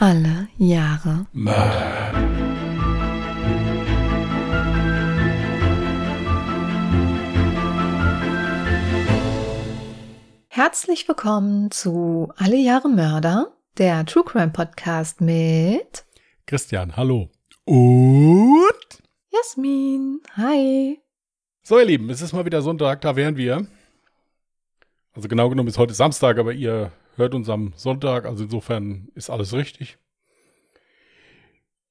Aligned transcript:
Alle 0.00 0.46
Jahre 0.58 1.26
Mörder. 1.32 2.12
Herzlich 10.46 11.08
willkommen 11.08 11.72
zu 11.72 12.32
Alle 12.36 12.58
Jahre 12.58 12.88
Mörder, 12.88 13.52
der 13.78 14.06
True 14.06 14.22
Crime 14.22 14.50
Podcast 14.50 15.20
mit 15.20 16.04
Christian, 16.46 16.96
hallo. 16.96 17.30
Und? 17.64 19.02
Jasmin. 19.32 20.20
Hi. 20.36 21.00
So, 21.64 21.76
ihr 21.76 21.86
Lieben, 21.86 22.08
es 22.10 22.22
ist 22.22 22.32
mal 22.32 22.44
wieder 22.44 22.62
Sonntag, 22.62 23.00
da 23.00 23.16
wären 23.16 23.36
wir. 23.36 23.66
Also 25.12 25.26
genau 25.26 25.48
genommen 25.48 25.68
ist 25.68 25.78
heute 25.78 25.94
Samstag, 25.94 26.38
aber 26.38 26.52
ihr 26.52 26.92
hört 27.18 27.34
uns 27.34 27.48
am 27.48 27.72
Sonntag, 27.76 28.24
also 28.24 28.44
insofern 28.44 29.08
ist 29.14 29.30
alles 29.30 29.52
richtig. 29.52 29.98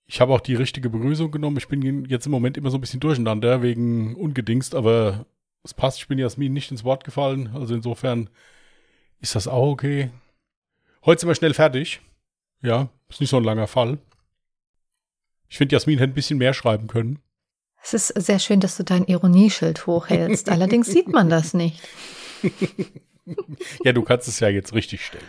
Ich 0.05 0.21
habe 0.21 0.33
auch 0.33 0.39
die 0.39 0.55
richtige 0.55 0.89
Begrüßung 0.89 1.31
genommen. 1.31 1.57
Ich 1.57 1.67
bin 1.67 2.05
jetzt 2.05 2.25
im 2.25 2.31
Moment 2.31 2.57
immer 2.57 2.71
so 2.71 2.77
ein 2.77 2.81
bisschen 2.81 3.01
durcheinander 3.01 3.61
wegen 3.61 4.15
ungedingst, 4.15 4.73
aber 4.73 5.25
es 5.63 5.73
passt. 5.73 5.99
Ich 5.99 6.07
bin 6.07 6.17
Jasmin 6.17 6.53
nicht 6.53 6.71
ins 6.71 6.85
Wort 6.85 7.03
gefallen, 7.03 7.51
also 7.53 7.75
insofern 7.75 8.29
ist 9.19 9.35
das 9.35 9.47
auch 9.47 9.67
okay. 9.67 10.11
Heute 11.05 11.21
sind 11.21 11.29
wir 11.29 11.35
schnell 11.35 11.53
fertig. 11.53 12.01
Ja, 12.61 12.89
ist 13.09 13.19
nicht 13.19 13.29
so 13.29 13.37
ein 13.37 13.43
langer 13.43 13.67
Fall. 13.67 13.97
Ich 15.49 15.57
finde, 15.57 15.75
Jasmin 15.75 15.99
hätte 15.99 16.11
ein 16.11 16.15
bisschen 16.15 16.37
mehr 16.37 16.53
schreiben 16.53 16.87
können. 16.87 17.19
Es 17.83 17.93
ist 17.93 18.07
sehr 18.07 18.39
schön, 18.39 18.59
dass 18.59 18.77
du 18.77 18.83
dein 18.83 19.05
Ironieschild 19.05 19.87
hochhältst. 19.87 20.49
Allerdings 20.51 20.87
sieht 20.87 21.07
man 21.07 21.29
das 21.29 21.53
nicht. 21.53 21.81
ja, 23.83 23.93
du 23.93 24.03
kannst 24.03 24.27
es 24.27 24.39
ja 24.39 24.49
jetzt 24.49 24.73
richtig 24.73 25.05
stellen. 25.05 25.25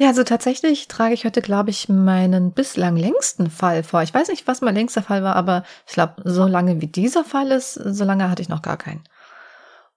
Ja, 0.00 0.08
also 0.08 0.24
tatsächlich 0.24 0.88
trage 0.88 1.12
ich 1.12 1.26
heute, 1.26 1.42
glaube 1.42 1.68
ich, 1.68 1.90
meinen 1.90 2.52
bislang 2.52 2.96
längsten 2.96 3.50
Fall 3.50 3.82
vor. 3.82 4.02
Ich 4.02 4.14
weiß 4.14 4.28
nicht, 4.28 4.46
was 4.46 4.62
mein 4.62 4.74
längster 4.74 5.02
Fall 5.02 5.22
war, 5.22 5.36
aber 5.36 5.62
ich 5.86 5.92
glaube, 5.92 6.22
so 6.24 6.46
lange 6.46 6.80
wie 6.80 6.86
dieser 6.86 7.22
Fall 7.22 7.50
ist, 7.50 7.74
so 7.74 8.04
lange 8.04 8.30
hatte 8.30 8.40
ich 8.40 8.48
noch 8.48 8.62
gar 8.62 8.78
keinen. 8.78 9.04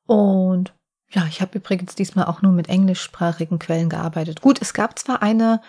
Und 0.05 0.73
ja, 1.09 1.25
ich 1.29 1.41
habe 1.41 1.57
übrigens 1.57 1.95
diesmal 1.95 2.25
auch 2.25 2.41
nur 2.41 2.51
mit 2.51 2.67
englischsprachigen 2.67 3.59
Quellen 3.59 3.87
gearbeitet. 3.87 4.41
Gut, 4.41 4.61
es 4.61 4.73
gab 4.73 4.99
zwar 4.99 5.21
eine 5.21 5.61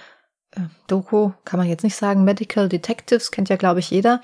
äh, 0.50 0.62
Doku, 0.88 1.32
kann 1.44 1.58
man 1.58 1.68
jetzt 1.68 1.84
nicht 1.84 1.96
sagen, 1.96 2.24
Medical 2.24 2.68
Detectives, 2.68 3.30
kennt 3.30 3.50
ja, 3.50 3.56
glaube 3.56 3.80
ich, 3.80 3.90
jeder. 3.90 4.20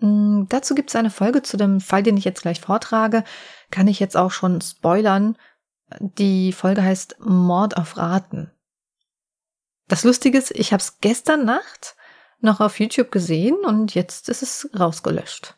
Mm, 0.00 0.44
dazu 0.48 0.74
gibt 0.74 0.90
es 0.90 0.96
eine 0.96 1.10
Folge 1.10 1.42
zu 1.42 1.56
dem 1.56 1.80
Fall, 1.80 2.02
den 2.02 2.16
ich 2.16 2.24
jetzt 2.24 2.42
gleich 2.42 2.60
vortrage. 2.60 3.24
Kann 3.70 3.88
ich 3.88 4.00
jetzt 4.00 4.16
auch 4.16 4.30
schon 4.30 4.60
spoilern. 4.60 5.36
Die 6.00 6.52
Folge 6.52 6.82
heißt 6.82 7.16
Mord 7.20 7.76
auf 7.76 7.96
Raten. 7.96 8.50
Das 9.88 10.04
Lustige 10.04 10.36
ist, 10.36 10.50
ich 10.50 10.72
habe 10.72 10.82
es 10.82 11.00
gestern 11.00 11.44
Nacht 11.46 11.96
noch 12.40 12.60
auf 12.60 12.78
YouTube 12.78 13.10
gesehen 13.10 13.56
und 13.66 13.94
jetzt 13.94 14.28
ist 14.28 14.42
es 14.42 14.68
rausgelöscht. 14.78 15.54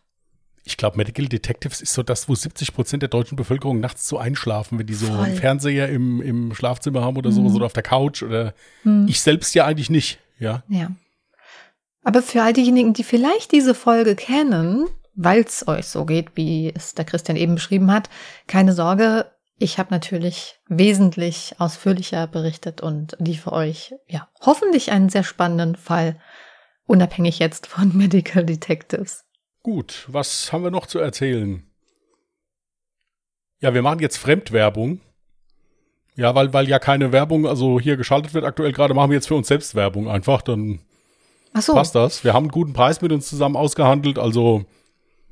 Ich 0.63 0.77
glaube, 0.77 0.99
Medical 0.99 1.27
Detectives 1.27 1.81
ist 1.81 1.95
so 1.95 2.03
das, 2.03 2.29
wo 2.29 2.35
70 2.35 2.73
Prozent 2.75 3.03
der 3.03 3.09
deutschen 3.09 3.35
Bevölkerung 3.35 3.81
nachts 3.81 4.07
so 4.07 4.19
einschlafen, 4.19 4.79
wenn 4.79 4.87
die 4.87 4.95
so 4.95 5.07
Voll. 5.07 5.19
einen 5.19 5.37
Fernseher 5.37 5.89
im, 5.89 6.21
im 6.23 6.55
Schlafzimmer 6.55 7.03
haben 7.03 7.17
oder 7.17 7.33
sowas 7.33 7.51
Mhm. 7.51 7.57
oder 7.57 7.67
auf 7.67 7.73
der 7.73 7.83
Couch 7.83 8.23
oder 8.23 8.55
Hm. 8.83 9.09
ich 9.09 9.21
selbst 9.21 9.55
ja 9.55 9.65
eigentlich 9.65 9.91
nicht, 9.91 10.21
ja. 10.39 10.63
Ja. 10.69 10.91
Aber 12.05 12.23
für 12.23 12.43
all 12.43 12.53
diejenigen, 12.53 12.93
die 12.93 13.05
vielleicht 13.05 13.53
diese 13.53 13.75
Folge 13.75 14.15
kennen, 14.15 14.87
weil 15.15 15.43
es 15.43 15.67
euch 15.67 15.87
so 15.87 16.05
geht, 16.05 16.29
wie 16.37 16.73
es 16.75 16.95
der 16.95 17.05
Christian 17.05 17.37
eben 17.37 17.57
beschrieben 17.57 17.91
hat, 17.93 18.09
keine 18.47 18.73
Sorge, 18.73 19.31
ich 19.61 19.79
habe 19.79 19.91
natürlich 19.91 20.59
wesentlich 20.69 21.55
ausführlicher 21.59 22.27
berichtet 22.27 22.81
und 22.81 23.15
liefere 23.19 23.55
euch, 23.55 23.95
ja, 24.09 24.27
hoffentlich 24.41 24.91
einen 24.91 25.11
sehr 25.11 25.23
spannenden 25.23 25.77
Fall, 25.77 26.19
unabhängig 26.87 27.39
jetzt 27.39 27.67
von 27.67 27.95
Medical 27.97 28.45
Detectives. 28.45 29.25
Gut, 29.63 30.07
was 30.09 30.51
haben 30.51 30.65
wir 30.65 30.71
noch 30.71 30.87
zu 30.87 30.99
erzählen? 30.99 31.63
Ja, 33.61 33.75
wir 33.75 33.83
machen 33.83 34.01
jetzt 34.01 34.17
Fremdwerbung. 34.17 35.03
Ja, 36.17 36.35
weil, 36.35 36.55
weil 36.55 36.67
ja 36.67 36.79
keine 36.79 37.13
Werbung, 37.13 37.47
also 37.47 37.79
hier 37.79 37.99
geschaltet 37.99 38.33
wird 38.33 38.47
aktuell 38.47 38.73
gerade, 38.73 38.95
machen 38.95 39.11
wir 39.11 39.17
jetzt 39.17 39.29
für 39.29 39.35
uns 39.35 39.49
selbst 39.49 39.75
Werbung 39.75 40.09
einfach, 40.09 40.41
dann 40.41 40.81
so, 41.59 41.75
passt 41.75 41.95
das. 41.95 42.25
Wir 42.25 42.33
haben 42.33 42.45
einen 42.45 42.53
guten 42.53 42.73
Preis 42.73 43.03
mit 43.03 43.13
uns 43.13 43.29
zusammen 43.29 43.57
ausgehandelt, 43.57 44.19
also 44.19 44.65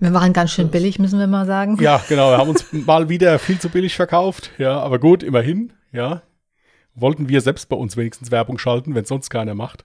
wir 0.00 0.12
waren 0.14 0.32
ganz 0.32 0.52
schön 0.52 0.70
billig, 0.70 0.98
müssen 0.98 1.18
wir 1.18 1.26
mal 1.26 1.46
sagen. 1.46 1.76
ja, 1.80 2.02
genau, 2.08 2.30
wir 2.30 2.38
haben 2.38 2.50
uns 2.50 2.64
mal 2.72 3.08
wieder 3.08 3.38
viel 3.38 3.58
zu 3.58 3.68
billig 3.68 3.96
verkauft, 3.96 4.50
ja, 4.58 4.78
aber 4.78 4.98
gut, 4.98 5.22
immerhin, 5.22 5.72
ja. 5.92 6.22
Wollten 6.94 7.28
wir 7.28 7.40
selbst 7.40 7.68
bei 7.68 7.76
uns 7.76 7.96
wenigstens 7.96 8.30
Werbung 8.30 8.58
schalten, 8.58 8.94
wenn 8.94 9.04
sonst 9.04 9.30
keiner 9.30 9.54
macht. 9.54 9.84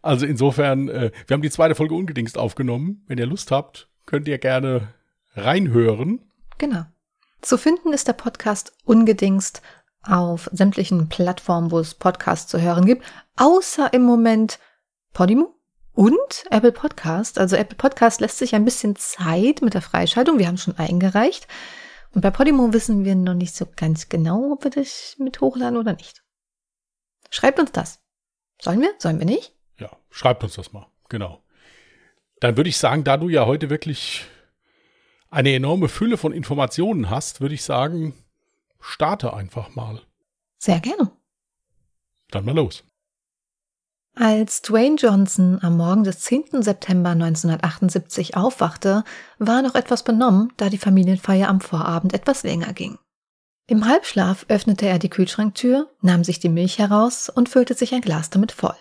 Also 0.00 0.24
insofern, 0.24 0.88
äh, 0.88 1.10
wir 1.26 1.34
haben 1.34 1.42
die 1.42 1.50
zweite 1.50 1.74
Folge 1.74 1.94
ungedingst 1.94 2.38
aufgenommen. 2.38 3.04
Wenn 3.08 3.18
ihr 3.18 3.26
Lust 3.26 3.50
habt, 3.50 3.88
könnt 4.06 4.26
ihr 4.26 4.38
gerne 4.38 4.94
reinhören. 5.34 6.22
Genau. 6.56 6.84
Zu 7.42 7.58
finden 7.58 7.92
ist 7.92 8.08
der 8.08 8.14
Podcast 8.14 8.72
ungedingst 8.84 9.60
auf 10.02 10.48
sämtlichen 10.52 11.08
Plattformen, 11.08 11.70
wo 11.70 11.78
es 11.78 11.94
Podcasts 11.94 12.50
zu 12.50 12.60
hören 12.60 12.86
gibt, 12.86 13.04
außer 13.36 13.92
im 13.92 14.02
Moment 14.02 14.58
Podimo 15.12 15.57
und 15.98 16.44
Apple 16.50 16.70
Podcast. 16.70 17.40
Also 17.40 17.56
Apple 17.56 17.76
Podcast 17.76 18.20
lässt 18.20 18.38
sich 18.38 18.54
ein 18.54 18.64
bisschen 18.64 18.94
Zeit 18.94 19.62
mit 19.62 19.74
der 19.74 19.82
Freischaltung. 19.82 20.38
Wir 20.38 20.46
haben 20.46 20.56
schon 20.56 20.78
eingereicht. 20.78 21.48
Und 22.12 22.20
bei 22.20 22.30
Podimo 22.30 22.72
wissen 22.72 23.04
wir 23.04 23.16
noch 23.16 23.34
nicht 23.34 23.52
so 23.52 23.66
ganz 23.74 24.08
genau, 24.08 24.52
ob 24.52 24.62
wir 24.62 24.70
das 24.70 25.16
mit 25.18 25.40
hochladen 25.40 25.76
oder 25.76 25.94
nicht. 25.94 26.22
Schreibt 27.30 27.58
uns 27.58 27.72
das. 27.72 28.00
Sollen 28.62 28.80
wir? 28.80 28.94
Sollen 28.98 29.18
wir 29.18 29.26
nicht? 29.26 29.56
Ja, 29.76 29.90
schreibt 30.08 30.44
uns 30.44 30.54
das 30.54 30.72
mal. 30.72 30.86
Genau. 31.08 31.42
Dann 32.38 32.56
würde 32.56 32.70
ich 32.70 32.78
sagen, 32.78 33.02
da 33.02 33.16
du 33.16 33.28
ja 33.28 33.46
heute 33.46 33.68
wirklich 33.68 34.24
eine 35.30 35.52
enorme 35.52 35.88
Fülle 35.88 36.16
von 36.16 36.32
Informationen 36.32 37.10
hast, 37.10 37.40
würde 37.40 37.56
ich 37.56 37.64
sagen, 37.64 38.14
starte 38.78 39.34
einfach 39.34 39.74
mal. 39.74 40.00
Sehr 40.58 40.78
gerne. 40.78 41.10
Dann 42.30 42.44
mal 42.44 42.54
los. 42.54 42.84
Als 44.20 44.62
Dwayne 44.62 44.96
Johnson 44.96 45.60
am 45.62 45.76
Morgen 45.76 46.02
des 46.02 46.18
10. 46.18 46.60
September 46.60 47.10
1978 47.10 48.36
aufwachte, 48.36 49.04
war 49.38 49.58
er 49.58 49.62
noch 49.62 49.76
etwas 49.76 50.02
benommen, 50.02 50.52
da 50.56 50.70
die 50.70 50.76
Familienfeier 50.76 51.48
am 51.48 51.60
Vorabend 51.60 52.12
etwas 52.12 52.42
länger 52.42 52.72
ging. 52.72 52.98
Im 53.68 53.86
Halbschlaf 53.86 54.44
öffnete 54.48 54.86
er 54.86 54.98
die 54.98 55.08
Kühlschranktür, 55.08 55.88
nahm 56.00 56.24
sich 56.24 56.40
die 56.40 56.48
Milch 56.48 56.80
heraus 56.80 57.28
und 57.28 57.48
füllte 57.48 57.74
sich 57.74 57.94
ein 57.94 58.00
Glas 58.00 58.28
damit 58.28 58.50
voll. 58.50 58.74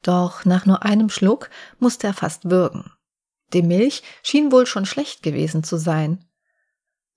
Doch 0.00 0.46
nach 0.46 0.64
nur 0.64 0.82
einem 0.82 1.10
Schluck 1.10 1.50
musste 1.78 2.06
er 2.06 2.14
fast 2.14 2.48
würgen. 2.48 2.90
Die 3.52 3.62
Milch 3.62 4.02
schien 4.22 4.50
wohl 4.50 4.64
schon 4.64 4.86
schlecht 4.86 5.22
gewesen 5.22 5.62
zu 5.62 5.76
sein. 5.76 6.24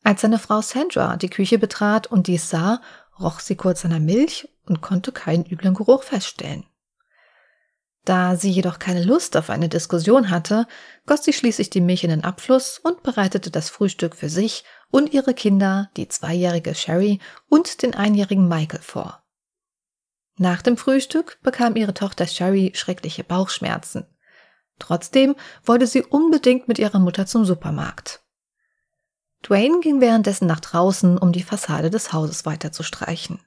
Als 0.03 0.19
seine 0.19 0.39
Frau 0.39 0.59
Sandra 0.59 1.15
die 1.15 1.29
Küche 1.29 1.59
betrat 1.59 2.07
und 2.07 2.27
dies 2.27 2.49
sah, 2.49 2.81
roch 3.17 3.39
sie 3.39 3.55
kurz 3.55 3.85
an 3.85 3.91
der 3.91 4.01
Milch 4.01 4.49
und 4.65 4.81
konnte 4.81 5.13
keinen 5.13 5.45
üblen 5.45 5.75
Geruch 5.75 6.03
feststellen. 6.03 6.65
Da 8.07 8.37
sie 8.37 8.49
jedoch 8.49 8.79
keine 8.79 9.03
Lust 9.03 9.35
auf 9.35 9.49
eine 9.49 9.67
Diskussion 9.67 10.29
hatte, 10.29 10.65
goss 11.05 11.25
sie 11.25 11.33
schließlich 11.33 11.69
die 11.69 11.81
Milch 11.81 12.05
in 12.05 12.09
den 12.09 12.23
Abfluss 12.23 12.79
und 12.79 13.03
bereitete 13.03 13.51
das 13.51 13.69
Frühstück 13.69 14.15
für 14.15 14.29
sich 14.29 14.63
und 14.89 15.11
ihre 15.11 15.33
Kinder, 15.33 15.89
die 15.97 16.07
zweijährige 16.07 16.73
Sherry 16.73 17.19
und 17.49 17.81
den 17.81 17.95
einjährigen 17.95 18.47
Michael 18.47 18.79
vor. 18.79 19.25
Nach 20.37 20.61
dem 20.61 20.77
Frühstück 20.77 21.37
bekam 21.43 21.75
ihre 21.75 21.93
Tochter 21.93 22.27
Sherry 22.27 22.71
schreckliche 22.75 23.25
Bauchschmerzen. 23.25 24.05
Trotzdem 24.79 25.35
wollte 25.65 25.85
sie 25.85 26.01
unbedingt 26.01 26.69
mit 26.69 26.79
ihrer 26.79 26.99
Mutter 26.99 27.25
zum 27.25 27.43
Supermarkt. 27.43 28.21
Dwayne 29.45 29.81
ging 29.81 29.99
währenddessen 29.99 30.47
nach 30.47 30.61
draußen, 30.61 31.17
um 31.17 31.33
die 31.33 31.43
Fassade 31.43 31.89
des 31.89 32.13
Hauses 32.13 32.45
weiter 32.45 32.71
zu 32.71 32.83
streichen. 32.83 33.41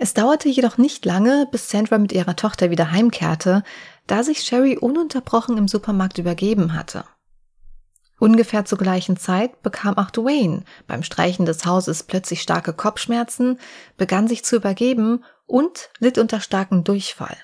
Es 0.00 0.14
dauerte 0.14 0.48
jedoch 0.48 0.78
nicht 0.78 1.04
lange, 1.04 1.48
bis 1.50 1.70
Sandra 1.70 1.98
mit 1.98 2.12
ihrer 2.12 2.36
Tochter 2.36 2.70
wieder 2.70 2.92
heimkehrte, 2.92 3.64
da 4.06 4.22
sich 4.22 4.40
Sherry 4.40 4.78
ununterbrochen 4.78 5.58
im 5.58 5.66
Supermarkt 5.66 6.18
übergeben 6.18 6.74
hatte. 6.74 7.04
Ungefähr 8.20 8.64
zur 8.64 8.78
gleichen 8.78 9.16
Zeit 9.16 9.62
bekam 9.62 9.96
auch 9.96 10.10
Dwayne 10.10 10.64
beim 10.86 11.02
Streichen 11.02 11.46
des 11.46 11.66
Hauses 11.66 12.04
plötzlich 12.04 12.42
starke 12.42 12.72
Kopfschmerzen, 12.72 13.58
begann 13.96 14.28
sich 14.28 14.44
zu 14.44 14.56
übergeben 14.56 15.24
und 15.46 15.90
litt 15.98 16.18
unter 16.18 16.40
starkem 16.40 16.84
Durchfall. 16.84 17.36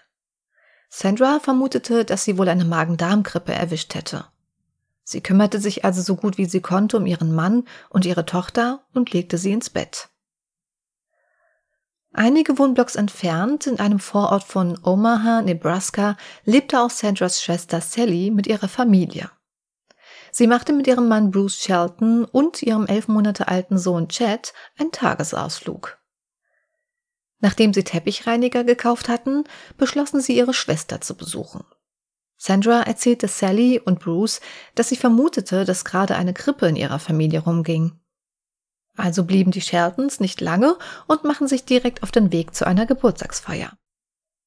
Sandra 0.88 1.40
vermutete, 1.40 2.04
dass 2.04 2.24
sie 2.24 2.38
wohl 2.38 2.48
eine 2.48 2.64
Magen-Darm-Grippe 2.64 3.52
erwischt 3.52 3.94
hätte. 3.94 4.26
Sie 5.02 5.20
kümmerte 5.20 5.60
sich 5.60 5.84
also 5.84 6.02
so 6.02 6.16
gut 6.16 6.38
wie 6.38 6.46
sie 6.46 6.60
konnte 6.60 6.96
um 6.96 7.06
ihren 7.06 7.34
Mann 7.34 7.64
und 7.90 8.06
ihre 8.06 8.26
Tochter 8.26 8.84
und 8.94 9.12
legte 9.12 9.38
sie 9.38 9.52
ins 9.52 9.70
Bett. 9.70 10.08
Einige 12.16 12.58
Wohnblocks 12.58 12.94
entfernt, 12.94 13.66
in 13.66 13.81
einem 13.81 13.99
Vorort 13.99 14.44
von 14.44 14.78
Omaha, 14.84 15.43
Nebraska, 15.43 16.16
lebte 16.44 16.81
auch 16.81 16.90
Sandras 16.90 17.43
Schwester 17.43 17.81
Sally 17.81 18.31
mit 18.31 18.46
ihrer 18.46 18.69
Familie. 18.69 19.32
Sie 20.31 20.46
machte 20.46 20.72
mit 20.72 20.87
ihrem 20.87 21.08
Mann 21.08 21.32
Bruce 21.32 21.61
Shelton 21.61 22.25
und 22.25 22.62
ihrem 22.62 22.87
elf 22.87 23.08
Monate 23.08 23.49
alten 23.49 23.78
Sohn 23.78 24.08
Chad 24.08 24.52
einen 24.78 24.93
Tagesausflug. 24.93 25.99
Nachdem 27.40 27.75
sie 27.75 27.82
Teppichreiniger 27.82 28.62
gekauft 28.62 29.08
hatten, 29.08 29.43
beschlossen 29.76 30.20
sie 30.20 30.37
ihre 30.37 30.55
Schwester 30.55 31.00
zu 31.00 31.17
besuchen. 31.17 31.64
Sandra 32.37 32.82
erzählte 32.82 33.26
Sally 33.26 33.81
und 33.84 33.99
Bruce, 33.99 34.40
dass 34.76 34.88
sie 34.88 34.96
vermutete, 34.96 35.64
dass 35.64 35.84
gerade 35.84 36.14
eine 36.14 36.32
Grippe 36.32 36.69
in 36.69 36.76
ihrer 36.76 37.00
Familie 37.00 37.40
rumging. 37.40 37.99
Also 38.96 39.25
blieben 39.25 39.50
die 39.50 39.61
Sheltons 39.61 40.20
nicht 40.20 40.41
lange 40.41 40.76
und 41.06 41.25
machen 41.25 41.49
sich 41.49 41.64
direkt 41.64 42.02
auf 42.02 42.12
den 42.12 42.31
Weg 42.32 42.55
zu 42.55 42.67
einer 42.67 42.87
Geburtstagsfeier. 42.87 43.73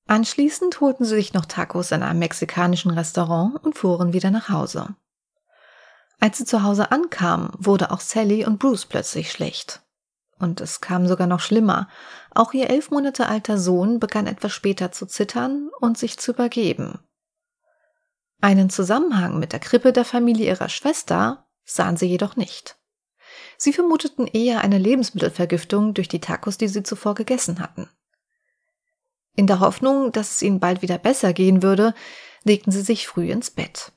Anschließend 0.07 0.79
holten 0.79 1.03
sie 1.03 1.15
sich 1.15 1.33
noch 1.33 1.45
Tacos 1.45 1.91
in 1.91 2.01
einem 2.01 2.19
mexikanischen 2.19 2.91
Restaurant 2.91 3.61
und 3.63 3.77
fuhren 3.77 4.13
wieder 4.13 4.31
nach 4.31 4.47
Hause. 4.49 4.95
Als 6.19 6.37
sie 6.37 6.45
zu 6.45 6.63
Hause 6.63 6.91
ankamen, 6.91 7.51
wurde 7.57 7.91
auch 7.91 7.99
Sally 7.99 8.45
und 8.45 8.57
Bruce 8.57 8.85
plötzlich 8.85 9.31
schlecht. 9.31 9.81
Und 10.39 10.61
es 10.61 10.81
kam 10.81 11.07
sogar 11.07 11.27
noch 11.27 11.39
schlimmer. 11.39 11.89
Auch 12.33 12.53
ihr 12.53 12.69
elf 12.69 12.89
Monate 12.89 13.27
alter 13.27 13.57
Sohn 13.57 13.99
begann 13.99 14.27
etwas 14.27 14.53
später 14.53 14.91
zu 14.91 15.05
zittern 15.07 15.69
und 15.79 15.97
sich 15.97 16.17
zu 16.17 16.31
übergeben. 16.31 16.99
Einen 18.39 18.69
Zusammenhang 18.69 19.39
mit 19.39 19.51
der 19.51 19.59
Krippe 19.59 19.93
der 19.93 20.05
Familie 20.05 20.47
ihrer 20.47 20.69
Schwester 20.69 21.47
sahen 21.65 21.97
sie 21.97 22.05
jedoch 22.05 22.35
nicht. 22.35 22.76
Sie 23.57 23.73
vermuteten 23.73 24.27
eher 24.27 24.61
eine 24.61 24.77
Lebensmittelvergiftung 24.77 25.93
durch 25.93 26.07
die 26.07 26.21
Tacos, 26.21 26.57
die 26.57 26.67
sie 26.67 26.83
zuvor 26.83 27.15
gegessen 27.15 27.59
hatten. 27.59 27.89
In 29.35 29.47
der 29.47 29.59
Hoffnung, 29.59 30.11
dass 30.11 30.31
es 30.31 30.41
ihnen 30.41 30.59
bald 30.59 30.81
wieder 30.81 30.97
besser 30.97 31.33
gehen 31.33 31.61
würde, 31.63 31.93
legten 32.43 32.71
sie 32.71 32.81
sich 32.81 33.07
früh 33.07 33.31
ins 33.31 33.51
Bett. 33.51 33.91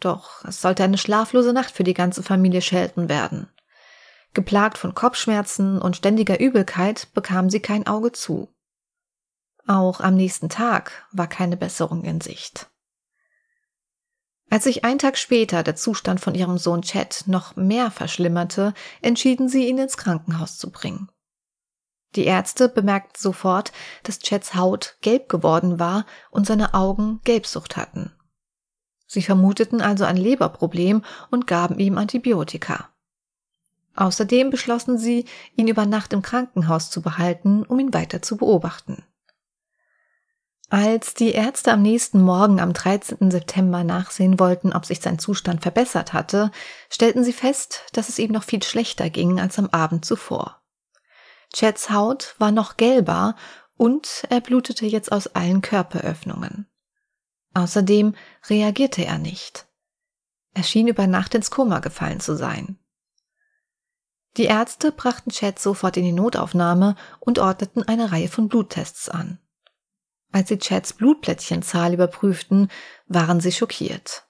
Doch 0.00 0.44
es 0.44 0.60
sollte 0.60 0.84
eine 0.84 0.98
schlaflose 0.98 1.52
Nacht 1.52 1.70
für 1.70 1.84
die 1.84 1.94
ganze 1.94 2.22
Familie 2.22 2.62
Shelton 2.62 3.08
werden. 3.08 3.48
Geplagt 4.34 4.78
von 4.78 4.94
Kopfschmerzen 4.94 5.80
und 5.80 5.96
ständiger 5.96 6.40
Übelkeit 6.40 7.08
bekam 7.14 7.50
sie 7.50 7.60
kein 7.60 7.86
Auge 7.86 8.12
zu. 8.12 8.52
Auch 9.66 10.00
am 10.00 10.16
nächsten 10.16 10.48
Tag 10.48 11.06
war 11.12 11.28
keine 11.28 11.56
Besserung 11.56 12.04
in 12.04 12.20
Sicht. 12.20 12.68
Als 14.54 14.62
sich 14.62 14.84
ein 14.84 15.00
Tag 15.00 15.18
später 15.18 15.64
der 15.64 15.74
Zustand 15.74 16.20
von 16.20 16.36
ihrem 16.36 16.58
Sohn 16.58 16.82
Chet 16.82 17.24
noch 17.26 17.56
mehr 17.56 17.90
verschlimmerte, 17.90 18.72
entschieden 19.02 19.48
sie, 19.48 19.66
ihn 19.66 19.78
ins 19.78 19.96
Krankenhaus 19.96 20.58
zu 20.58 20.70
bringen. 20.70 21.08
Die 22.14 22.24
Ärzte 22.24 22.68
bemerkten 22.68 23.20
sofort, 23.20 23.72
dass 24.04 24.20
Chets 24.20 24.54
Haut 24.54 24.96
gelb 25.00 25.28
geworden 25.28 25.80
war 25.80 26.06
und 26.30 26.46
seine 26.46 26.72
Augen 26.72 27.20
Gelbsucht 27.24 27.76
hatten. 27.76 28.12
Sie 29.08 29.22
vermuteten 29.22 29.80
also 29.80 30.04
ein 30.04 30.16
Leberproblem 30.16 31.02
und 31.32 31.48
gaben 31.48 31.80
ihm 31.80 31.98
Antibiotika. 31.98 32.90
Außerdem 33.96 34.50
beschlossen 34.50 34.98
sie, 34.98 35.24
ihn 35.56 35.66
über 35.66 35.84
Nacht 35.84 36.12
im 36.12 36.22
Krankenhaus 36.22 36.92
zu 36.92 37.02
behalten, 37.02 37.64
um 37.64 37.80
ihn 37.80 37.92
weiter 37.92 38.22
zu 38.22 38.36
beobachten. 38.36 39.02
Als 40.76 41.14
die 41.14 41.30
Ärzte 41.30 41.70
am 41.70 41.82
nächsten 41.82 42.20
Morgen 42.20 42.58
am 42.58 42.72
13. 42.72 43.30
September 43.30 43.84
nachsehen 43.84 44.40
wollten, 44.40 44.72
ob 44.72 44.84
sich 44.84 45.00
sein 45.00 45.20
Zustand 45.20 45.62
verbessert 45.62 46.12
hatte, 46.12 46.50
stellten 46.90 47.22
sie 47.22 47.32
fest, 47.32 47.84
dass 47.92 48.08
es 48.08 48.18
ihm 48.18 48.32
noch 48.32 48.42
viel 48.42 48.60
schlechter 48.60 49.08
ging 49.08 49.38
als 49.38 49.56
am 49.56 49.68
Abend 49.68 50.04
zuvor. 50.04 50.60
Chats 51.52 51.90
Haut 51.90 52.34
war 52.38 52.50
noch 52.50 52.76
gelber 52.76 53.36
und 53.76 54.24
er 54.30 54.40
blutete 54.40 54.84
jetzt 54.84 55.12
aus 55.12 55.28
allen 55.28 55.62
Körperöffnungen. 55.62 56.66
Außerdem 57.54 58.16
reagierte 58.48 59.04
er 59.04 59.18
nicht. 59.18 59.68
Er 60.54 60.64
schien 60.64 60.88
über 60.88 61.06
Nacht 61.06 61.36
ins 61.36 61.52
Koma 61.52 61.78
gefallen 61.78 62.18
zu 62.18 62.36
sein. 62.36 62.80
Die 64.38 64.46
Ärzte 64.46 64.90
brachten 64.90 65.30
Chad 65.30 65.60
sofort 65.60 65.96
in 65.96 66.02
die 66.02 66.10
Notaufnahme 66.10 66.96
und 67.20 67.38
ordneten 67.38 67.84
eine 67.84 68.10
Reihe 68.10 68.26
von 68.26 68.48
Bluttests 68.48 69.08
an. 69.08 69.38
Als 70.34 70.48
sie 70.48 70.58
Chads 70.58 70.94
Blutplättchenzahl 70.94 71.94
überprüften, 71.94 72.68
waren 73.06 73.38
sie 73.38 73.52
schockiert. 73.52 74.24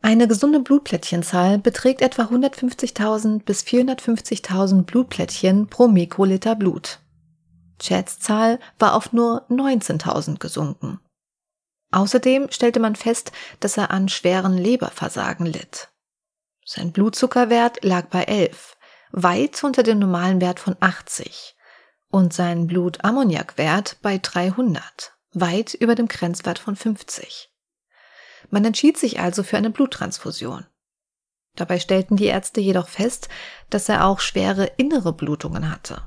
Eine 0.00 0.26
gesunde 0.26 0.60
Blutplättchenzahl 0.60 1.58
beträgt 1.58 2.00
etwa 2.00 2.22
150.000 2.22 3.44
bis 3.44 3.62
450.000 3.64 4.84
Blutplättchen 4.84 5.66
pro 5.66 5.88
Mikroliter 5.88 6.56
Blut. 6.56 7.00
Chads 7.78 8.18
Zahl 8.18 8.60
war 8.78 8.94
auf 8.94 9.12
nur 9.12 9.44
19.000 9.50 10.38
gesunken. 10.38 11.00
Außerdem 11.90 12.50
stellte 12.50 12.80
man 12.80 12.96
fest, 12.96 13.30
dass 13.60 13.76
er 13.76 13.90
an 13.90 14.08
schweren 14.08 14.56
Leberversagen 14.56 15.44
litt. 15.44 15.90
Sein 16.64 16.92
Blutzuckerwert 16.92 17.84
lag 17.84 18.06
bei 18.06 18.24
11, 18.24 18.78
weit 19.12 19.62
unter 19.64 19.82
dem 19.82 19.98
normalen 19.98 20.40
Wert 20.40 20.60
von 20.60 20.76
80 20.80 21.56
und 22.10 22.32
sein 22.32 22.66
Blutammoniakwert 22.66 23.98
bei 24.02 24.18
300, 24.18 25.12
weit 25.32 25.74
über 25.74 25.94
dem 25.94 26.08
Grenzwert 26.08 26.58
von 26.58 26.76
50. 26.76 27.50
Man 28.50 28.64
entschied 28.64 28.98
sich 28.98 29.20
also 29.20 29.42
für 29.42 29.56
eine 29.56 29.70
Bluttransfusion. 29.70 30.66
Dabei 31.56 31.78
stellten 31.78 32.16
die 32.16 32.26
Ärzte 32.26 32.60
jedoch 32.60 32.88
fest, 32.88 33.28
dass 33.70 33.88
er 33.88 34.06
auch 34.06 34.20
schwere 34.20 34.66
innere 34.76 35.12
Blutungen 35.12 35.70
hatte. 35.70 36.02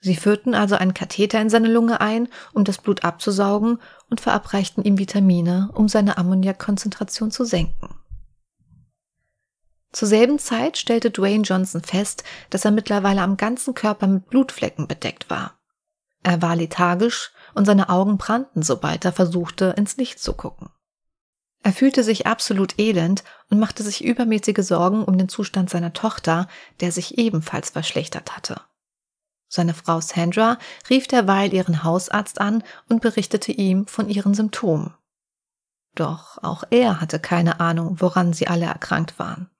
Sie 0.00 0.16
führten 0.16 0.54
also 0.54 0.76
einen 0.76 0.94
Katheter 0.94 1.40
in 1.40 1.50
seine 1.50 1.68
Lunge 1.68 2.00
ein, 2.00 2.28
um 2.54 2.64
das 2.64 2.78
Blut 2.78 3.04
abzusaugen 3.04 3.78
und 4.08 4.20
verabreichten 4.20 4.82
ihm 4.82 4.98
Vitamine, 4.98 5.70
um 5.74 5.88
seine 5.88 6.16
Ammoniakkonzentration 6.16 7.30
zu 7.30 7.44
senken. 7.44 7.99
Zur 9.92 10.08
selben 10.08 10.38
Zeit 10.38 10.78
stellte 10.78 11.10
Dwayne 11.10 11.42
Johnson 11.42 11.82
fest, 11.82 12.22
dass 12.50 12.64
er 12.64 12.70
mittlerweile 12.70 13.22
am 13.22 13.36
ganzen 13.36 13.74
Körper 13.74 14.06
mit 14.06 14.30
Blutflecken 14.30 14.86
bedeckt 14.86 15.30
war. 15.30 15.58
Er 16.22 16.42
war 16.42 16.54
lethargisch 16.54 17.32
und 17.54 17.64
seine 17.64 17.88
Augen 17.88 18.18
brannten, 18.18 18.62
sobald 18.62 19.04
er 19.04 19.12
versuchte, 19.12 19.74
ins 19.76 19.96
Licht 19.96 20.20
zu 20.20 20.34
gucken. 20.34 20.70
Er 21.62 21.72
fühlte 21.72 22.04
sich 22.04 22.26
absolut 22.26 22.78
elend 22.78 23.24
und 23.50 23.58
machte 23.58 23.82
sich 23.82 24.04
übermäßige 24.04 24.64
Sorgen 24.64 25.04
um 25.04 25.18
den 25.18 25.28
Zustand 25.28 25.68
seiner 25.68 25.92
Tochter, 25.92 26.48
der 26.80 26.92
sich 26.92 27.18
ebenfalls 27.18 27.70
verschlechtert 27.70 28.36
hatte. 28.36 28.60
Seine 29.48 29.74
Frau 29.74 30.00
Sandra 30.00 30.58
rief 30.88 31.08
derweil 31.08 31.52
ihren 31.52 31.82
Hausarzt 31.82 32.40
an 32.40 32.62
und 32.88 33.02
berichtete 33.02 33.52
ihm 33.52 33.86
von 33.86 34.08
ihren 34.08 34.32
Symptomen. 34.32 34.94
Doch 35.96 36.38
auch 36.42 36.62
er 36.70 37.00
hatte 37.00 37.18
keine 37.18 37.58
Ahnung, 37.58 37.96
woran 38.00 38.32
sie 38.32 38.46
alle 38.46 38.66
erkrankt 38.66 39.18
waren. 39.18 39.50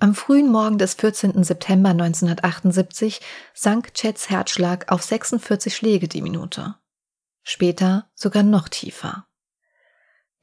Am 0.00 0.14
frühen 0.14 0.48
Morgen 0.48 0.78
des 0.78 0.94
14. 0.94 1.42
September 1.42 1.90
1978 1.90 3.20
sank 3.52 3.94
Chets 3.94 4.30
Herzschlag 4.30 4.92
auf 4.92 5.02
46 5.02 5.74
Schläge 5.74 6.06
die 6.06 6.22
Minute. 6.22 6.76
Später 7.42 8.08
sogar 8.14 8.44
noch 8.44 8.68
tiefer. 8.68 9.26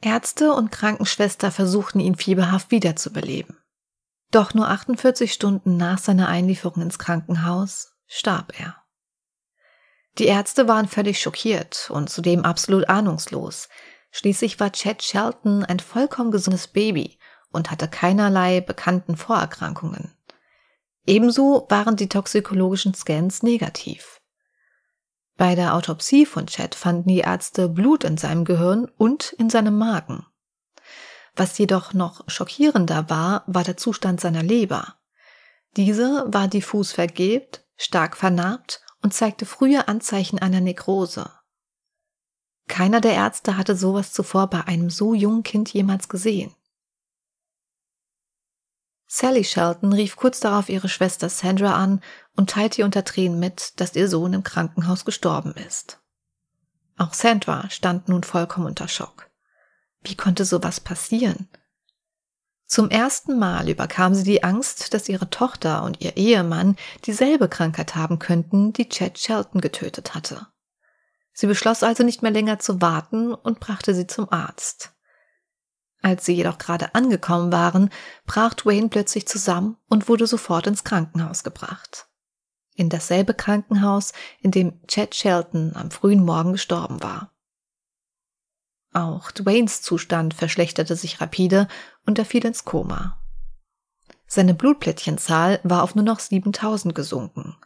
Ärzte 0.01 0.51
und 0.51 0.71
Krankenschwester 0.73 1.51
versuchten 1.51 2.01
ihn 2.01 2.15
fieberhaft 2.15 2.71
wiederzubeleben. 2.71 3.57
Doch 4.29 4.53
nur 4.53 4.67
48 4.67 5.31
Stunden 5.31 5.77
nach 5.77 5.99
seiner 5.99 6.27
Einlieferung 6.27 6.83
ins 6.83 6.99
Krankenhaus 6.99 7.95
starb 8.07 8.59
er. 8.59 8.75
Die 10.17 10.25
Ärzte 10.25 10.67
waren 10.67 10.89
völlig 10.89 11.21
schockiert 11.21 11.89
und 11.91 12.09
zudem 12.09 12.43
absolut 12.43 12.89
ahnungslos. 12.89 13.69
Schließlich 14.11 14.59
war 14.59 14.73
Chet 14.73 15.01
Shelton 15.01 15.63
ein 15.63 15.79
vollkommen 15.79 16.31
gesundes 16.31 16.67
Baby 16.67 17.17
und 17.55 17.71
hatte 17.71 17.87
keinerlei 17.87 18.61
bekannten 18.61 19.17
Vorerkrankungen. 19.17 20.13
Ebenso 21.07 21.65
waren 21.69 21.95
die 21.95 22.09
toxikologischen 22.09 22.93
Scans 22.93 23.43
negativ. 23.43 24.21
Bei 25.37 25.55
der 25.55 25.75
Autopsie 25.75 26.25
von 26.25 26.47
Chad 26.47 26.75
fanden 26.75 27.09
die 27.09 27.19
Ärzte 27.19 27.67
Blut 27.67 28.03
in 28.03 28.17
seinem 28.17 28.45
Gehirn 28.45 28.89
und 28.97 29.33
in 29.33 29.49
seinem 29.49 29.77
Magen. 29.77 30.25
Was 31.35 31.57
jedoch 31.57 31.93
noch 31.93 32.29
schockierender 32.29 33.09
war, 33.09 33.43
war 33.45 33.63
der 33.63 33.75
Zustand 33.75 34.21
seiner 34.21 34.43
Leber. 34.43 34.95
Diese 35.75 36.25
war 36.27 36.47
diffus 36.47 36.93
vergilbt, 36.93 37.65
stark 37.75 38.15
vernarbt 38.15 38.81
und 39.01 39.13
zeigte 39.13 39.45
frühe 39.45 39.89
Anzeichen 39.89 40.39
einer 40.39 40.61
Nekrose. 40.61 41.29
Keiner 42.67 43.01
der 43.01 43.13
Ärzte 43.13 43.57
hatte 43.57 43.75
sowas 43.75 44.13
zuvor 44.13 44.47
bei 44.47 44.63
einem 44.63 44.89
so 44.89 45.13
jungen 45.13 45.43
Kind 45.43 45.71
jemals 45.71 46.09
gesehen. 46.09 46.55
Sally 49.17 49.45
Shelton 49.45 49.93
rief 49.93 50.17
kurz 50.17 50.41
darauf 50.41 50.67
ihre 50.67 50.89
Schwester 50.89 51.29
Sandra 51.29 51.81
an 51.81 52.01
und 52.35 52.49
teilte 52.49 52.81
ihr 52.81 52.85
unter 52.85 53.05
Tränen 53.05 53.39
mit, 53.39 53.79
dass 53.79 53.95
ihr 53.95 54.09
Sohn 54.09 54.33
im 54.33 54.43
Krankenhaus 54.43 55.05
gestorben 55.05 55.53
ist. 55.53 56.01
Auch 56.97 57.13
Sandra 57.13 57.69
stand 57.69 58.09
nun 58.09 58.23
vollkommen 58.23 58.65
unter 58.65 58.89
Schock. 58.89 59.29
Wie 60.01 60.15
konnte 60.15 60.43
sowas 60.43 60.81
passieren? 60.81 61.47
Zum 62.65 62.89
ersten 62.89 63.39
Mal 63.39 63.69
überkam 63.69 64.13
sie 64.13 64.25
die 64.25 64.43
Angst, 64.43 64.93
dass 64.93 65.07
ihre 65.07 65.29
Tochter 65.29 65.83
und 65.83 66.01
ihr 66.01 66.17
Ehemann 66.17 66.75
dieselbe 67.05 67.47
Krankheit 67.47 67.95
haben 67.95 68.19
könnten, 68.19 68.73
die 68.73 68.89
Chad 68.89 69.17
Shelton 69.17 69.61
getötet 69.61 70.13
hatte. 70.13 70.47
Sie 71.31 71.47
beschloss 71.47 71.83
also 71.83 72.03
nicht 72.03 72.21
mehr 72.21 72.31
länger 72.31 72.59
zu 72.59 72.81
warten 72.81 73.33
und 73.33 73.61
brachte 73.61 73.95
sie 73.95 74.07
zum 74.07 74.29
Arzt. 74.29 74.91
Als 76.05 76.23
sie 76.23 76.33
jedoch 76.33 76.59
gerade 76.59 76.93
angekommen 76.93 77.51
waren, 77.51 77.89
brach 78.27 78.53
Dwayne 78.53 78.89
plötzlich 78.89 79.27
zusammen 79.27 79.75
und 79.89 80.07
wurde 80.07 80.27
sofort 80.27 80.67
ins 80.67 80.83
Krankenhaus 80.83 81.43
gebracht. 81.43 82.07
in 82.75 82.89
dasselbe 82.89 83.33
Krankenhaus, 83.33 84.13
in 84.39 84.51
dem 84.51 84.85
Chad 84.85 85.15
Shelton 85.15 85.75
am 85.75 85.89
frühen 85.89 86.23
Morgen 86.23 86.51
gestorben 86.51 87.01
war. 87.01 87.31
Auch 88.93 89.31
Dwaynes 89.31 89.81
Zustand 89.81 90.35
verschlechterte 90.35 90.95
sich 90.95 91.21
rapide 91.21 91.67
und 92.05 92.19
er 92.19 92.25
fiel 92.25 92.45
ins 92.45 92.65
Koma. 92.65 93.19
Seine 94.27 94.53
Blutplättchenzahl 94.53 95.59
war 95.63 95.81
auf 95.81 95.95
nur 95.95 96.05
noch 96.05 96.19
7000 96.19 96.93
gesunken 96.93 97.57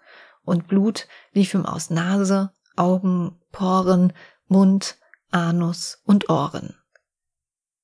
und 0.43 0.69
Blut 0.69 1.09
lief 1.33 1.53
ihm 1.53 1.65
aus 1.65 1.89
Nase, 1.89 2.53
Augen, 2.77 3.37
Poren, 3.51 4.13
Mund, 4.47 4.97
Anus 5.29 6.01
und 6.05 6.29
Ohren. 6.29 6.78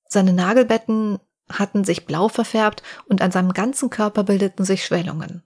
Seine 0.08 0.34
Nagelbetten 0.34 1.20
hatten 1.50 1.84
sich 1.84 2.06
blau 2.06 2.28
verfärbt 2.28 2.84
und 3.08 3.22
an 3.22 3.32
seinem 3.32 3.54
ganzen 3.54 3.90
Körper 3.90 4.24
bildeten 4.24 4.66
sich 4.66 4.86
Schwellungen. 4.86 5.44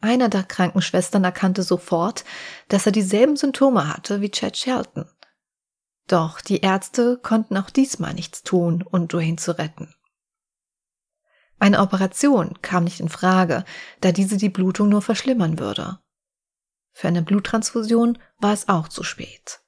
Einer 0.00 0.28
der 0.28 0.44
Krankenschwestern 0.44 1.24
erkannte 1.24 1.62
sofort, 1.62 2.24
dass 2.68 2.86
er 2.86 2.92
dieselben 2.92 3.36
Symptome 3.36 3.88
hatte 3.88 4.20
wie 4.20 4.30
Chad 4.30 4.56
Shelton. 4.56 5.10
Doch 6.06 6.40
die 6.40 6.60
Ärzte 6.60 7.18
konnten 7.22 7.56
auch 7.56 7.68
diesmal 7.68 8.14
nichts 8.14 8.42
tun, 8.42 8.82
um 8.82 9.08
Dwayne 9.08 9.36
zu 9.36 9.58
retten. 9.58 9.94
Eine 11.58 11.80
Operation 11.80 12.62
kam 12.62 12.84
nicht 12.84 13.00
in 13.00 13.08
Frage, 13.08 13.64
da 14.00 14.12
diese 14.12 14.36
die 14.36 14.48
Blutung 14.48 14.88
nur 14.88 15.02
verschlimmern 15.02 15.58
würde. 15.58 15.98
Für 16.92 17.08
eine 17.08 17.22
Bluttransfusion 17.22 18.18
war 18.38 18.52
es 18.52 18.68
auch 18.68 18.88
zu 18.88 19.02
spät. 19.02 19.60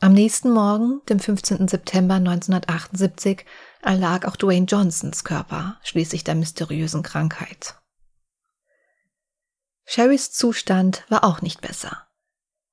Am 0.00 0.12
nächsten 0.12 0.52
Morgen, 0.52 1.00
dem 1.08 1.18
15. 1.18 1.66
September 1.66 2.14
1978, 2.14 3.44
erlag 3.82 4.26
auch 4.26 4.36
Dwayne 4.36 4.66
Johnsons 4.66 5.24
Körper 5.24 5.80
schließlich 5.82 6.22
der 6.22 6.36
mysteriösen 6.36 7.02
Krankheit. 7.02 7.74
Sherrys 9.84 10.30
Zustand 10.30 11.04
war 11.08 11.24
auch 11.24 11.42
nicht 11.42 11.62
besser. 11.62 12.06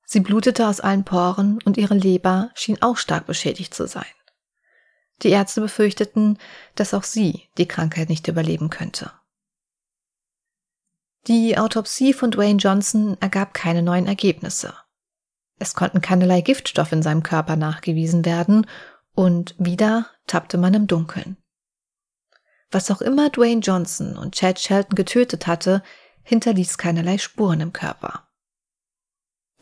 Sie 0.04 0.20
blutete 0.20 0.68
aus 0.68 0.78
allen 0.78 1.04
Poren 1.04 1.58
und 1.64 1.76
ihre 1.76 1.94
Leber 1.94 2.50
schien 2.54 2.80
auch 2.80 2.96
stark 2.96 3.26
beschädigt 3.26 3.74
zu 3.74 3.88
sein. 3.88 4.04
Die 5.22 5.30
Ärzte 5.30 5.60
befürchteten, 5.60 6.38
dass 6.76 6.94
auch 6.94 7.02
sie 7.02 7.48
die 7.58 7.66
Krankheit 7.66 8.08
nicht 8.08 8.28
überleben 8.28 8.70
könnte. 8.70 9.10
Die 11.26 11.58
Autopsie 11.58 12.12
von 12.12 12.30
Dwayne 12.30 12.60
Johnson 12.60 13.16
ergab 13.20 13.52
keine 13.52 13.82
neuen 13.82 14.06
Ergebnisse. 14.06 14.74
Es 15.58 15.74
konnten 15.74 16.00
keinerlei 16.00 16.40
Giftstoffe 16.40 16.92
in 16.92 17.02
seinem 17.02 17.22
Körper 17.22 17.56
nachgewiesen 17.56 18.24
werden 18.24 18.66
und 19.14 19.54
wieder 19.58 20.06
tappte 20.26 20.58
man 20.58 20.74
im 20.74 20.86
Dunkeln. 20.86 21.36
Was 22.70 22.90
auch 22.90 23.00
immer 23.00 23.30
Dwayne 23.30 23.60
Johnson 23.60 24.16
und 24.16 24.34
Chad 24.34 24.60
Shelton 24.60 24.94
getötet 24.94 25.46
hatte, 25.46 25.82
hinterließ 26.22 26.78
keinerlei 26.78 27.18
Spuren 27.18 27.60
im 27.60 27.72
Körper. 27.72 28.28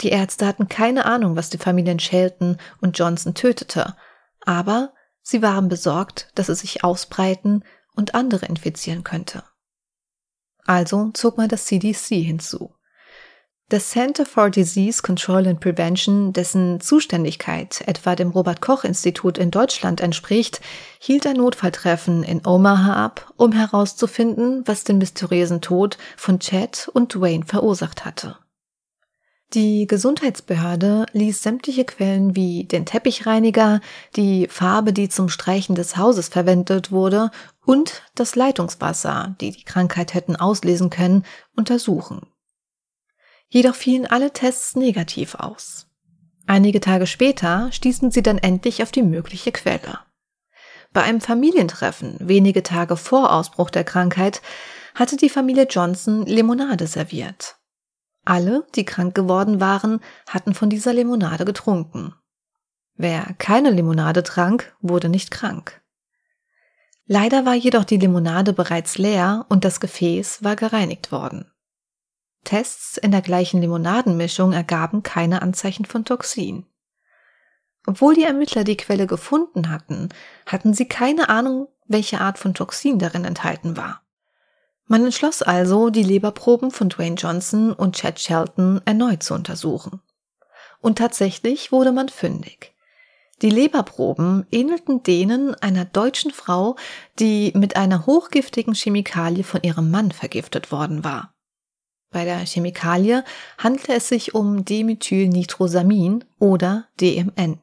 Die 0.00 0.08
Ärzte 0.08 0.46
hatten 0.46 0.68
keine 0.68 1.04
Ahnung, 1.04 1.36
was 1.36 1.50
die 1.50 1.58
Familien 1.58 2.00
Shelton 2.00 2.58
und 2.80 2.98
Johnson 2.98 3.34
tötete, 3.34 3.96
aber 4.40 4.92
sie 5.22 5.42
waren 5.42 5.68
besorgt, 5.68 6.30
dass 6.34 6.48
es 6.48 6.60
sich 6.60 6.82
ausbreiten 6.82 7.64
und 7.94 8.14
andere 8.14 8.46
infizieren 8.46 9.04
könnte. 9.04 9.44
Also 10.64 11.10
zog 11.12 11.36
man 11.36 11.48
das 11.48 11.66
CDC 11.66 12.16
hinzu. 12.24 12.74
Das 13.70 13.88
Center 13.88 14.26
for 14.26 14.50
Disease 14.50 15.00
Control 15.00 15.48
and 15.48 15.58
Prevention, 15.58 16.34
dessen 16.34 16.80
Zuständigkeit 16.80 17.82
etwa 17.86 18.14
dem 18.14 18.28
Robert 18.28 18.60
Koch 18.60 18.84
Institut 18.84 19.38
in 19.38 19.50
Deutschland 19.50 20.02
entspricht, 20.02 20.60
hielt 20.98 21.26
ein 21.26 21.38
Notfalltreffen 21.38 22.24
in 22.24 22.46
Omaha 22.46 22.92
ab, 22.92 23.32
um 23.38 23.52
herauszufinden, 23.52 24.64
was 24.66 24.84
den 24.84 24.98
mysteriösen 24.98 25.62
Tod 25.62 25.96
von 26.14 26.40
Chad 26.40 26.90
und 26.92 27.14
Dwayne 27.14 27.46
verursacht 27.46 28.04
hatte. 28.04 28.36
Die 29.54 29.86
Gesundheitsbehörde 29.86 31.06
ließ 31.12 31.42
sämtliche 31.42 31.86
Quellen 31.86 32.36
wie 32.36 32.64
den 32.64 32.84
Teppichreiniger, 32.84 33.80
die 34.14 34.46
Farbe, 34.48 34.92
die 34.92 35.08
zum 35.08 35.30
Streichen 35.30 35.74
des 35.74 35.96
Hauses 35.96 36.28
verwendet 36.28 36.92
wurde, 36.92 37.30
und 37.64 38.02
das 38.14 38.36
Leitungswasser, 38.36 39.36
die 39.40 39.52
die 39.52 39.64
Krankheit 39.64 40.12
hätten 40.12 40.36
auslesen 40.36 40.90
können, 40.90 41.24
untersuchen. 41.56 42.26
Jedoch 43.54 43.76
fielen 43.76 44.04
alle 44.04 44.32
Tests 44.32 44.74
negativ 44.74 45.36
aus. 45.36 45.86
Einige 46.44 46.80
Tage 46.80 47.06
später 47.06 47.70
stießen 47.70 48.10
sie 48.10 48.20
dann 48.20 48.38
endlich 48.38 48.82
auf 48.82 48.90
die 48.90 49.04
mögliche 49.04 49.52
Quelle. 49.52 50.00
Bei 50.92 51.04
einem 51.04 51.20
Familientreffen 51.20 52.16
wenige 52.18 52.64
Tage 52.64 52.96
vor 52.96 53.32
Ausbruch 53.32 53.70
der 53.70 53.84
Krankheit 53.84 54.42
hatte 54.96 55.16
die 55.16 55.28
Familie 55.28 55.68
Johnson 55.70 56.26
Limonade 56.26 56.88
serviert. 56.88 57.54
Alle, 58.24 58.66
die 58.74 58.84
krank 58.84 59.14
geworden 59.14 59.60
waren, 59.60 60.00
hatten 60.28 60.52
von 60.52 60.68
dieser 60.68 60.92
Limonade 60.92 61.44
getrunken. 61.44 62.12
Wer 62.96 63.36
keine 63.38 63.70
Limonade 63.70 64.24
trank, 64.24 64.74
wurde 64.80 65.08
nicht 65.08 65.30
krank. 65.30 65.80
Leider 67.06 67.46
war 67.46 67.54
jedoch 67.54 67.84
die 67.84 67.98
Limonade 67.98 68.52
bereits 68.52 68.98
leer 68.98 69.46
und 69.48 69.64
das 69.64 69.78
Gefäß 69.78 70.42
war 70.42 70.56
gereinigt 70.56 71.12
worden. 71.12 71.52
Tests 72.44 72.96
in 72.96 73.10
der 73.10 73.22
gleichen 73.22 73.60
Limonadenmischung 73.60 74.52
ergaben 74.52 75.02
keine 75.02 75.42
Anzeichen 75.42 75.84
von 75.84 76.04
Toxin. 76.04 76.66
Obwohl 77.86 78.14
die 78.14 78.24
Ermittler 78.24 78.64
die 78.64 78.76
Quelle 78.76 79.06
gefunden 79.06 79.70
hatten, 79.70 80.08
hatten 80.46 80.72
sie 80.74 80.86
keine 80.86 81.28
Ahnung, 81.28 81.68
welche 81.86 82.20
Art 82.20 82.38
von 82.38 82.54
Toxin 82.54 82.98
darin 82.98 83.24
enthalten 83.24 83.76
war. 83.76 84.02
Man 84.86 85.04
entschloss 85.04 85.42
also, 85.42 85.90
die 85.90 86.02
Leberproben 86.02 86.70
von 86.70 86.88
Dwayne 86.88 87.16
Johnson 87.16 87.72
und 87.72 87.96
Chad 87.96 88.20
Shelton 88.20 88.80
erneut 88.84 89.22
zu 89.22 89.34
untersuchen. 89.34 90.00
Und 90.80 90.98
tatsächlich 90.98 91.72
wurde 91.72 91.92
man 91.92 92.10
fündig. 92.10 92.74
Die 93.42 93.50
Leberproben 93.50 94.46
ähnelten 94.50 95.02
denen 95.02 95.54
einer 95.56 95.84
deutschen 95.84 96.30
Frau, 96.30 96.76
die 97.18 97.52
mit 97.54 97.76
einer 97.76 98.06
hochgiftigen 98.06 98.74
Chemikalie 98.74 99.44
von 99.44 99.62
ihrem 99.62 99.90
Mann 99.90 100.12
vergiftet 100.12 100.70
worden 100.70 101.02
war. 101.02 101.33
Bei 102.14 102.24
der 102.24 102.46
Chemikalie 102.46 103.24
handelt 103.58 103.88
es 103.88 104.08
sich 104.08 104.36
um 104.36 104.64
Dimethylnitrosamin 104.64 106.24
oder 106.38 106.86
DMN. 107.00 107.58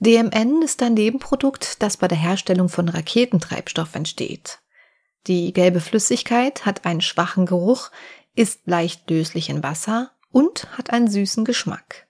DMN 0.00 0.62
ist 0.62 0.82
ein 0.82 0.94
Nebenprodukt, 0.94 1.80
das 1.80 1.96
bei 1.96 2.08
der 2.08 2.18
Herstellung 2.18 2.68
von 2.68 2.88
Raketentreibstoff 2.88 3.94
entsteht. 3.94 4.58
Die 5.28 5.52
gelbe 5.52 5.78
Flüssigkeit 5.78 6.66
hat 6.66 6.84
einen 6.84 7.00
schwachen 7.00 7.46
Geruch, 7.46 7.92
ist 8.34 8.62
leicht 8.66 9.08
löslich 9.08 9.50
in 9.50 9.62
Wasser 9.62 10.10
und 10.32 10.66
hat 10.76 10.90
einen 10.90 11.08
süßen 11.08 11.44
Geschmack. 11.44 12.08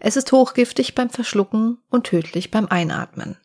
Es 0.00 0.16
ist 0.16 0.32
hochgiftig 0.32 0.96
beim 0.96 1.08
Verschlucken 1.08 1.78
und 1.88 2.08
tödlich 2.08 2.50
beim 2.50 2.66
Einatmen. 2.66 3.36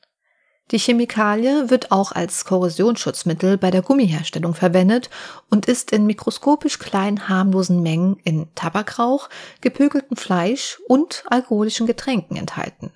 Die 0.71 0.79
Chemikalie 0.79 1.69
wird 1.69 1.91
auch 1.91 2.13
als 2.13 2.45
Korrosionsschutzmittel 2.45 3.57
bei 3.57 3.69
der 3.69 3.81
Gummiherstellung 3.81 4.55
verwendet 4.55 5.09
und 5.49 5.65
ist 5.65 5.91
in 5.91 6.05
mikroskopisch 6.05 6.79
kleinen 6.79 7.27
harmlosen 7.27 7.83
Mengen 7.83 8.17
in 8.23 8.47
Tabakrauch, 8.55 9.29
gepökeltem 9.61 10.17
Fleisch 10.17 10.79
und 10.87 11.25
alkoholischen 11.27 11.85
Getränken 11.85 12.37
enthalten. 12.37 12.91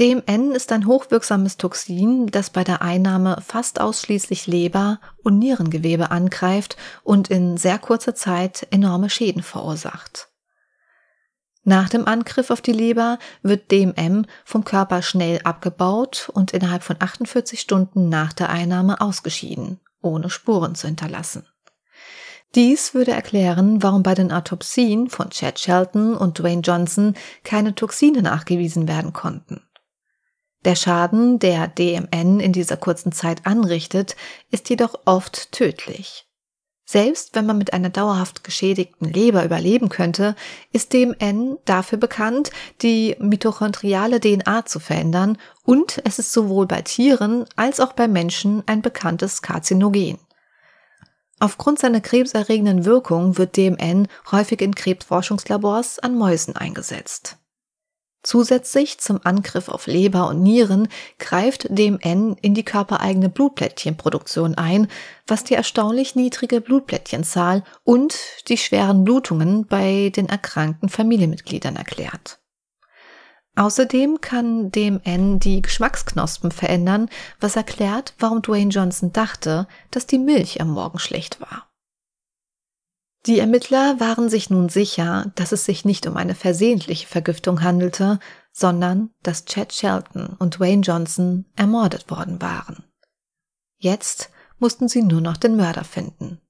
DMN 0.00 0.52
ist 0.52 0.72
ein 0.72 0.86
hochwirksames 0.86 1.58
Toxin, 1.58 2.26
das 2.26 2.50
bei 2.50 2.64
der 2.64 2.80
Einnahme 2.80 3.42
fast 3.46 3.80
ausschließlich 3.80 4.46
Leber 4.46 5.00
und 5.22 5.38
Nierengewebe 5.38 6.10
angreift 6.10 6.76
und 7.04 7.28
in 7.28 7.58
sehr 7.58 7.78
kurzer 7.78 8.14
Zeit 8.14 8.66
enorme 8.70 9.10
Schäden 9.10 9.42
verursacht. 9.42 10.31
Nach 11.64 11.88
dem 11.88 12.08
Angriff 12.08 12.50
auf 12.50 12.60
die 12.60 12.72
Leber 12.72 13.18
wird 13.42 13.70
DMM 13.70 14.26
vom 14.44 14.64
Körper 14.64 15.00
schnell 15.00 15.40
abgebaut 15.44 16.28
und 16.34 16.52
innerhalb 16.52 16.82
von 16.82 16.96
48 16.98 17.60
Stunden 17.60 18.08
nach 18.08 18.32
der 18.32 18.50
Einnahme 18.50 19.00
ausgeschieden, 19.00 19.78
ohne 20.00 20.28
Spuren 20.28 20.74
zu 20.74 20.88
hinterlassen. 20.88 21.46
Dies 22.54 22.94
würde 22.94 23.12
erklären, 23.12 23.82
warum 23.82 24.02
bei 24.02 24.14
den 24.14 24.32
Autopsien 24.32 25.08
von 25.08 25.30
Chad 25.30 25.58
Shelton 25.58 26.16
und 26.16 26.38
Dwayne 26.38 26.60
Johnson 26.60 27.14
keine 27.44 27.74
Toxine 27.74 28.22
nachgewiesen 28.22 28.88
werden 28.88 29.12
konnten. 29.12 29.62
Der 30.64 30.76
Schaden, 30.76 31.38
der 31.38 31.68
DMN 31.68 32.40
in 32.40 32.52
dieser 32.52 32.76
kurzen 32.76 33.12
Zeit 33.12 33.46
anrichtet, 33.46 34.16
ist 34.50 34.68
jedoch 34.68 34.94
oft 35.06 35.50
tödlich. 35.52 36.26
Selbst 36.92 37.34
wenn 37.34 37.46
man 37.46 37.56
mit 37.56 37.72
einer 37.72 37.88
dauerhaft 37.88 38.44
geschädigten 38.44 39.10
Leber 39.10 39.46
überleben 39.46 39.88
könnte, 39.88 40.36
ist 40.72 40.92
DMN 40.92 41.56
dafür 41.64 41.96
bekannt, 41.96 42.50
die 42.82 43.16
mitochondriale 43.18 44.20
DNA 44.20 44.66
zu 44.66 44.78
verändern 44.78 45.38
und 45.64 46.02
es 46.04 46.18
ist 46.18 46.34
sowohl 46.34 46.66
bei 46.66 46.82
Tieren 46.82 47.46
als 47.56 47.80
auch 47.80 47.94
bei 47.94 48.08
Menschen 48.08 48.62
ein 48.66 48.82
bekanntes 48.82 49.40
Karzinogen. 49.40 50.18
Aufgrund 51.40 51.78
seiner 51.78 52.02
krebserregenden 52.02 52.84
Wirkung 52.84 53.38
wird 53.38 53.56
DMN 53.56 54.06
häufig 54.30 54.60
in 54.60 54.74
Krebsforschungslabors 54.74 55.98
an 55.98 56.14
Mäusen 56.14 56.56
eingesetzt. 56.56 57.38
Zusätzlich 58.22 58.98
zum 59.00 59.20
Angriff 59.24 59.68
auf 59.68 59.88
Leber 59.88 60.28
und 60.28 60.42
Nieren 60.42 60.86
greift 61.18 61.66
DMN 61.68 62.36
in 62.40 62.54
die 62.54 62.64
körpereigene 62.64 63.28
Blutplättchenproduktion 63.28 64.54
ein, 64.54 64.86
was 65.26 65.42
die 65.42 65.54
erstaunlich 65.54 66.14
niedrige 66.14 66.60
Blutplättchenzahl 66.60 67.64
und 67.82 68.16
die 68.48 68.58
schweren 68.58 69.04
Blutungen 69.04 69.66
bei 69.66 70.12
den 70.14 70.28
erkrankten 70.28 70.88
Familienmitgliedern 70.88 71.74
erklärt. 71.74 72.38
Außerdem 73.56 74.20
kann 74.20 74.70
DMN 74.70 75.40
die 75.40 75.60
Geschmacksknospen 75.60 76.52
verändern, 76.52 77.10
was 77.40 77.56
erklärt, 77.56 78.14
warum 78.18 78.40
Dwayne 78.40 78.70
Johnson 78.70 79.12
dachte, 79.12 79.66
dass 79.90 80.06
die 80.06 80.18
Milch 80.18 80.60
am 80.60 80.70
Morgen 80.70 80.98
schlecht 80.98 81.40
war. 81.40 81.71
Die 83.26 83.38
Ermittler 83.38 84.00
waren 84.00 84.28
sich 84.28 84.50
nun 84.50 84.68
sicher, 84.68 85.30
dass 85.36 85.52
es 85.52 85.64
sich 85.64 85.84
nicht 85.84 86.06
um 86.06 86.16
eine 86.16 86.34
versehentliche 86.34 87.06
Vergiftung 87.06 87.62
handelte, 87.62 88.18
sondern 88.52 89.10
dass 89.22 89.44
Chad 89.44 89.72
Shelton 89.72 90.34
und 90.38 90.58
Dwayne 90.58 90.82
Johnson 90.82 91.44
ermordet 91.54 92.10
worden 92.10 92.42
waren. 92.42 92.84
Jetzt 93.78 94.30
mussten 94.58 94.88
sie 94.88 95.02
nur 95.02 95.20
noch 95.20 95.36
den 95.36 95.56
Mörder 95.56 95.84
finden. 95.84 96.40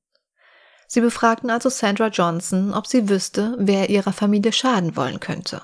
Sie 0.87 1.01
befragten 1.01 1.51
also 1.51 1.69
Sandra 1.69 2.09
Johnson, 2.09 2.75
ob 2.75 2.87
sie 2.87 3.09
wüsste, 3.09 3.55
wer 3.59 3.89
ihrer 3.89 4.13
Familie 4.13 4.53
schaden 4.53 4.97
wollen 4.97 5.21
könnte. 5.21 5.63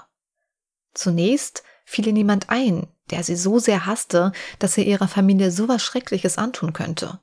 Zunächst 0.95 1.63
fiel 1.85 2.07
ihr 2.07 2.13
niemand 2.13 2.49
ein, 2.49 2.87
der 3.11 3.23
sie 3.23 3.37
so 3.37 3.59
sehr 3.59 3.87
hasste, 3.87 4.33
dass 4.59 4.77
er 4.79 4.85
ihrer 4.85 5.09
Familie 5.09 5.51
so 5.51 5.69
was 5.69 5.83
Schreckliches 5.83 6.39
antun 6.39 6.73
könnte. 6.73 7.21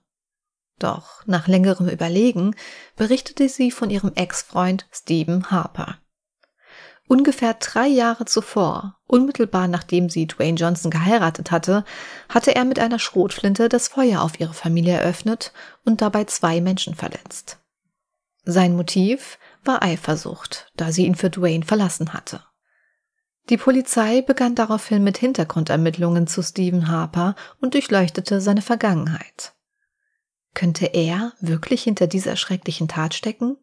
Doch 0.79 1.25
nach 1.25 1.47
längerem 1.47 1.87
Überlegen 1.87 2.55
berichtete 2.95 3.47
sie 3.47 3.71
von 3.71 3.89
ihrem 3.89 4.13
Ex-Freund 4.13 4.87
Stephen 4.91 5.49
Harper. 5.49 5.99
Ungefähr 7.07 7.53
drei 7.53 7.87
Jahre 7.87 8.25
zuvor, 8.25 8.97
unmittelbar 9.05 9.67
nachdem 9.67 10.09
sie 10.09 10.25
Dwayne 10.25 10.57
Johnson 10.57 10.89
geheiratet 10.89 11.51
hatte, 11.51 11.85
hatte 12.29 12.55
er 12.55 12.65
mit 12.65 12.79
einer 12.79 12.97
Schrotflinte 12.97 13.69
das 13.69 13.87
Feuer 13.87 14.21
auf 14.21 14.39
ihre 14.39 14.55
Familie 14.55 14.93
eröffnet 14.93 15.53
und 15.83 16.01
dabei 16.01 16.23
zwei 16.23 16.61
Menschen 16.61 16.95
verletzt. 16.95 17.59
Sein 18.43 18.75
Motiv 18.75 19.37
war 19.63 19.83
Eifersucht, 19.83 20.71
da 20.75 20.91
sie 20.91 21.05
ihn 21.05 21.15
für 21.15 21.29
Dwayne 21.29 21.65
verlassen 21.65 22.13
hatte. 22.13 22.43
Die 23.49 23.57
Polizei 23.57 24.23
begann 24.23 24.55
daraufhin 24.55 25.03
mit 25.03 25.17
Hintergrundermittlungen 25.17 26.25
zu 26.25 26.41
Stephen 26.41 26.89
Harper 26.89 27.35
und 27.61 27.75
durchleuchtete 27.75 28.41
seine 28.41 28.63
Vergangenheit. 28.63 29.54
Könnte 30.55 30.87
er 30.87 31.33
wirklich 31.39 31.83
hinter 31.83 32.07
dieser 32.07 32.37
schrecklichen 32.37 32.87
Tat 32.87 33.13
stecken? 33.13 33.57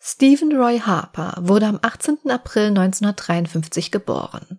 Stephen 0.00 0.56
Roy 0.56 0.80
Harper 0.80 1.34
wurde 1.38 1.66
am 1.66 1.78
18. 1.80 2.30
April 2.30 2.68
1953 2.68 3.92
geboren. 3.92 4.58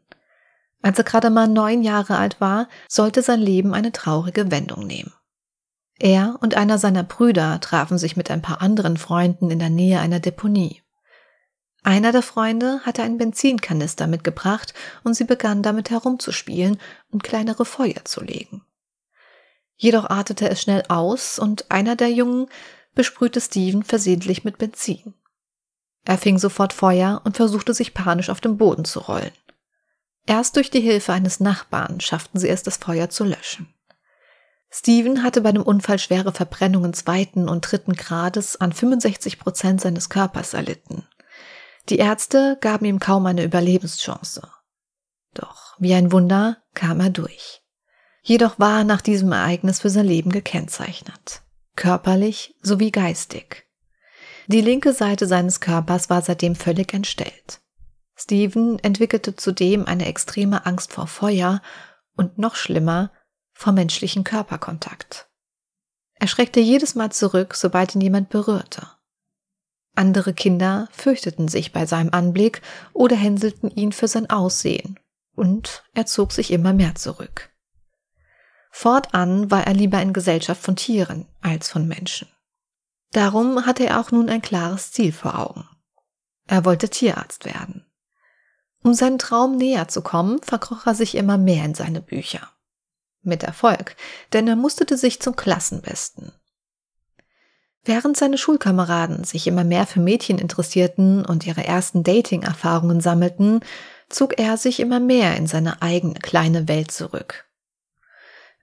Als 0.81 0.97
er 0.99 1.03
gerade 1.03 1.31
mal 1.31 1.47
neun 1.47 1.81
Jahre 1.81 2.17
alt 2.17 2.39
war, 2.39 2.69
sollte 2.87 3.23
sein 3.23 3.41
Leben 3.41 3.73
eine 3.73 3.91
traurige 3.91 4.51
Wendung 4.51 4.85
nehmen. 4.85 5.11
Er 5.97 6.37
und 6.41 6.55
einer 6.55 6.77
seiner 6.77 7.03
Brüder 7.03 7.59
trafen 7.61 7.97
sich 7.97 8.15
mit 8.15 8.29
ein 8.29 8.41
paar 8.41 8.61
anderen 8.61 8.97
Freunden 8.97 9.49
in 9.49 9.59
der 9.59 9.71
Nähe 9.71 9.99
einer 9.99 10.19
Deponie. 10.19 10.83
Einer 11.83 12.11
der 12.11 12.21
Freunde 12.21 12.81
hatte 12.83 13.01
einen 13.01 13.17
Benzinkanister 13.17 14.05
mitgebracht 14.05 14.73
und 15.03 15.15
sie 15.15 15.23
begannen 15.23 15.63
damit 15.63 15.89
herumzuspielen 15.89 16.79
und 17.11 17.23
kleinere 17.23 17.65
Feuer 17.65 18.03
zu 18.03 18.23
legen. 18.23 18.63
Jedoch 19.77 20.09
artete 20.09 20.49
es 20.49 20.61
schnell 20.61 20.83
aus 20.87 21.39
und 21.39 21.69
einer 21.69 21.95
der 21.95 22.11
Jungen 22.11 22.47
besprühte 22.93 23.41
Steven 23.41 23.83
versehentlich 23.83 24.43
mit 24.43 24.57
Benzin. 24.57 25.13
Er 26.05 26.17
fing 26.17 26.37
sofort 26.37 26.71
Feuer 26.71 27.21
und 27.25 27.35
versuchte 27.35 27.73
sich 27.73 27.93
panisch 27.93 28.29
auf 28.29 28.39
dem 28.39 28.57
Boden 28.57 28.85
zu 28.85 28.99
rollen. 28.99 29.31
Erst 30.27 30.55
durch 30.55 30.69
die 30.71 30.81
Hilfe 30.81 31.13
eines 31.13 31.39
Nachbarn 31.39 31.99
schafften 31.99 32.39
sie 32.39 32.49
es, 32.49 32.63
das 32.63 32.77
Feuer 32.77 33.09
zu 33.09 33.23
löschen. 33.23 33.67
Steven 34.71 35.23
hatte 35.23 35.41
bei 35.41 35.51
dem 35.51 35.61
Unfall 35.63 35.99
schwere 35.99 36.31
Verbrennungen 36.31 36.93
zweiten 36.93 37.47
und 37.47 37.61
dritten 37.61 37.93
Grades 37.93 38.59
an 38.59 38.73
65 38.73 39.39
Prozent 39.39 39.81
seines 39.81 40.09
Körpers 40.09 40.53
erlitten. 40.53 41.07
Die 41.89 41.97
Ärzte 41.97 42.57
gaben 42.59 42.85
ihm 42.85 42.99
kaum 42.99 43.25
eine 43.25 43.43
Überlebenschance. 43.43 44.41
Doch 45.33 45.75
wie 45.77 45.93
ein 45.93 46.11
Wunder 46.11 46.57
kam 46.73 46.99
er 46.99 47.09
durch. 47.09 47.61
Jedoch 48.27 48.57
war 48.57 48.83
nach 48.83 49.01
diesem 49.01 49.31
Ereignis 49.31 49.81
für 49.81 49.91
sein 49.91 50.07
Leben 50.07 50.31
gekennzeichnet. 50.31 51.43
Körperlich 51.75 52.55
sowie 52.63 52.89
geistig. 52.89 53.67
Die 54.47 54.61
linke 54.61 54.93
Seite 54.93 55.27
seines 55.27 55.59
Körpers 55.59 56.09
war 56.09 56.23
seitdem 56.23 56.55
völlig 56.55 56.91
entstellt. 56.91 57.61
Stephen 58.15 58.79
entwickelte 58.79 59.35
zudem 59.35 59.85
eine 59.85 60.07
extreme 60.07 60.65
Angst 60.65 60.91
vor 60.91 61.05
Feuer 61.05 61.61
und 62.15 62.39
noch 62.39 62.55
schlimmer 62.55 63.11
vor 63.53 63.73
menschlichen 63.73 64.23
Körperkontakt. 64.23 65.27
Er 66.15 66.27
schreckte 66.27 66.59
jedes 66.59 66.95
Mal 66.95 67.11
zurück, 67.11 67.53
sobald 67.53 67.93
ihn 67.93 68.01
jemand 68.01 68.29
berührte. 68.29 68.87
Andere 69.93 70.33
Kinder 70.33 70.89
fürchteten 70.91 71.47
sich 71.47 71.73
bei 71.73 71.85
seinem 71.85 72.09
Anblick 72.09 72.63
oder 72.91 73.15
hänselten 73.15 73.69
ihn 73.69 73.91
für 73.91 74.07
sein 74.07 74.31
Aussehen, 74.31 74.99
und 75.35 75.83
er 75.93 76.07
zog 76.07 76.31
sich 76.31 76.49
immer 76.49 76.73
mehr 76.73 76.95
zurück. 76.95 77.51
Fortan 78.77 79.49
war 79.49 79.65
er 79.65 79.73
lieber 79.73 80.01
in 80.01 80.11
Gesellschaft 80.11 80.61
von 80.61 80.75
Tieren 80.75 81.29
als 81.41 81.69
von 81.69 81.87
Menschen. 81.87 82.27
Darum 83.13 83.65
hatte 83.65 83.85
er 83.85 84.01
auch 84.01 84.11
nun 84.11 84.27
ein 84.27 84.41
klares 84.41 84.91
Ziel 84.91 85.13
vor 85.13 85.39
Augen. 85.39 85.65
Er 86.45 86.65
wollte 86.65 86.89
Tierarzt 86.89 87.45
werden. 87.45 87.85
Um 88.83 88.93
seinen 88.93 89.17
Traum 89.17 89.55
näher 89.55 89.87
zu 89.87 90.01
kommen, 90.01 90.41
verkroch 90.43 90.85
er 90.85 90.93
sich 90.93 91.15
immer 91.15 91.37
mehr 91.37 91.63
in 91.63 91.73
seine 91.73 92.01
Bücher. 92.01 92.51
Mit 93.21 93.43
Erfolg, 93.43 93.95
denn 94.33 94.45
er 94.45 94.57
musterte 94.57 94.97
sich 94.97 95.21
zum 95.21 95.37
Klassenbesten. 95.37 96.33
Während 97.85 98.17
seine 98.17 98.37
Schulkameraden 98.37 99.23
sich 99.23 99.47
immer 99.47 99.63
mehr 99.63 99.87
für 99.87 100.01
Mädchen 100.01 100.37
interessierten 100.37 101.25
und 101.25 101.47
ihre 101.47 101.63
ersten 101.63 102.03
Dating-Erfahrungen 102.03 102.99
sammelten, 102.99 103.61
zog 104.09 104.37
er 104.37 104.57
sich 104.57 104.81
immer 104.81 104.99
mehr 104.99 105.37
in 105.37 105.47
seine 105.47 105.81
eigene 105.81 106.19
kleine 106.19 106.67
Welt 106.67 106.91
zurück. 106.91 107.44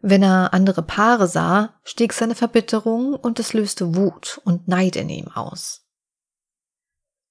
Wenn 0.05 0.25
er 0.25 0.53
andere 0.53 0.83
Paare 0.83 1.29
sah, 1.29 1.75
stieg 1.85 2.13
seine 2.13 2.35
Verbitterung 2.35 3.15
und 3.15 3.39
es 3.39 3.53
löste 3.53 3.95
Wut 3.95 4.41
und 4.45 4.67
Neid 4.67 4.97
in 4.97 5.09
ihm 5.09 5.29
aus. 5.29 5.87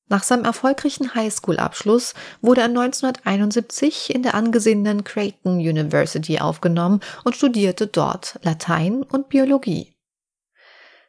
Nach 0.08 0.24
seinem 0.24 0.46
erfolgreichen 0.46 1.14
Highschool-Abschluss 1.14 2.14
wurde 2.42 2.62
er 2.62 2.68
1971 2.68 4.16
in 4.16 4.24
der 4.24 4.36
angesehenen 4.36 5.04
Creighton 5.04 5.56
University 5.56 6.40
aufgenommen 6.40 7.02
und 7.26 7.36
studierte 7.36 7.88
dort 7.88 8.40
Latein 8.42 9.04
und 9.04 9.28
Biologie. 9.28 9.94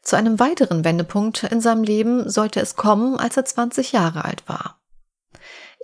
Zu 0.03 0.16
einem 0.16 0.40
weiteren 0.40 0.85
Wendepunkt 0.85 1.44
in 1.44 1.61
seinem 1.61 1.85
Leben 1.85 2.29
sollte 2.29 2.61
es 2.61 2.75
kommen, 2.75 3.16
als 3.16 3.37
er 3.37 3.44
20 3.44 3.92
Jahre 3.92 4.25
alt 4.25 4.48
war. 4.48 4.82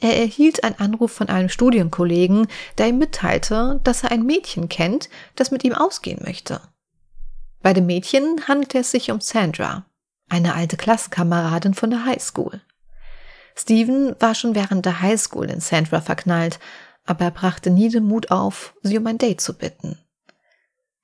Er 0.01 0.17
erhielt 0.17 0.63
einen 0.63 0.79
Anruf 0.79 1.13
von 1.13 1.29
einem 1.29 1.49
Studienkollegen, 1.49 2.47
der 2.79 2.89
ihm 2.89 2.99
mitteilte, 2.99 3.81
dass 3.83 4.05
er 4.05 4.13
ein 4.13 4.23
Mädchen 4.23 4.69
kennt, 4.69 5.09
das 5.35 5.51
mit 5.51 5.65
ihm 5.65 5.75
ausgehen 5.75 6.23
möchte. 6.25 6.61
Bei 7.61 7.73
dem 7.73 7.87
Mädchen 7.87 8.47
handelte 8.47 8.79
es 8.79 8.93
sich 8.93 9.11
um 9.11 9.21
Sandra, 9.21 9.85
eine 10.29 10.55
alte 10.55 10.77
Klassenkameradin 10.77 11.75
von 11.75 11.91
der 11.91 12.05
Highschool. 12.05 12.61
Steven 13.57 14.15
war 14.21 14.37
schon 14.37 14.55
während 14.55 14.87
der 14.87 15.03
Highschool 15.03 15.51
in 15.51 15.61
Sandra 15.61 16.01
verknallt, 16.01 16.61
aber 17.05 17.25
er 17.25 17.31
brachte 17.33 17.71
nie 17.71 17.89
den 17.89 18.05
Mut 18.05 18.31
auf, 18.31 18.75
sie 18.83 18.99
um 18.99 19.07
ein 19.09 19.19
Date 19.19 19.41
zu 19.41 19.55
bitten. 19.55 19.99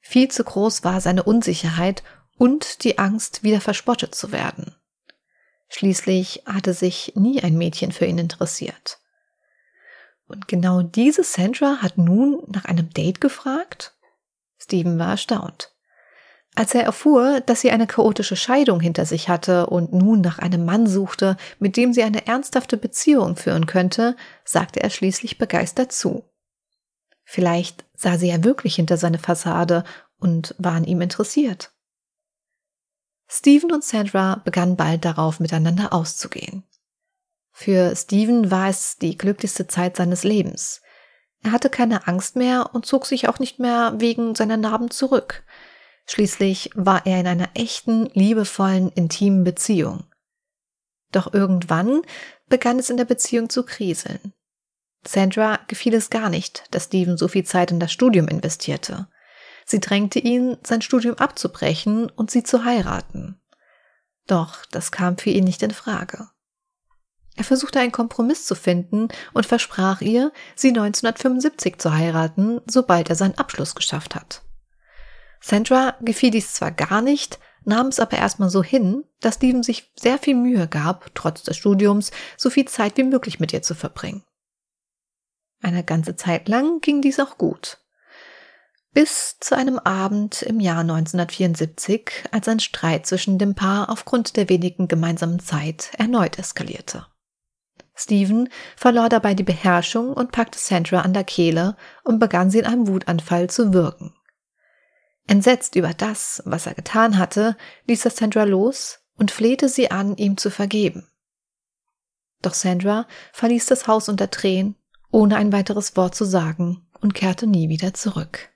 Viel 0.01 0.31
zu 0.31 0.45
groß 0.45 0.85
war 0.85 1.01
seine 1.01 1.25
Unsicherheit 1.25 2.05
und 2.37 2.85
die 2.85 2.99
Angst, 2.99 3.43
wieder 3.43 3.61
verspottet 3.61 4.15
zu 4.15 4.31
werden. 4.31 4.75
Schließlich 5.77 6.45
hatte 6.47 6.73
sich 6.73 7.15
nie 7.17 7.43
ein 7.43 7.59
Mädchen 7.59 7.91
für 7.91 8.07
ihn 8.07 8.19
interessiert. 8.19 9.01
Und 10.29 10.47
genau 10.47 10.83
diese 10.83 11.25
Sandra 11.25 11.79
hat 11.83 11.99
nun 11.99 12.45
nach 12.47 12.65
einem 12.67 12.91
Date 12.91 13.21
gefragt? 13.21 13.93
Steven 14.57 15.01
war 15.01 15.09
erstaunt. 15.09 15.73
Als 16.55 16.77
er 16.77 16.85
erfuhr, 16.85 17.41
dass 17.41 17.61
sie 17.61 17.73
eine 17.73 17.89
chaotische 17.89 18.37
Scheidung 18.37 18.79
hinter 18.79 19.05
sich 19.05 19.29
hatte 19.29 19.67
und 19.67 19.93
nun 19.93 20.21
nach 20.21 20.39
einem 20.39 20.65
Mann 20.65 20.87
suchte, 20.87 21.37
mit 21.59 21.77
dem 21.77 21.93
sie 21.93 22.05
eine 22.05 22.25
ernsthafte 22.29 22.77
Beziehung 22.77 23.35
führen 23.35 23.67
könnte, 23.67 24.15
sagte 24.45 24.81
er 24.81 24.91
schließlich 24.91 25.39
begeistert 25.39 25.91
zu. 25.91 26.23
Vielleicht 27.25 27.85
sah 27.97 28.17
sie 28.17 28.29
ja 28.29 28.45
wirklich 28.45 28.77
hinter 28.77 28.97
seine 28.97 29.19
Fassade 29.19 29.83
und 30.21 30.55
war 30.57 30.75
an 30.75 30.85
ihm 30.85 31.01
interessiert. 31.01 31.74
Stephen 33.37 33.73
und 33.73 33.83
Sandra 33.83 34.37
begannen 34.45 34.77
bald 34.77 35.05
darauf, 35.05 35.41
miteinander 35.41 35.93
auszugehen. 35.93 36.63
Für 37.51 37.97
Stephen 37.97 38.53
war 38.53 38.69
es 38.69 38.97
die 38.97 39.19
glücklichste 39.19 39.67
Zeit 39.67 39.97
seines 39.97 40.23
Lebens. 40.23 40.83
Er 41.43 41.51
hatte 41.51 41.69
keine 41.69 42.07
Angst 42.07 42.37
mehr 42.37 42.71
und 42.75 42.87
zog 42.87 43.07
sich 43.07 43.29
auch 43.29 43.41
nicht 43.41 43.59
mehr 43.59 43.95
wegen 43.97 44.37
seiner 44.37 44.57
Narben 44.57 44.89
zurück. 44.93 45.43
Schließlich 46.07 46.71
war 46.77 47.07
er 47.07 47.19
in 47.19 47.27
einer 47.27 47.49
echten, 47.55 48.07
liebevollen, 48.15 48.91
intimen 48.91 49.43
Beziehung. 49.43 50.05
Doch 51.11 51.35
irgendwann 51.35 52.03
begann 52.49 52.79
es 52.79 52.89
in 52.89 52.97
der 52.97 53.05
Beziehung 53.05 53.51
zu 53.51 53.65
kriseln. 53.65 54.33
Sandra 55.05 55.59
gefiel 55.67 55.95
es 55.95 56.09
gar 56.09 56.31
nicht, 56.31 56.65
dass 56.71 56.85
Steven 56.85 57.17
so 57.17 57.27
viel 57.27 57.45
Zeit 57.45 57.73
in 57.73 57.81
das 57.81 57.93
Studium 57.93 58.29
investierte. 58.29 59.09
Sie 59.65 59.81
drängte 59.81 60.19
ihn, 60.19 60.57
sein 60.63 60.83
Studium 60.83 61.17
abzubrechen 61.17 62.11
und 62.11 62.31
sie 62.31 62.43
zu 62.43 62.65
heiraten. 62.65 63.41
Doch 64.27 64.65
das 64.67 64.93
kam 64.93 65.19
für 65.19 65.31
ihn 65.31 65.45
nicht 65.45 65.63
in 65.63 65.71
Frage. 65.71 66.29
Er 67.37 67.45
versuchte 67.45 67.81
einen 67.81 67.93
Kompromiss 67.93 68.47
zu 68.47 68.55
finden 68.55 69.09
und 69.33 69.47
versprach 69.47 70.01
ihr, 70.01 70.33
sie 70.55 70.69
1975 70.69 71.79
zu 71.79 71.93
heiraten, 71.93 72.61
sobald 72.67 73.11
er 73.11 73.17
seinen 73.17 73.39
Abschluss 73.39 73.75
geschafft 73.75 74.15
hat. 74.15 74.43
Sandra 75.41 75.97
gefiel 76.01 76.31
dies 76.31 76.55
zwar 76.55 76.71
gar 76.71 77.03
nicht, 77.03 77.39
nahm 77.65 77.89
es 77.89 78.01
aber 78.01 78.17
erstmal 78.17 78.51
so 78.51 78.63
hin, 78.63 79.05
dass 79.21 79.37
Steven 79.37 79.63
sich 79.63 79.93
sehr 79.99 80.19
viel 80.19 80.37
Mühe 80.37 80.69
gab, 80.69 81.15
trotz 81.15 81.43
des 81.43 81.57
Studiums 81.57 82.13
so 82.37 82.51
viel 82.51 82.67
Zeit 82.67 82.97
wie 82.97 83.05
möglich 83.05 83.41
mit 83.41 83.53
ihr 83.53 83.63
zu 83.63 83.75
verbringen. 83.75 84.25
Eine 85.61 85.83
ganze 85.83 86.15
Zeit 86.15 86.49
lang 86.49 86.81
ging 86.81 87.03
dies 87.03 87.19
auch 87.19 87.37
gut. 87.37 87.84
Bis 88.95 89.39
zu 89.41 89.57
einem 89.57 89.81
Abend 89.81 90.43
im 90.43 90.61
Jahr 90.61 90.83
1974, 90.83 92.29
als 92.31 92.47
ein 92.47 92.61
Streit 92.61 93.07
zwischen 93.07 93.39
dem 93.39 93.57
Paar 93.57 93.91
aufgrund 93.91 94.37
der 94.37 94.49
wenigen 94.49 94.87
gemeinsamen 94.87 95.41
Zeit 95.41 95.91
erneut 95.99 96.39
eskalierte. 96.39 97.05
Stephen 97.97 98.49
verlor 98.77 99.09
dabei 99.09 99.35
die 99.35 99.43
Beherrschung 99.43 100.13
und 100.13 100.31
packte 100.31 100.61
Sandra 100.61 101.01
an 101.01 101.13
der 101.13 101.25
Kehle 101.25 101.77
und 102.05 102.21
begann 102.21 102.51
sie 102.51 102.61
in 102.61 102.67
einem 102.67 102.87
Wutanfall 102.87 103.51
zu 103.51 103.75
würgen. 103.75 104.15
Entsetzt 105.27 105.75
über 105.75 105.93
das, 105.93 106.41
was 106.45 106.67
er 106.67 106.75
getan 106.75 107.19
hatte, 107.19 107.57
ließ 107.89 108.05
er 108.05 108.13
Sandra 108.13 108.45
los 108.45 109.01
und 109.17 109.33
flehte 109.33 109.69
sie 109.69 109.91
an, 109.91 110.17
ihm 110.17 110.37
zu 110.37 110.51
vergeben. 110.51 111.09
Doch 112.43 112.55
Sandra 112.55 113.09
verließ 113.33 113.67
das 113.67 113.89
Haus 113.89 114.09
unter 114.09 114.31
Tränen, 114.31 114.77
ohne 115.11 115.35
ein 115.35 115.53
weiteres 115.53 115.97
Wort 115.97 116.15
zu 116.15 116.25
sagen 116.25 116.87
und 117.01 117.15
kehrte 117.15 117.49
nie 117.49 117.69
wieder 117.69 117.93
zurück. 117.93 118.54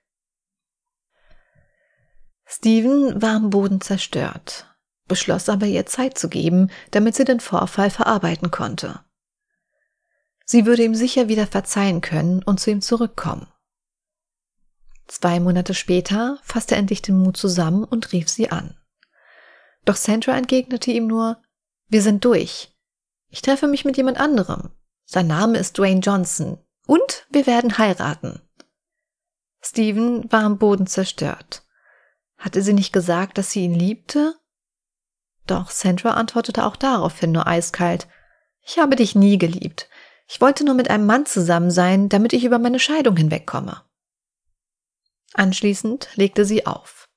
Stephen 2.51 3.21
war 3.21 3.37
am 3.37 3.51
Boden 3.51 3.83
zerstört, 3.83 4.75
beschloss 5.07 5.51
aber 5.51 5.67
ihr 5.67 5.85
Zeit 5.85 6.17
zu 6.17 6.31
geben, 6.31 6.71
damit 6.93 7.15
sie 7.15 7.25
den 7.25 7.41
Vorfall 7.41 7.91
verarbeiten 7.91 8.51
konnte. 8.51 9.01
Sie 10.47 10.65
würde 10.65 10.83
ihm 10.83 10.95
sicher 10.95 11.29
wieder 11.29 11.47
verzeihen 11.47 12.01
können 12.01 12.43
und 12.43 12.59
zu 12.59 12.71
ihm 12.71 12.81
zurückkommen. 12.81 13.49
Zwei 15.07 15.41
Monate 15.41 15.75
später 15.75 16.39
fasste 16.43 16.75
er 16.75 16.79
endlich 16.79 17.03
den 17.03 17.19
Mut 17.19 17.37
zusammen 17.37 17.85
und 17.85 18.13
rief 18.13 18.31
sie 18.31 18.51
an. 18.51 18.79
Doch 19.85 19.97
Sandra 19.97 20.35
entgegnete 20.35 20.91
ihm 20.91 21.07
nur, 21.07 21.43
wir 21.89 22.01
sind 22.01 22.25
durch. 22.25 22.75
Ich 23.29 23.43
treffe 23.43 23.67
mich 23.67 23.85
mit 23.85 23.99
jemand 23.99 24.19
anderem. 24.19 24.71
Sein 25.05 25.27
Name 25.27 25.59
ist 25.59 25.77
Dwayne 25.77 26.01
Johnson. 26.01 26.59
Und 26.87 27.27
wir 27.29 27.47
werden 27.47 27.77
heiraten. 27.77 28.41
Stephen 29.61 30.33
war 30.33 30.45
am 30.45 30.59
Boden 30.59 30.87
zerstört. 30.87 31.67
Hatte 32.38 32.62
sie 32.62 32.72
nicht 32.72 32.92
gesagt, 32.92 33.37
dass 33.37 33.51
sie 33.51 33.64
ihn 33.64 33.74
liebte? 33.74 34.35
Doch 35.46 35.70
Sandra 35.70 36.12
antwortete 36.12 36.64
auch 36.64 36.77
daraufhin 36.77 37.33
nur 37.33 37.46
eiskalt. 37.46 38.07
Ich 38.62 38.79
habe 38.79 38.96
dich 38.96 39.14
nie 39.14 39.38
geliebt. 39.38 39.88
Ich 40.29 40.40
wollte 40.40 40.64
nur 40.64 40.74
mit 40.74 40.90
einem 40.90 41.07
Mann 41.07 41.27
zusammen 41.27 41.70
sein, 41.70 42.09
damit 42.09 42.33
ich 42.33 42.44
über 42.44 42.59
meine 42.59 42.79
Scheidung 42.79 43.16
hinwegkomme. 43.16 43.83
Anschließend 45.35 46.11
legte 46.14 46.44
sie 46.44 46.66
auf. 46.66 47.09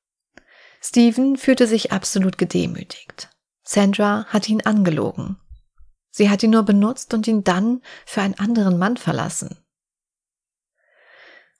Stephen 0.82 1.38
fühlte 1.38 1.68
sich 1.68 1.92
absolut 1.92 2.38
gedemütigt. 2.38 3.30
Sandra 3.64 4.26
hatte 4.26 4.52
ihn 4.52 4.62
angelogen. 4.62 5.38
Sie 6.10 6.30
hat 6.30 6.42
ihn 6.44 6.52
nur 6.52 6.64
benutzt 6.64 7.14
und 7.14 7.28
ihn 7.28 7.44
dann 7.44 7.82
für 8.06 8.22
einen 8.22 8.40
anderen 8.40 8.78
Mann 8.78 8.98
verlassen. 8.98 9.58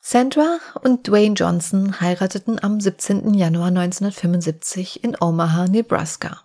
Sandra 0.04 0.58
und 0.82 1.08
Dwayne 1.08 1.36
Johnson 1.36 2.02
heirateten 2.02 2.62
am 2.62 2.82
17. 2.82 3.36
Januar 3.36 3.68
1975 3.68 5.04
in 5.04 5.16
Omaha, 5.22 5.68
Nebraska. 5.68 6.42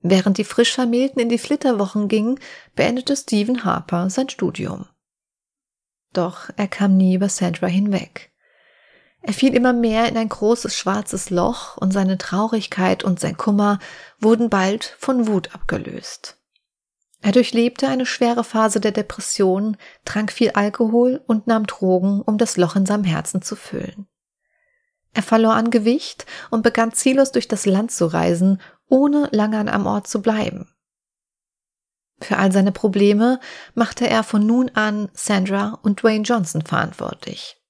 Während 0.00 0.36
die 0.36 0.44
frisch 0.44 0.74
Vermählten 0.74 1.22
in 1.22 1.28
die 1.28 1.38
Flitterwochen 1.38 2.08
gingen, 2.08 2.40
beendete 2.74 3.16
Stephen 3.16 3.64
Harper 3.64 4.10
sein 4.10 4.28
Studium. 4.28 4.86
Doch 6.12 6.50
er 6.56 6.66
kam 6.66 6.96
nie 6.96 7.14
über 7.14 7.28
Sandra 7.28 7.68
hinweg. 7.68 8.32
Er 9.22 9.32
fiel 9.32 9.54
immer 9.54 9.72
mehr 9.72 10.08
in 10.08 10.16
ein 10.16 10.28
großes 10.28 10.76
schwarzes 10.76 11.30
Loch 11.30 11.76
und 11.76 11.92
seine 11.92 12.18
Traurigkeit 12.18 13.04
und 13.04 13.20
sein 13.20 13.36
Kummer 13.36 13.78
wurden 14.18 14.50
bald 14.50 14.96
von 14.98 15.28
Wut 15.28 15.54
abgelöst. 15.54 16.36
Er 17.26 17.32
durchlebte 17.32 17.88
eine 17.88 18.06
schwere 18.06 18.44
Phase 18.44 18.78
der 18.78 18.92
Depression, 18.92 19.76
trank 20.04 20.30
viel 20.30 20.50
Alkohol 20.50 21.24
und 21.26 21.48
nahm 21.48 21.66
Drogen, 21.66 22.22
um 22.22 22.38
das 22.38 22.56
Loch 22.56 22.76
in 22.76 22.86
seinem 22.86 23.02
Herzen 23.02 23.42
zu 23.42 23.56
füllen. 23.56 24.06
Er 25.12 25.24
verlor 25.24 25.54
an 25.54 25.72
Gewicht 25.72 26.24
und 26.50 26.62
begann 26.62 26.92
ziellos 26.92 27.32
durch 27.32 27.48
das 27.48 27.66
Land 27.66 27.90
zu 27.90 28.06
reisen, 28.06 28.60
ohne 28.88 29.28
lange 29.32 29.58
an 29.58 29.68
einem 29.68 29.86
Ort 29.86 30.06
zu 30.06 30.22
bleiben. 30.22 30.72
Für 32.20 32.36
all 32.36 32.52
seine 32.52 32.70
Probleme 32.70 33.40
machte 33.74 34.08
er 34.08 34.22
von 34.22 34.46
nun 34.46 34.70
an 34.74 35.08
Sandra 35.12 35.80
und 35.82 36.04
Dwayne 36.04 36.22
Johnson 36.22 36.62
verantwortlich. 36.62 37.60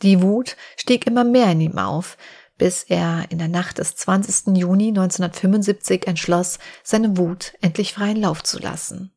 Die 0.00 0.22
Wut 0.22 0.56
stieg 0.78 1.06
immer 1.06 1.24
mehr 1.24 1.52
in 1.52 1.60
ihm 1.60 1.78
auf, 1.78 2.16
bis 2.58 2.82
er 2.84 3.24
in 3.30 3.38
der 3.38 3.48
Nacht 3.48 3.78
des 3.78 3.96
20. 3.96 4.56
Juni 4.56 4.88
1975 4.88 6.06
entschloss, 6.06 6.58
seine 6.82 7.16
Wut 7.16 7.54
endlich 7.60 7.94
freien 7.94 8.16
Lauf 8.16 8.42
zu 8.42 8.58
lassen. 8.58 9.12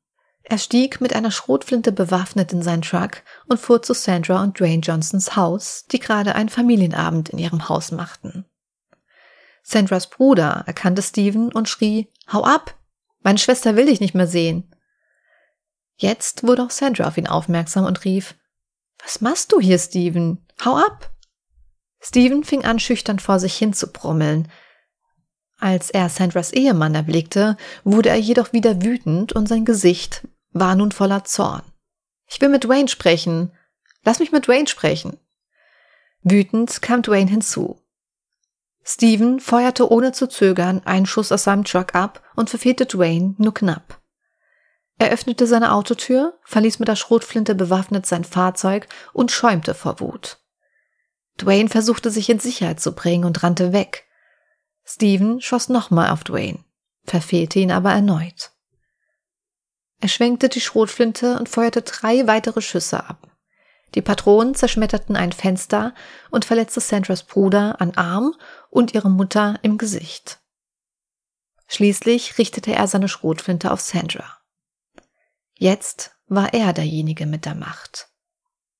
Er 0.47 0.59
stieg 0.59 1.01
mit 1.01 1.13
einer 1.13 1.31
Schrotflinte 1.31 1.91
bewaffnet 1.91 2.53
in 2.53 2.61
seinen 2.61 2.83
Truck 2.83 3.23
und 3.47 3.59
fuhr 3.59 3.81
zu 3.81 3.93
Sandra 3.93 4.43
und 4.43 4.59
Dwayne 4.59 4.81
Johnsons 4.81 5.35
Haus, 5.35 5.85
die 5.91 5.99
gerade 5.99 6.35
einen 6.35 6.49
Familienabend 6.49 7.29
in 7.29 7.39
ihrem 7.39 7.67
Haus 7.67 7.91
machten. 7.91 8.45
Sandras 9.63 10.07
Bruder 10.11 10.63
erkannte 10.67 11.01
Steven 11.01 11.51
und 11.51 11.67
schrie, 11.67 12.11
Hau 12.31 12.43
ab! 12.43 12.75
Meine 13.21 13.39
Schwester 13.39 13.75
will 13.75 13.87
dich 13.87 13.99
nicht 13.99 14.13
mehr 14.13 14.27
sehen. 14.27 14.71
Jetzt 15.97 16.45
wurde 16.45 16.63
auch 16.63 16.69
Sandra 16.69 17.07
auf 17.07 17.17
ihn 17.17 17.27
aufmerksam 17.27 17.85
und 17.85 18.05
rief, 18.05 18.35
Was 19.03 19.21
machst 19.21 19.51
du 19.51 19.59
hier, 19.59 19.79
Steven? 19.79 20.45
Hau 20.63 20.77
ab! 20.77 21.14
Steven 22.07 22.43
fing 22.43 22.63
an, 22.63 22.77
schüchtern 22.77 23.17
vor 23.17 23.39
sich 23.39 23.55
hin 23.55 23.73
zu 23.73 23.91
brummeln. 23.91 24.47
Als 25.59 25.89
er 25.89 26.07
Sandras 26.09 26.53
Ehemann 26.53 26.93
erblickte, 26.93 27.57
wurde 27.83 28.09
er 28.09 28.19
jedoch 28.19 28.53
wieder 28.53 28.83
wütend 28.83 29.33
und 29.33 29.47
sein 29.47 29.65
Gesicht 29.65 30.27
war 30.51 30.75
nun 30.75 30.91
voller 30.91 31.23
Zorn. 31.23 31.63
Ich 32.27 32.39
will 32.41 32.49
mit 32.49 32.63
Dwayne 32.63 32.89
sprechen. 32.89 33.51
Lass 34.03 34.19
mich 34.19 34.31
mit 34.31 34.45
Dwayne 34.45 34.67
sprechen. 34.67 35.17
Wütend 36.21 36.83
kam 36.83 37.01
Dwayne 37.01 37.29
hinzu. 37.29 37.81
Steven 38.83 39.39
feuerte 39.39 39.91
ohne 39.91 40.11
zu 40.11 40.27
zögern 40.27 40.83
einen 40.85 41.07
Schuss 41.07 41.31
aus 41.31 41.43
seinem 41.45 41.63
Truck 41.63 41.95
ab 41.95 42.21
und 42.35 42.51
verfehlte 42.51 42.85
Dwayne 42.85 43.33
nur 43.39 43.55
knapp. 43.55 43.99
Er 44.99 45.09
öffnete 45.09 45.47
seine 45.47 45.73
Autotür, 45.73 46.37
verließ 46.43 46.77
mit 46.77 46.87
der 46.87 46.95
Schrotflinte 46.95 47.55
bewaffnet 47.55 48.05
sein 48.05 48.23
Fahrzeug 48.23 48.87
und 49.11 49.31
schäumte 49.31 49.73
vor 49.73 49.99
Wut. 49.99 50.44
Dwayne 51.37 51.69
versuchte 51.69 52.11
sich 52.11 52.29
in 52.29 52.39
Sicherheit 52.39 52.79
zu 52.79 52.93
bringen 52.93 53.25
und 53.25 53.43
rannte 53.43 53.73
weg. 53.73 54.05
Steven 54.85 55.41
schoss 55.41 55.69
nochmal 55.69 56.11
auf 56.11 56.23
Dwayne, 56.23 56.63
verfehlte 57.03 57.59
ihn 57.59 57.71
aber 57.71 57.91
erneut. 57.91 58.51
Er 59.99 60.09
schwenkte 60.09 60.49
die 60.49 60.61
Schrotflinte 60.61 61.37
und 61.37 61.49
feuerte 61.49 61.81
drei 61.81 62.27
weitere 62.27 62.61
Schüsse 62.61 63.03
ab. 63.03 63.31
Die 63.95 64.01
Patronen 64.01 64.55
zerschmetterten 64.55 65.15
ein 65.15 65.31
Fenster 65.31 65.93
und 66.29 66.45
verletzte 66.45 66.81
Sandras 66.81 67.23
Bruder 67.23 67.79
an 67.79 67.91
Arm 67.95 68.35
und 68.69 68.93
ihre 68.93 69.09
Mutter 69.09 69.57
im 69.61 69.77
Gesicht. 69.77 70.39
Schließlich 71.67 72.37
richtete 72.37 72.73
er 72.73 72.87
seine 72.87 73.07
Schrotflinte 73.07 73.71
auf 73.71 73.81
Sandra. 73.81 74.37
Jetzt 75.53 76.11
war 76.27 76.53
er 76.53 76.73
derjenige 76.73 77.25
mit 77.25 77.45
der 77.45 77.55
Macht. 77.55 78.09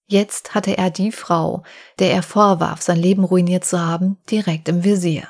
Jetzt 0.08 0.54
hatte 0.54 0.78
er 0.78 0.91
die 0.91 1.12
Frau, 1.12 1.63
der 1.98 2.12
er 2.12 2.22
vorwarf, 2.22 2.82
sein 2.82 2.98
Leben 2.98 3.24
ruiniert 3.24 3.65
zu 3.65 3.80
haben, 3.80 4.18
direkt 4.30 4.70
im 4.70 4.84
Visier. 4.84 5.28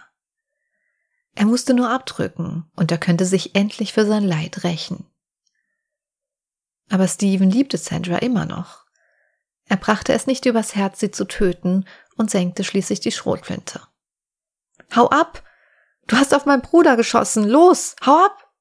Er 1.33 1.45
musste 1.45 1.73
nur 1.73 1.89
abdrücken, 1.89 2.69
und 2.75 2.91
er 2.91 2.97
könnte 2.97 3.25
sich 3.25 3.55
endlich 3.55 3.93
für 3.93 4.05
sein 4.05 4.23
Leid 4.23 4.63
rächen. 4.63 5.05
Aber 6.89 7.07
Steven 7.07 7.49
liebte 7.49 7.77
Sandra 7.77 8.17
immer 8.17 8.45
noch. 8.45 8.85
Er 9.67 9.77
brachte 9.77 10.13
es 10.13 10.27
nicht 10.27 10.45
übers 10.45 10.75
Herz, 10.75 10.99
sie 10.99 11.11
zu 11.11 11.25
töten 11.25 11.85
und 12.17 12.29
senkte 12.29 12.63
schließlich 12.63 12.99
die 12.99 13.11
Schrotflinte. 13.11 13.81
Hau 14.95 15.09
ab! 15.09 15.43
Du 16.07 16.17
hast 16.17 16.35
auf 16.35 16.45
meinen 16.45 16.61
Bruder 16.61 16.97
geschossen! 16.97 17.45
Los! 17.45 17.95
Hau 18.05 18.25
ab! 18.25 18.51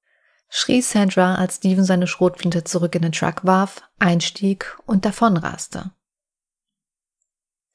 schrie 0.49 0.81
Sandra, 0.81 1.35
als 1.35 1.57
Steven 1.57 1.85
seine 1.85 2.07
Schrotflinte 2.07 2.65
zurück 2.65 2.95
in 2.95 3.03
den 3.03 3.13
Truck 3.13 3.45
warf, 3.45 3.83
einstieg 3.99 4.79
und 4.87 5.05
davonraste. 5.05 5.91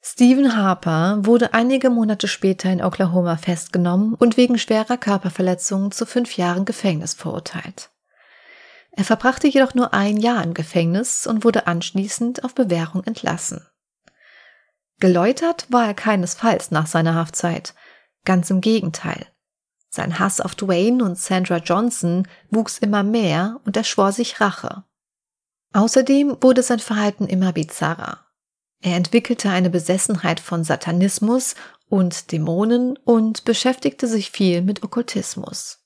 Stephen 0.02 0.56
Harper 0.56 1.18
wurde 1.26 1.52
einige 1.52 1.90
Monate 1.90 2.26
später 2.26 2.72
in 2.72 2.82
Oklahoma 2.82 3.36
festgenommen 3.36 4.14
und 4.14 4.38
wegen 4.38 4.58
schwerer 4.58 4.96
Körperverletzungen 4.96 5.92
zu 5.92 6.06
fünf 6.06 6.36
Jahren 6.36 6.64
Gefängnis 6.64 7.12
verurteilt. 7.12 7.90
Er 8.92 9.04
verbrachte 9.04 9.46
jedoch 9.46 9.74
nur 9.74 9.92
ein 9.92 10.16
Jahr 10.16 10.42
im 10.42 10.54
Gefängnis 10.54 11.26
und 11.26 11.44
wurde 11.44 11.66
anschließend 11.66 12.44
auf 12.44 12.54
Bewährung 12.54 13.04
entlassen. 13.04 13.66
Geläutert 14.98 15.66
war 15.70 15.86
er 15.86 15.94
keinesfalls 15.94 16.70
nach 16.70 16.86
seiner 16.86 17.14
Haftzeit. 17.14 17.74
Ganz 18.24 18.50
im 18.50 18.60
Gegenteil. 18.60 19.26
Sein 19.88 20.18
Hass 20.18 20.40
auf 20.40 20.54
Dwayne 20.54 21.04
und 21.04 21.18
Sandra 21.18 21.58
Johnson 21.58 22.26
wuchs 22.50 22.78
immer 22.78 23.02
mehr 23.02 23.60
und 23.64 23.76
er 23.76 23.84
schwor 23.84 24.12
sich 24.12 24.40
Rache. 24.40 24.84
Außerdem 25.72 26.36
wurde 26.40 26.62
sein 26.62 26.80
Verhalten 26.80 27.26
immer 27.26 27.52
bizarrer. 27.52 28.29
Er 28.82 28.96
entwickelte 28.96 29.50
eine 29.50 29.70
Besessenheit 29.70 30.40
von 30.40 30.64
Satanismus 30.64 31.54
und 31.88 32.32
Dämonen 32.32 32.96
und 32.96 33.44
beschäftigte 33.44 34.06
sich 34.06 34.30
viel 34.30 34.62
mit 34.62 34.82
Okkultismus. 34.82 35.80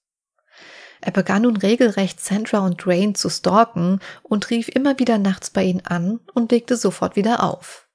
Er 1.01 1.13
begann 1.13 1.43
nun 1.43 1.57
regelrecht 1.57 2.21
Sandra 2.21 2.61
und 2.61 2.85
Dwayne 2.85 3.13
zu 3.13 3.29
stalken 3.29 4.01
und 4.23 4.49
rief 4.51 4.69
immer 4.69 4.99
wieder 4.99 5.19
nachts 5.19 5.51
bei 5.51 5.65
ihnen 5.65 5.85
an 5.85 6.21
und 6.33 6.53
legte 6.53 6.77
sofort 6.77 7.17
wieder 7.17 7.43
auf. 7.43 7.89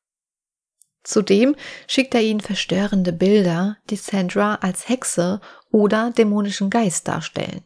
Zudem 1.04 1.56
schickt 1.88 2.14
er 2.14 2.22
ihnen 2.22 2.42
verstörende 2.42 3.14
Bilder, 3.14 3.78
die 3.90 3.96
Sandra 3.96 4.56
als 4.56 4.90
Hexe 4.90 5.40
oder 5.72 6.12
dämonischen 6.12 6.70
Geist 6.70 7.08
darstellen. 7.08 7.64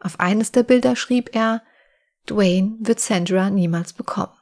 Auf 0.00 0.20
eines 0.20 0.52
der 0.52 0.64
Bilder 0.64 0.96
schrieb 0.96 1.34
er, 1.34 1.62
Dwayne 2.28 2.76
wird 2.80 3.00
Sandra 3.00 3.48
niemals 3.48 3.92
bekommen. 3.92 4.34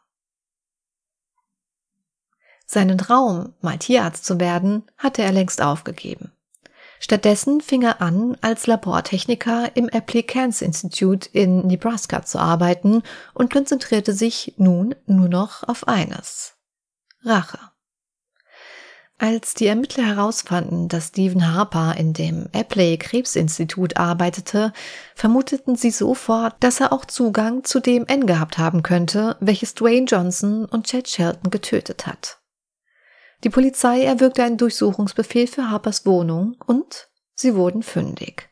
Seinen 2.66 2.98
Traum, 2.98 3.52
mal 3.60 3.78
Tierarzt 3.78 4.24
zu 4.24 4.40
werden, 4.40 4.84
hatte 4.96 5.22
er 5.22 5.32
längst 5.32 5.60
aufgegeben. 5.60 6.32
Stattdessen 7.00 7.60
fing 7.60 7.82
er 7.82 8.00
an, 8.00 8.36
als 8.40 8.66
Labortechniker 8.66 9.76
im 9.76 9.90
Cancer 9.90 10.64
Institute 10.64 11.28
in 11.32 11.66
Nebraska 11.66 12.24
zu 12.24 12.38
arbeiten 12.38 13.02
und 13.34 13.52
konzentrierte 13.52 14.14
sich 14.14 14.54
nun 14.56 14.94
nur 15.06 15.28
noch 15.28 15.68
auf 15.68 15.86
eines. 15.86 16.54
Rache. 17.22 17.58
Als 19.18 19.54
die 19.54 19.66
Ermittler 19.66 20.04
herausfanden, 20.04 20.88
dass 20.88 21.08
Stephen 21.08 21.54
Harper 21.54 21.94
in 21.96 22.14
dem 22.14 22.48
Epley 22.52 22.98
Krebsinstitut 22.98 23.96
arbeitete, 23.96 24.72
vermuteten 25.14 25.76
sie 25.76 25.90
sofort, 25.90 26.56
dass 26.60 26.80
er 26.80 26.92
auch 26.92 27.04
Zugang 27.04 27.64
zu 27.64 27.80
dem 27.80 28.06
N 28.06 28.26
gehabt 28.26 28.58
haben 28.58 28.82
könnte, 28.82 29.36
welches 29.40 29.74
Dwayne 29.74 30.06
Johnson 30.06 30.64
und 30.64 30.86
Chad 30.86 31.08
Shelton 31.08 31.50
getötet 31.50 32.06
hat. 32.06 32.38
Die 33.44 33.50
Polizei 33.50 34.04
erwirkte 34.04 34.42
einen 34.42 34.56
Durchsuchungsbefehl 34.56 35.46
für 35.46 35.70
Harpers 35.70 36.06
Wohnung 36.06 36.56
und 36.66 37.08
sie 37.34 37.54
wurden 37.54 37.82
fündig. 37.82 38.48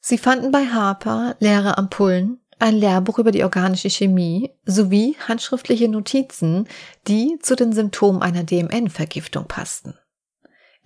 Sie 0.00 0.18
fanden 0.18 0.50
bei 0.50 0.66
Harper 0.66 1.36
leere 1.38 1.78
Ampullen, 1.78 2.40
ein 2.58 2.74
Lehrbuch 2.74 3.18
über 3.18 3.30
die 3.30 3.44
organische 3.44 3.88
Chemie 3.88 4.50
sowie 4.64 5.16
handschriftliche 5.28 5.88
Notizen, 5.88 6.68
die 7.06 7.38
zu 7.40 7.54
den 7.54 7.72
Symptomen 7.72 8.20
einer 8.20 8.42
DMN-Vergiftung 8.42 9.46
passten. 9.46 9.94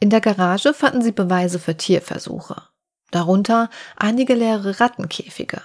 In 0.01 0.11
der 0.11 0.21
Garage 0.21 0.75
fanden 0.75 1.03
sie 1.03 1.13
Beweise 1.13 1.59
für 1.59 1.77
Tierversuche, 1.77 2.63
darunter 3.11 3.71
einige 3.97 4.35
leere 4.35 4.81
Rattenkäfige. 4.81 5.63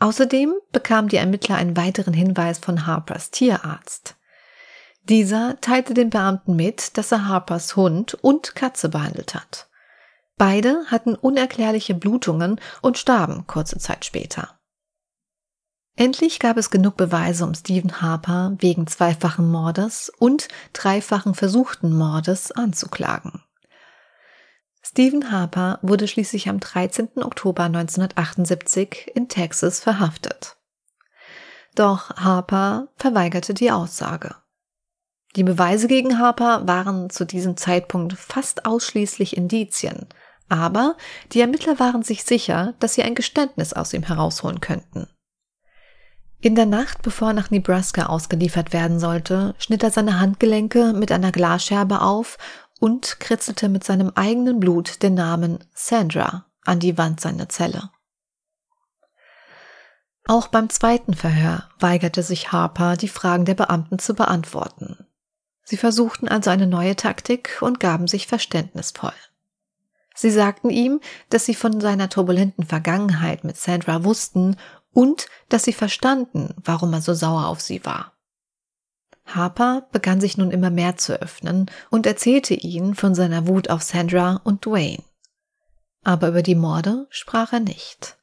Außerdem 0.00 0.54
bekamen 0.70 1.08
die 1.08 1.16
Ermittler 1.16 1.56
einen 1.56 1.76
weiteren 1.76 2.14
Hinweis 2.14 2.58
von 2.58 2.86
Harpers 2.86 3.30
Tierarzt. 3.30 4.15
Dieser 5.08 5.60
teilte 5.60 5.94
den 5.94 6.10
Beamten 6.10 6.56
mit, 6.56 6.98
dass 6.98 7.12
er 7.12 7.28
Harpers 7.28 7.76
Hund 7.76 8.14
und 8.14 8.56
Katze 8.56 8.88
behandelt 8.88 9.36
hat. 9.36 9.68
Beide 10.36 10.84
hatten 10.86 11.14
unerklärliche 11.14 11.94
Blutungen 11.94 12.60
und 12.82 12.98
starben 12.98 13.46
kurze 13.46 13.78
Zeit 13.78 14.04
später. 14.04 14.58
Endlich 15.94 16.40
gab 16.40 16.56
es 16.56 16.70
genug 16.70 16.96
Beweise, 16.96 17.44
um 17.44 17.54
Stephen 17.54 18.02
Harper 18.02 18.56
wegen 18.58 18.86
zweifachen 18.88 19.48
Mordes 19.50 20.12
und 20.18 20.48
dreifachen 20.72 21.34
versuchten 21.34 21.96
Mordes 21.96 22.50
anzuklagen. 22.50 23.44
Stephen 24.82 25.30
Harper 25.30 25.78
wurde 25.82 26.08
schließlich 26.08 26.48
am 26.48 26.58
13. 26.58 27.22
Oktober 27.22 27.62
1978 27.62 29.12
in 29.14 29.28
Texas 29.28 29.80
verhaftet. 29.80 30.56
Doch 31.76 32.10
Harper 32.16 32.88
verweigerte 32.96 33.54
die 33.54 33.70
Aussage. 33.70 34.34
Die 35.36 35.44
Beweise 35.44 35.86
gegen 35.86 36.18
Harper 36.18 36.66
waren 36.66 37.10
zu 37.10 37.26
diesem 37.26 37.58
Zeitpunkt 37.58 38.14
fast 38.14 38.64
ausschließlich 38.64 39.36
Indizien, 39.36 40.06
aber 40.48 40.96
die 41.32 41.40
Ermittler 41.40 41.78
waren 41.78 42.02
sich 42.02 42.24
sicher, 42.24 42.72
dass 42.80 42.94
sie 42.94 43.02
ein 43.02 43.14
Geständnis 43.14 43.74
aus 43.74 43.92
ihm 43.92 44.02
herausholen 44.02 44.60
könnten. 44.60 45.08
In 46.40 46.54
der 46.54 46.64
Nacht, 46.64 47.02
bevor 47.02 47.28
er 47.28 47.34
nach 47.34 47.50
Nebraska 47.50 48.06
ausgeliefert 48.06 48.72
werden 48.72 48.98
sollte, 48.98 49.54
schnitt 49.58 49.82
er 49.82 49.90
seine 49.90 50.20
Handgelenke 50.20 50.94
mit 50.94 51.12
einer 51.12 51.32
Glasscherbe 51.32 52.00
auf 52.00 52.38
und 52.80 53.20
kritzelte 53.20 53.68
mit 53.68 53.84
seinem 53.84 54.12
eigenen 54.14 54.58
Blut 54.58 55.02
den 55.02 55.14
Namen 55.14 55.58
Sandra 55.74 56.46
an 56.64 56.78
die 56.80 56.96
Wand 56.96 57.20
seiner 57.20 57.48
Zelle. 57.48 57.90
Auch 60.28 60.48
beim 60.48 60.70
zweiten 60.70 61.14
Verhör 61.14 61.68
weigerte 61.78 62.22
sich 62.22 62.52
Harper, 62.52 62.96
die 62.96 63.08
Fragen 63.08 63.44
der 63.44 63.54
Beamten 63.54 63.98
zu 63.98 64.14
beantworten. 64.14 65.06
Sie 65.68 65.76
versuchten 65.76 66.28
also 66.28 66.50
eine 66.50 66.68
neue 66.68 66.94
Taktik 66.94 67.58
und 67.60 67.80
gaben 67.80 68.06
sich 68.06 68.28
verständnisvoll. 68.28 69.12
Sie 70.14 70.30
sagten 70.30 70.70
ihm, 70.70 71.00
dass 71.28 71.44
sie 71.44 71.56
von 71.56 71.80
seiner 71.80 72.08
turbulenten 72.08 72.64
Vergangenheit 72.64 73.42
mit 73.42 73.56
Sandra 73.56 74.04
wussten 74.04 74.56
und 74.92 75.26
dass 75.48 75.64
sie 75.64 75.72
verstanden, 75.72 76.54
warum 76.64 76.92
er 76.92 77.02
so 77.02 77.14
sauer 77.14 77.48
auf 77.48 77.60
sie 77.60 77.84
war. 77.84 78.12
Harper 79.26 79.88
begann 79.90 80.20
sich 80.20 80.38
nun 80.38 80.52
immer 80.52 80.70
mehr 80.70 80.96
zu 80.96 81.20
öffnen 81.20 81.68
und 81.90 82.06
erzählte 82.06 82.54
ihnen 82.54 82.94
von 82.94 83.16
seiner 83.16 83.48
Wut 83.48 83.68
auf 83.68 83.82
Sandra 83.82 84.40
und 84.44 84.64
Dwayne. 84.64 85.02
Aber 86.04 86.28
über 86.28 86.42
die 86.42 86.54
Morde 86.54 87.08
sprach 87.10 87.52
er 87.52 87.60
nicht. 87.60 88.15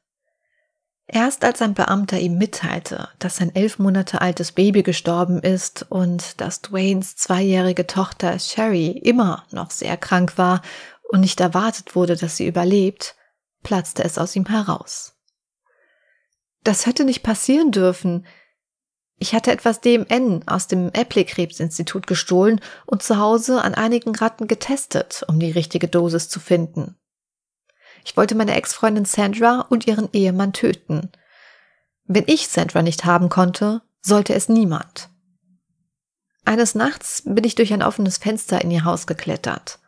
Erst 1.06 1.44
als 1.44 1.60
ein 1.60 1.74
Beamter 1.74 2.18
ihm 2.18 2.38
mitteilte, 2.38 3.08
dass 3.18 3.36
sein 3.36 3.54
elf 3.54 3.78
Monate 3.78 4.22
altes 4.22 4.52
Baby 4.52 4.82
gestorben 4.82 5.38
ist 5.40 5.84
und 5.90 6.40
dass 6.40 6.62
Dwaynes 6.62 7.16
zweijährige 7.16 7.86
Tochter 7.86 8.38
Sherry 8.38 8.88
immer 8.88 9.44
noch 9.50 9.70
sehr 9.70 9.98
krank 9.98 10.38
war 10.38 10.62
und 11.10 11.20
nicht 11.20 11.40
erwartet 11.40 11.94
wurde, 11.94 12.16
dass 12.16 12.38
sie 12.38 12.46
überlebt, 12.46 13.16
platzte 13.62 14.02
es 14.02 14.16
aus 14.16 14.34
ihm 14.34 14.46
heraus. 14.46 15.14
Das 16.62 16.86
hätte 16.86 17.04
nicht 17.04 17.22
passieren 17.22 17.70
dürfen. 17.70 18.26
Ich 19.18 19.34
hatte 19.34 19.52
etwas 19.52 19.82
DMN 19.82 20.48
aus 20.48 20.68
dem 20.68 20.90
Epley-Krebsinstitut 20.90 22.06
gestohlen 22.06 22.60
und 22.86 23.02
zu 23.02 23.18
Hause 23.18 23.62
an 23.62 23.74
einigen 23.74 24.14
Ratten 24.16 24.48
getestet, 24.48 25.22
um 25.28 25.38
die 25.38 25.50
richtige 25.50 25.88
Dosis 25.88 26.30
zu 26.30 26.40
finden. 26.40 26.96
Ich 28.04 28.16
wollte 28.16 28.34
meine 28.34 28.54
Ex-Freundin 28.54 29.04
Sandra 29.04 29.66
und 29.68 29.86
ihren 29.86 30.08
Ehemann 30.12 30.52
töten. 30.52 31.10
Wenn 32.04 32.24
ich 32.26 32.48
Sandra 32.48 32.82
nicht 32.82 33.04
haben 33.04 33.28
konnte, 33.28 33.82
sollte 34.02 34.34
es 34.34 34.48
niemand. 34.48 35.08
Eines 36.44 36.74
Nachts 36.74 37.22
bin 37.24 37.44
ich 37.44 37.54
durch 37.54 37.72
ein 37.72 37.82
offenes 37.82 38.18
Fenster 38.18 38.60
in 38.60 38.70
ihr 38.70 38.84
Haus 38.84 39.06
geklettert. 39.06 39.78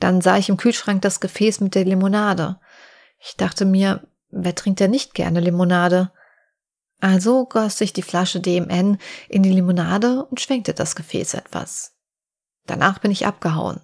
Dann 0.00 0.20
sah 0.20 0.36
ich 0.36 0.48
im 0.48 0.56
Kühlschrank 0.56 1.00
das 1.02 1.20
Gefäß 1.20 1.60
mit 1.60 1.76
der 1.76 1.84
Limonade. 1.84 2.58
Ich 3.20 3.36
dachte 3.36 3.64
mir, 3.64 4.02
Wer 4.32 4.54
trinkt 4.54 4.80
denn 4.80 4.90
nicht 4.90 5.14
gerne 5.14 5.40
Limonade? 5.40 6.10
Also 7.00 7.44
goss 7.44 7.76
sich 7.76 7.92
die 7.92 8.02
Flasche 8.02 8.40
DMN 8.40 8.98
in 9.28 9.42
die 9.42 9.52
Limonade 9.52 10.24
und 10.24 10.40
schwenkte 10.40 10.72
das 10.72 10.96
Gefäß 10.96 11.34
etwas. 11.34 11.94
Danach 12.66 12.98
bin 12.98 13.10
ich 13.10 13.26
abgehauen. 13.26 13.80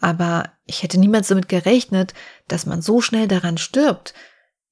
Aber 0.00 0.50
ich 0.64 0.82
hätte 0.82 0.98
niemals 0.98 1.28
damit 1.28 1.48
gerechnet, 1.48 2.14
dass 2.48 2.66
man 2.66 2.82
so 2.82 3.00
schnell 3.00 3.28
daran 3.28 3.58
stirbt. 3.58 4.14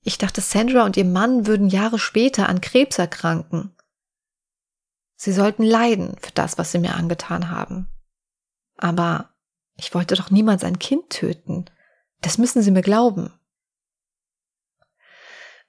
Ich 0.02 0.18
dachte, 0.18 0.40
Sandra 0.40 0.84
und 0.84 0.96
ihr 0.96 1.04
Mann 1.04 1.46
würden 1.46 1.68
Jahre 1.68 1.98
später 1.98 2.48
an 2.48 2.60
Krebs 2.60 2.98
erkranken. 2.98 3.74
Sie 5.16 5.32
sollten 5.32 5.64
leiden 5.64 6.16
für 6.20 6.32
das, 6.32 6.58
was 6.58 6.72
sie 6.72 6.78
mir 6.78 6.94
angetan 6.94 7.50
haben. 7.50 7.88
Aber 8.76 9.34
ich 9.76 9.94
wollte 9.94 10.14
doch 10.14 10.30
niemals 10.30 10.64
ein 10.64 10.78
Kind 10.78 11.10
töten. 11.10 11.66
Das 12.20 12.38
müssen 12.38 12.62
Sie 12.62 12.70
mir 12.70 12.82
glauben. 12.82 13.32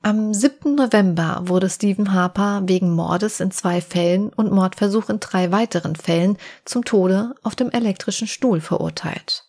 Am 0.01 0.33
7. 0.33 0.75
November 0.75 1.41
wurde 1.43 1.69
Stephen 1.69 2.13
Harper 2.13 2.61
wegen 2.65 2.93
Mordes 2.93 3.41
in 3.41 3.51
zwei 3.51 3.81
Fällen 3.81 4.29
und 4.29 4.51
Mordversuch 4.51 5.09
in 5.09 5.19
drei 5.19 5.51
weiteren 5.51 5.95
Fällen 5.95 6.37
zum 6.63 6.85
Tode 6.85 7.35
auf 7.43 7.55
dem 7.55 7.69
elektrischen 7.69 8.27
Stuhl 8.27 8.61
verurteilt. 8.61 9.48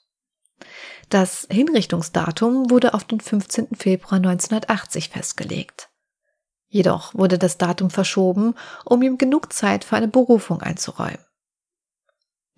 Das 1.10 1.48
Hinrichtungsdatum 1.50 2.70
wurde 2.70 2.94
auf 2.94 3.02
den 3.02 3.18
15. 3.18 3.74
Februar 3.76 4.18
1980 4.18 5.08
festgelegt. 5.08 5.90
Jedoch 6.68 7.14
wurde 7.14 7.36
das 7.36 7.58
Datum 7.58 7.90
verschoben, 7.90 8.54
um 8.84 9.02
ihm 9.02 9.18
genug 9.18 9.52
Zeit 9.52 9.84
für 9.84 9.96
eine 9.96 10.06
Berufung 10.06 10.62
einzuräumen. 10.62 11.18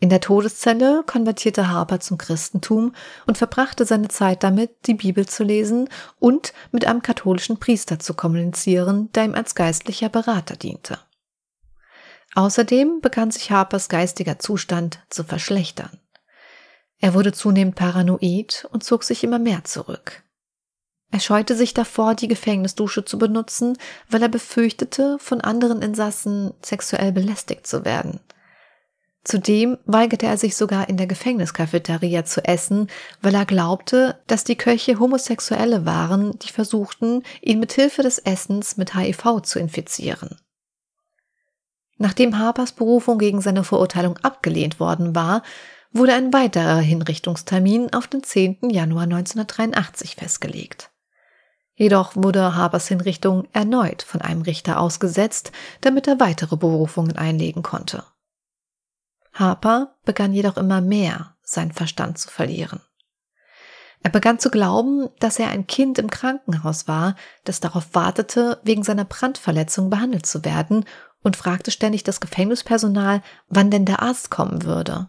In 0.00 0.10
der 0.10 0.20
Todeszelle 0.20 1.02
konvertierte 1.06 1.70
Harper 1.70 2.00
zum 2.00 2.18
Christentum 2.18 2.94
und 3.26 3.38
verbrachte 3.38 3.86
seine 3.86 4.08
Zeit 4.08 4.42
damit, 4.42 4.86
die 4.86 4.94
Bibel 4.94 5.26
zu 5.26 5.44
lesen 5.44 5.88
und 6.18 6.52
mit 6.72 6.84
einem 6.84 7.00
katholischen 7.00 7.58
Priester 7.58 8.00
zu 8.00 8.12
kommunizieren, 8.12 9.10
der 9.12 9.24
ihm 9.24 9.34
als 9.34 9.54
geistlicher 9.54 10.10
Berater 10.10 10.56
diente. 10.56 10.98
Außerdem 12.34 13.00
begann 13.00 13.30
sich 13.30 13.50
Harpers 13.50 13.88
geistiger 13.88 14.38
Zustand 14.38 15.00
zu 15.08 15.24
verschlechtern. 15.24 16.00
Er 17.02 17.12
wurde 17.12 17.32
zunehmend 17.32 17.74
paranoid 17.74 18.66
und 18.72 18.82
zog 18.82 19.04
sich 19.04 19.22
immer 19.22 19.38
mehr 19.38 19.64
zurück. 19.64 20.22
Er 21.10 21.20
scheute 21.20 21.54
sich 21.54 21.74
davor, 21.74 22.14
die 22.14 22.28
Gefängnisdusche 22.28 23.04
zu 23.04 23.18
benutzen, 23.18 23.76
weil 24.08 24.22
er 24.22 24.30
befürchtete, 24.30 25.18
von 25.18 25.42
anderen 25.42 25.82
Insassen 25.82 26.54
sexuell 26.62 27.12
belästigt 27.12 27.66
zu 27.66 27.84
werden– 27.84 28.20
Zudem 29.24 29.78
weigerte 29.84 30.26
er 30.26 30.36
sich 30.36 30.56
sogar 30.56 30.88
in 30.88 30.96
der 30.96 31.06
Gefängniskafeteria 31.06 32.24
zu 32.24 32.44
essen, 32.44 32.88
weil 33.20 33.34
er 33.36 33.46
glaubte, 33.46 34.18
dass 34.26 34.42
die 34.42 34.56
Köche 34.56 34.98
Homosexuelle 34.98 35.86
waren, 35.86 36.36
die 36.40 36.48
versuchten, 36.48 37.22
ihn 37.40 37.60
mit 37.60 37.72
Hilfe 37.72 38.02
des 38.02 38.18
Essens 38.18 38.76
mit 38.76 38.96
HIV 38.96 39.42
zu 39.42 39.60
infizieren. 39.60 40.40
Nachdem 41.98 42.36
Harpers 42.36 42.72
Berufung 42.72 43.18
gegen 43.18 43.40
seine 43.40 43.62
Verurteilung 43.62 44.18
abgelehnt 44.18 44.80
worden 44.80 45.14
war, 45.14 45.44
wurde 45.92 46.14
ein 46.14 46.33
weiterer 46.33 46.78
Hinrichtungstermin 46.78 47.92
auf 47.92 48.07
den 48.07 48.22
10. 48.22 48.70
Januar 48.70 49.05
1983 49.05 50.16
festgelegt. 50.16 50.90
Jedoch 51.74 52.12
wurde 52.14 52.55
Harpers 52.55 52.88
Hinrichtung 52.88 53.48
erneut 53.52 54.02
von 54.02 54.20
einem 54.20 54.42
Richter 54.42 54.78
ausgesetzt, 54.78 55.52
damit 55.81 56.07
er 56.07 56.20
weitere 56.20 56.57
Berufungen 56.57 57.16
einlegen 57.16 57.62
konnte. 57.62 58.05
Harper 59.33 59.96
begann 60.05 60.33
jedoch 60.33 60.57
immer 60.57 60.81
mehr 60.81 61.37
seinen 61.42 61.72
Verstand 61.72 62.18
zu 62.18 62.28
verlieren. 62.28 62.81
Er 64.02 64.11
begann 64.11 64.38
zu 64.38 64.50
glauben, 64.50 65.09
dass 65.20 65.38
er 65.38 65.48
ein 65.48 65.66
Kind 65.66 65.98
im 65.98 66.11
Krankenhaus 66.11 66.88
war, 66.88 67.14
das 67.44 67.61
darauf 67.61 67.94
wartete, 67.94 68.61
wegen 68.64 68.83
seiner 68.83 69.05
Brandverletzung 69.05 69.90
behandelt 69.90 70.26
zu 70.26 70.44
werden 70.44 70.85
und 71.22 71.37
fragte 71.37 71.70
ständig 71.70 72.02
das 72.02 72.20
Gefängnispersonal, 72.20 73.22
wann 73.48 73.70
denn 73.70 73.85
der 73.85 74.02
Arzt 74.02 74.31
kommen 74.31 74.64
würde. 74.64 75.09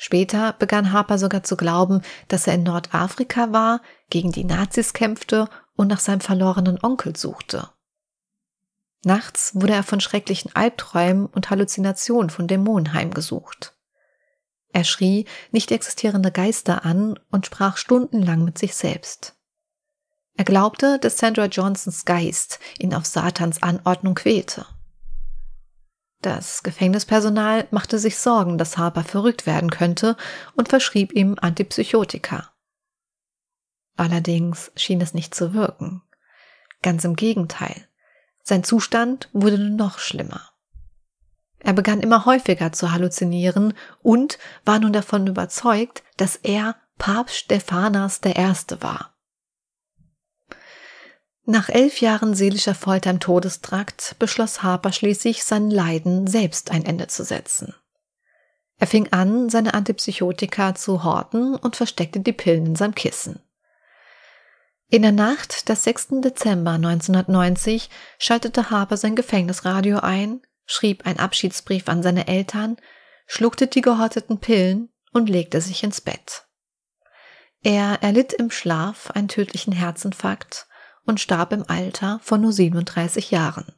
Später 0.00 0.52
begann 0.52 0.92
Harper 0.92 1.18
sogar 1.18 1.42
zu 1.42 1.56
glauben, 1.56 2.02
dass 2.28 2.46
er 2.46 2.54
in 2.54 2.62
Nordafrika 2.62 3.52
war, 3.52 3.82
gegen 4.10 4.30
die 4.30 4.44
Nazis 4.44 4.92
kämpfte 4.92 5.48
und 5.74 5.88
nach 5.88 5.98
seinem 5.98 6.20
verlorenen 6.20 6.78
Onkel 6.80 7.16
suchte. 7.16 7.68
Nachts 9.04 9.56
wurde 9.56 9.72
er 9.72 9.82
von 9.82 10.00
schrecklichen 10.00 10.54
Albträumen 10.54 11.26
und 11.26 11.50
Halluzinationen 11.50 12.30
von 12.30 12.46
Dämonen 12.46 12.92
heimgesucht. 12.92 13.76
Er 14.72 14.84
schrie 14.84 15.26
nicht 15.50 15.72
existierende 15.72 16.30
Geister 16.30 16.84
an 16.84 17.18
und 17.32 17.46
sprach 17.46 17.76
stundenlang 17.76 18.44
mit 18.44 18.56
sich 18.56 18.76
selbst. 18.76 19.34
Er 20.36 20.44
glaubte, 20.44 21.00
dass 21.00 21.18
Sandra 21.18 21.46
Johnsons 21.46 22.04
Geist 22.04 22.60
ihn 22.78 22.94
auf 22.94 23.04
Satans 23.04 23.62
Anordnung 23.64 24.14
quälte. 24.14 24.64
Das 26.20 26.62
Gefängnispersonal 26.62 27.68
machte 27.70 27.98
sich 27.98 28.18
Sorgen, 28.18 28.58
dass 28.58 28.76
Harper 28.76 29.04
verrückt 29.04 29.46
werden 29.46 29.70
könnte 29.70 30.16
und 30.56 30.68
verschrieb 30.68 31.12
ihm 31.12 31.36
Antipsychotika. 31.40 32.50
Allerdings 33.96 34.72
schien 34.76 35.00
es 35.00 35.14
nicht 35.14 35.34
zu 35.34 35.54
wirken. 35.54 36.02
Ganz 36.82 37.04
im 37.04 37.16
Gegenteil. 37.16 37.88
Sein 38.42 38.64
Zustand 38.64 39.28
wurde 39.32 39.58
noch 39.58 39.98
schlimmer. 39.98 40.50
Er 41.60 41.72
begann 41.72 42.00
immer 42.00 42.24
häufiger 42.24 42.72
zu 42.72 42.92
halluzinieren 42.92 43.74
und 44.02 44.38
war 44.64 44.78
nun 44.78 44.92
davon 44.92 45.26
überzeugt, 45.26 46.02
dass 46.16 46.36
er 46.36 46.76
Papst 46.98 47.36
Stephanas 47.36 48.20
der 48.20 48.36
Erste 48.36 48.80
war. 48.82 49.17
Nach 51.50 51.70
elf 51.70 52.02
Jahren 52.02 52.34
seelischer 52.34 52.74
Folter 52.74 53.08
im 53.08 53.20
Todestrakt 53.20 54.16
beschloss 54.18 54.62
Harper 54.62 54.92
schließlich, 54.92 55.44
seinen 55.44 55.70
Leiden 55.70 56.26
selbst 56.26 56.70
ein 56.70 56.84
Ende 56.84 57.06
zu 57.06 57.24
setzen. 57.24 57.74
Er 58.76 58.86
fing 58.86 59.14
an, 59.14 59.48
seine 59.48 59.72
Antipsychotika 59.72 60.74
zu 60.74 61.04
horten 61.04 61.56
und 61.56 61.74
versteckte 61.74 62.20
die 62.20 62.34
Pillen 62.34 62.66
in 62.66 62.76
seinem 62.76 62.94
Kissen. 62.94 63.40
In 64.90 65.00
der 65.00 65.12
Nacht 65.12 65.70
des 65.70 65.84
6. 65.84 66.20
Dezember 66.20 66.72
1990 66.72 67.88
schaltete 68.18 68.68
Harper 68.68 68.98
sein 68.98 69.16
Gefängnisradio 69.16 70.00
ein, 70.00 70.42
schrieb 70.66 71.06
einen 71.06 71.18
Abschiedsbrief 71.18 71.88
an 71.88 72.02
seine 72.02 72.28
Eltern, 72.28 72.76
schluckte 73.26 73.68
die 73.68 73.80
gehorteten 73.80 74.38
Pillen 74.38 74.90
und 75.14 75.30
legte 75.30 75.62
sich 75.62 75.82
ins 75.82 76.02
Bett. 76.02 76.44
Er 77.62 78.02
erlitt 78.02 78.34
im 78.34 78.50
Schlaf 78.50 79.10
einen 79.12 79.28
tödlichen 79.28 79.72
Herzinfarkt 79.72 80.67
und 81.08 81.20
starb 81.20 81.52
im 81.52 81.64
Alter 81.68 82.20
von 82.22 82.40
nur 82.40 82.52
37 82.52 83.30
Jahren. 83.30 83.72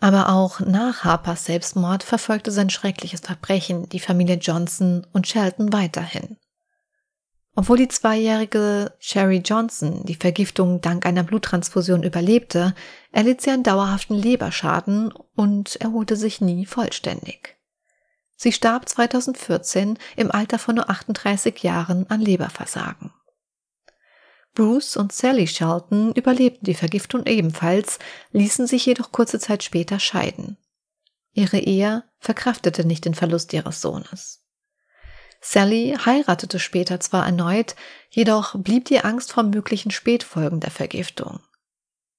Aber 0.00 0.28
auch 0.28 0.60
nach 0.60 1.02
Harpers 1.04 1.44
Selbstmord 1.44 2.04
verfolgte 2.04 2.52
sein 2.52 2.70
schreckliches 2.70 3.20
Verbrechen 3.20 3.88
die 3.88 4.00
Familie 4.00 4.36
Johnson 4.36 5.06
und 5.12 5.26
Shelton 5.26 5.72
weiterhin. 5.72 6.36
Obwohl 7.56 7.78
die 7.78 7.88
zweijährige 7.88 8.92
Sherry 9.00 9.38
Johnson 9.38 10.04
die 10.04 10.14
Vergiftung 10.14 10.80
dank 10.80 11.04
einer 11.04 11.24
Bluttransfusion 11.24 12.04
überlebte, 12.04 12.72
erlitt 13.10 13.40
sie 13.40 13.50
einen 13.50 13.64
dauerhaften 13.64 14.14
Leberschaden 14.14 15.12
und 15.34 15.74
erholte 15.76 16.14
sich 16.14 16.40
nie 16.40 16.66
vollständig. 16.66 17.56
Sie 18.36 18.52
starb 18.52 18.88
2014 18.88 19.98
im 20.14 20.30
Alter 20.30 20.60
von 20.60 20.76
nur 20.76 20.88
38 20.88 21.60
Jahren 21.64 22.08
an 22.08 22.20
Leberversagen. 22.20 23.10
Bruce 24.58 24.96
und 24.96 25.12
Sally 25.12 25.46
Shelton 25.46 26.12
überlebten 26.14 26.64
die 26.64 26.74
Vergiftung 26.74 27.26
ebenfalls, 27.26 28.00
ließen 28.32 28.66
sich 28.66 28.86
jedoch 28.86 29.12
kurze 29.12 29.38
Zeit 29.38 29.62
später 29.62 30.00
scheiden. 30.00 30.56
Ihre 31.32 31.58
Ehe 31.58 32.02
verkraftete 32.18 32.84
nicht 32.84 33.04
den 33.04 33.14
Verlust 33.14 33.52
ihres 33.52 33.80
Sohnes. 33.80 34.42
Sally 35.40 35.96
heiratete 36.04 36.58
später 36.58 36.98
zwar 36.98 37.24
erneut, 37.24 37.76
jedoch 38.10 38.56
blieb 38.56 38.86
die 38.86 38.98
Angst 38.98 39.30
vor 39.30 39.44
möglichen 39.44 39.92
Spätfolgen 39.92 40.58
der 40.58 40.72
Vergiftung. 40.72 41.38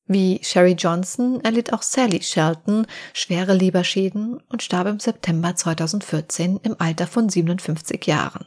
Wie 0.06 0.40
Sherry 0.42 0.76
Johnson 0.80 1.42
erlitt 1.42 1.74
auch 1.74 1.82
Sally 1.82 2.22
Shelton 2.22 2.88
schwere 3.14 3.54
Leberschäden 3.54 4.42
und 4.48 4.64
starb 4.64 4.88
im 4.88 5.02
September 5.02 5.58
2014 5.58 6.62
im 6.64 6.78
Alter 6.80 7.06
von 7.06 7.28
57 7.28 8.06
Jahren. 8.06 8.46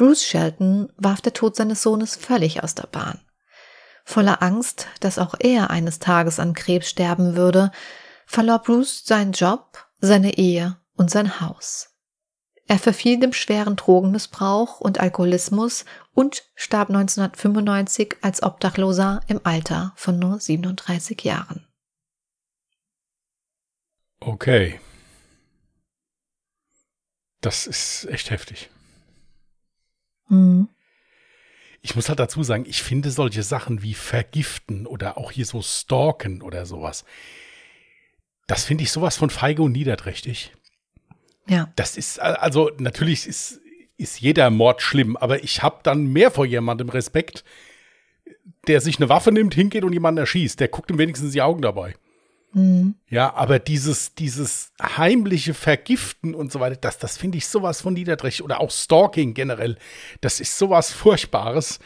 Bruce 0.00 0.24
Shelton 0.24 0.90
warf 0.96 1.20
der 1.20 1.34
Tod 1.34 1.56
seines 1.56 1.82
Sohnes 1.82 2.16
völlig 2.16 2.62
aus 2.62 2.74
der 2.74 2.86
Bahn. 2.86 3.20
Voller 4.06 4.42
Angst, 4.42 4.86
dass 5.00 5.18
auch 5.18 5.34
er 5.38 5.68
eines 5.68 5.98
Tages 5.98 6.40
an 6.40 6.54
Krebs 6.54 6.88
sterben 6.88 7.36
würde, 7.36 7.70
verlor 8.24 8.60
Bruce 8.60 9.04
seinen 9.04 9.32
Job, 9.32 9.86
seine 10.00 10.38
Ehe 10.38 10.78
und 10.96 11.10
sein 11.10 11.42
Haus. 11.42 11.90
Er 12.66 12.78
verfiel 12.78 13.20
dem 13.20 13.34
schweren 13.34 13.76
Drogenmissbrauch 13.76 14.80
und 14.80 14.98
Alkoholismus 15.00 15.84
und 16.14 16.44
starb 16.54 16.88
1995 16.88 18.16
als 18.22 18.42
Obdachloser 18.42 19.20
im 19.26 19.42
Alter 19.44 19.92
von 19.96 20.18
nur 20.18 20.40
37 20.40 21.22
Jahren. 21.24 21.68
Okay. 24.20 24.80
Das 27.42 27.66
ist 27.66 28.06
echt 28.06 28.30
heftig. 28.30 28.70
Mhm. 30.30 30.68
Ich 31.82 31.94
muss 31.96 32.08
halt 32.08 32.18
dazu 32.18 32.42
sagen, 32.42 32.64
ich 32.66 32.82
finde 32.82 33.10
solche 33.10 33.42
Sachen 33.42 33.82
wie 33.82 33.94
Vergiften 33.94 34.86
oder 34.86 35.16
auch 35.16 35.30
hier 35.30 35.46
so 35.46 35.62
Stalken 35.62 36.42
oder 36.42 36.66
sowas, 36.66 37.04
das 38.46 38.64
finde 38.64 38.84
ich 38.84 38.90
sowas 38.90 39.16
von 39.16 39.30
feige 39.30 39.62
und 39.62 39.72
niederträchtig. 39.72 40.52
Ja. 41.46 41.72
Das 41.76 41.96
ist, 41.96 42.20
also 42.20 42.70
natürlich 42.78 43.26
ist, 43.26 43.60
ist 43.96 44.20
jeder 44.20 44.50
Mord 44.50 44.82
schlimm, 44.82 45.16
aber 45.16 45.42
ich 45.42 45.62
habe 45.62 45.80
dann 45.82 46.06
mehr 46.06 46.30
vor 46.30 46.44
jemandem 46.44 46.88
Respekt, 46.88 47.44
der 48.66 48.80
sich 48.80 48.98
eine 48.98 49.08
Waffe 49.08 49.32
nimmt, 49.32 49.54
hingeht 49.54 49.84
und 49.84 49.92
jemanden 49.92 50.18
erschießt. 50.18 50.60
Der 50.60 50.68
guckt 50.68 50.90
ihm 50.90 50.98
wenigstens 50.98 51.32
die 51.32 51.42
Augen 51.42 51.62
dabei. 51.62 51.94
Mhm. 52.52 52.96
Ja, 53.08 53.34
aber 53.34 53.58
dieses, 53.58 54.14
dieses 54.14 54.72
heimliche 54.82 55.54
Vergiften 55.54 56.34
und 56.34 56.50
so 56.52 56.60
weiter, 56.60 56.76
das, 56.76 56.98
das 56.98 57.16
finde 57.16 57.38
ich 57.38 57.46
sowas 57.46 57.82
von 57.82 57.94
niederträchtig. 57.94 58.42
Oder 58.44 58.60
auch 58.60 58.70
Stalking 58.70 59.34
generell. 59.34 59.78
Das 60.20 60.40
ist 60.40 60.58
sowas 60.58 60.90
Furchtbares. 60.90 61.78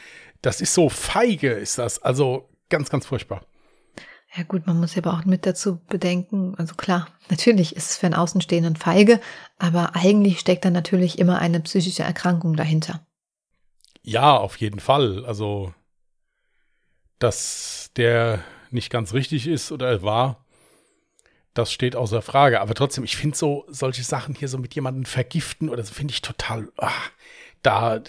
Das 0.42 0.60
ist 0.60 0.74
so 0.74 0.88
feige, 0.88 1.50
ist 1.52 1.78
das. 1.78 2.02
Also 2.02 2.48
ganz, 2.68 2.90
ganz 2.90 3.06
furchtbar. 3.06 3.42
Ja 4.36 4.42
gut, 4.42 4.66
man 4.66 4.80
muss 4.80 4.96
ja 4.96 5.02
aber 5.04 5.16
auch 5.16 5.24
mit 5.24 5.46
dazu 5.46 5.78
bedenken, 5.86 6.56
also 6.56 6.74
klar, 6.74 7.06
natürlich 7.30 7.76
ist 7.76 7.90
es 7.90 7.96
für 7.98 8.06
einen 8.06 8.16
Außenstehenden 8.16 8.74
feige, 8.74 9.20
aber 9.58 9.94
eigentlich 9.94 10.40
steckt 10.40 10.64
da 10.64 10.70
natürlich 10.70 11.20
immer 11.20 11.38
eine 11.38 11.60
psychische 11.60 12.02
Erkrankung 12.02 12.56
dahinter. 12.56 13.06
Ja, 14.02 14.36
auf 14.36 14.56
jeden 14.56 14.80
Fall. 14.80 15.24
Also, 15.24 15.72
dass 17.20 17.90
der 17.96 18.42
nicht 18.70 18.90
ganz 18.90 19.14
richtig 19.14 19.46
ist 19.46 19.70
oder 19.70 20.02
war, 20.02 20.43
Das 21.54 21.72
steht 21.72 21.96
außer 21.96 22.20
Frage. 22.20 22.60
Aber 22.60 22.74
trotzdem, 22.74 23.04
ich 23.04 23.16
finde 23.16 23.36
so 23.36 23.64
solche 23.68 24.02
Sachen 24.02 24.34
hier 24.34 24.48
so 24.48 24.58
mit 24.58 24.74
jemandem 24.74 25.04
vergiften 25.04 25.68
oder 25.68 25.84
so 25.84 25.94
finde 25.94 26.12
ich 26.12 26.20
total, 26.20 26.70
ach, 26.76 27.10
da 27.62 28.00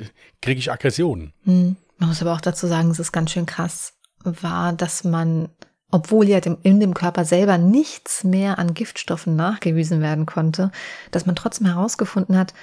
kriege 0.41 0.59
ich 0.59 0.71
Aggressionen. 0.71 1.33
Hm. 1.43 1.77
Man 1.97 2.09
muss 2.09 2.21
aber 2.21 2.33
auch 2.33 2.41
dazu 2.41 2.67
sagen, 2.67 2.91
es 2.91 2.99
ist 2.99 3.13
ganz 3.13 3.31
schön 3.31 3.45
krass, 3.45 3.93
war, 4.23 4.73
dass 4.73 5.03
man, 5.03 5.49
obwohl 5.91 6.27
ja 6.27 6.39
in 6.39 6.79
dem 6.79 6.93
Körper 6.93 7.23
selber 7.23 7.57
nichts 7.57 8.23
mehr 8.23 8.59
an 8.59 8.73
Giftstoffen 8.73 9.35
nachgewiesen 9.35 10.01
werden 10.01 10.25
konnte, 10.25 10.71
dass 11.11 11.25
man 11.25 11.35
trotzdem 11.35 11.67
herausgefunden 11.67 12.37
hat, 12.37 12.53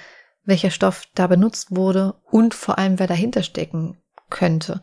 welcher 0.45 0.69
Stoff 0.69 1.05
da 1.15 1.27
benutzt 1.27 1.75
wurde 1.75 2.15
und 2.29 2.53
vor 2.53 2.77
allem, 2.77 2.99
wer 2.99 3.07
dahinter 3.07 3.41
stecken 3.43 3.97
könnte. 4.29 4.81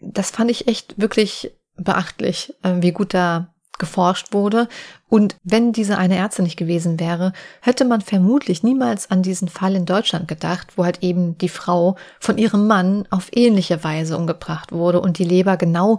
Das 0.00 0.30
fand 0.30 0.50
ich 0.50 0.68
echt 0.68 0.98
wirklich 0.98 1.52
beachtlich, 1.76 2.54
äh, 2.62 2.76
wie 2.80 2.92
gut 2.92 3.12
da 3.12 3.54
geforscht 3.80 4.32
wurde. 4.32 4.68
Und 5.08 5.36
wenn 5.42 5.72
diese 5.72 5.98
eine 5.98 6.16
Ärztin 6.16 6.44
nicht 6.44 6.56
gewesen 6.56 7.00
wäre, 7.00 7.32
hätte 7.60 7.84
man 7.84 8.00
vermutlich 8.00 8.62
niemals 8.62 9.10
an 9.10 9.22
diesen 9.22 9.48
Fall 9.48 9.74
in 9.74 9.86
Deutschland 9.86 10.28
gedacht, 10.28 10.68
wo 10.76 10.84
halt 10.84 11.02
eben 11.02 11.36
die 11.38 11.48
Frau 11.48 11.96
von 12.20 12.38
ihrem 12.38 12.68
Mann 12.68 13.08
auf 13.10 13.28
ähnliche 13.32 13.82
Weise 13.82 14.16
umgebracht 14.16 14.70
wurde 14.70 15.00
und 15.00 15.18
die 15.18 15.24
Leber 15.24 15.56
genau 15.56 15.98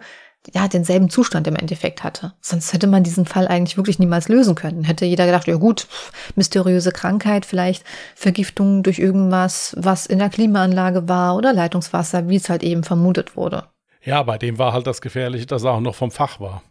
ja, 0.54 0.68
denselben 0.68 1.10
Zustand 1.10 1.48
im 1.48 1.56
Endeffekt 1.56 2.04
hatte. 2.04 2.34
Sonst 2.42 2.74
hätte 2.74 2.88
man 2.88 3.04
diesen 3.04 3.26
Fall 3.26 3.48
eigentlich 3.48 3.78
wirklich 3.78 4.00
niemals 4.00 4.28
lösen 4.28 4.56
können. 4.56 4.84
Hätte 4.84 5.06
jeder 5.06 5.26
gedacht, 5.26 5.48
ja 5.48 5.56
gut, 5.56 5.88
mysteriöse 6.36 6.92
Krankheit, 6.92 7.46
vielleicht 7.46 7.84
Vergiftung 8.16 8.82
durch 8.84 8.98
irgendwas, 8.98 9.76
was 9.78 10.06
in 10.08 10.20
der 10.20 10.30
Klimaanlage 10.30 11.08
war 11.08 11.36
oder 11.36 11.54
Leitungswasser, 11.54 12.28
wie 12.28 12.38
es 12.38 12.50
halt 12.50 12.64
eben 12.64 12.84
vermutet 12.84 13.36
wurde. 13.36 13.66
Ja, 14.04 14.24
bei 14.24 14.40
dem 14.40 14.58
war 14.58 14.74
halt 14.74 14.88
das 14.88 15.02
Gefährliche, 15.02 15.46
dass 15.46 15.64
er 15.64 15.74
auch 15.74 15.80
noch 15.80 15.94
vom 15.94 16.10
Fach 16.10 16.40
war. 16.40 16.64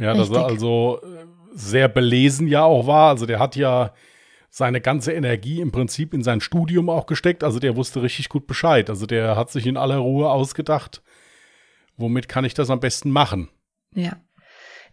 Ja, 0.00 0.12
Richtig. 0.12 0.30
dass 0.30 0.36
er 0.36 0.46
also 0.46 1.00
äh, 1.02 1.26
sehr 1.52 1.88
belesen 1.88 2.48
ja 2.48 2.64
auch 2.64 2.86
war. 2.86 3.10
Also 3.10 3.26
der 3.26 3.38
hat 3.38 3.54
ja 3.54 3.92
seine 4.48 4.80
ganze 4.80 5.12
Energie 5.12 5.60
im 5.60 5.70
Prinzip 5.70 6.12
in 6.12 6.24
sein 6.24 6.40
Studium 6.40 6.88
auch 6.88 7.06
gesteckt. 7.06 7.44
Also 7.44 7.58
der 7.58 7.76
wusste 7.76 8.02
richtig 8.02 8.28
gut 8.28 8.46
Bescheid. 8.46 8.90
Also 8.90 9.06
der 9.06 9.36
hat 9.36 9.50
sich 9.50 9.66
in 9.66 9.76
aller 9.76 9.98
Ruhe 9.98 10.30
ausgedacht, 10.30 11.02
womit 11.96 12.28
kann 12.28 12.44
ich 12.44 12.54
das 12.54 12.70
am 12.70 12.80
besten 12.80 13.10
machen. 13.10 13.48
Ja. 13.94 14.16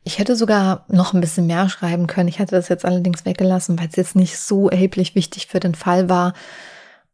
Ich 0.03 0.19
hätte 0.19 0.35
sogar 0.35 0.85
noch 0.89 1.13
ein 1.13 1.21
bisschen 1.21 1.47
mehr 1.47 1.67
schreiben 1.69 2.07
können. 2.07 2.29
Ich 2.29 2.39
hatte 2.39 2.55
das 2.55 2.69
jetzt 2.69 2.85
allerdings 2.85 3.25
weggelassen, 3.25 3.79
weil 3.79 3.87
es 3.87 3.95
jetzt 3.95 4.15
nicht 4.15 4.37
so 4.37 4.69
erheblich 4.69 5.15
wichtig 5.15 5.47
für 5.47 5.59
den 5.59 5.75
Fall 5.75 6.07
war 6.07 6.33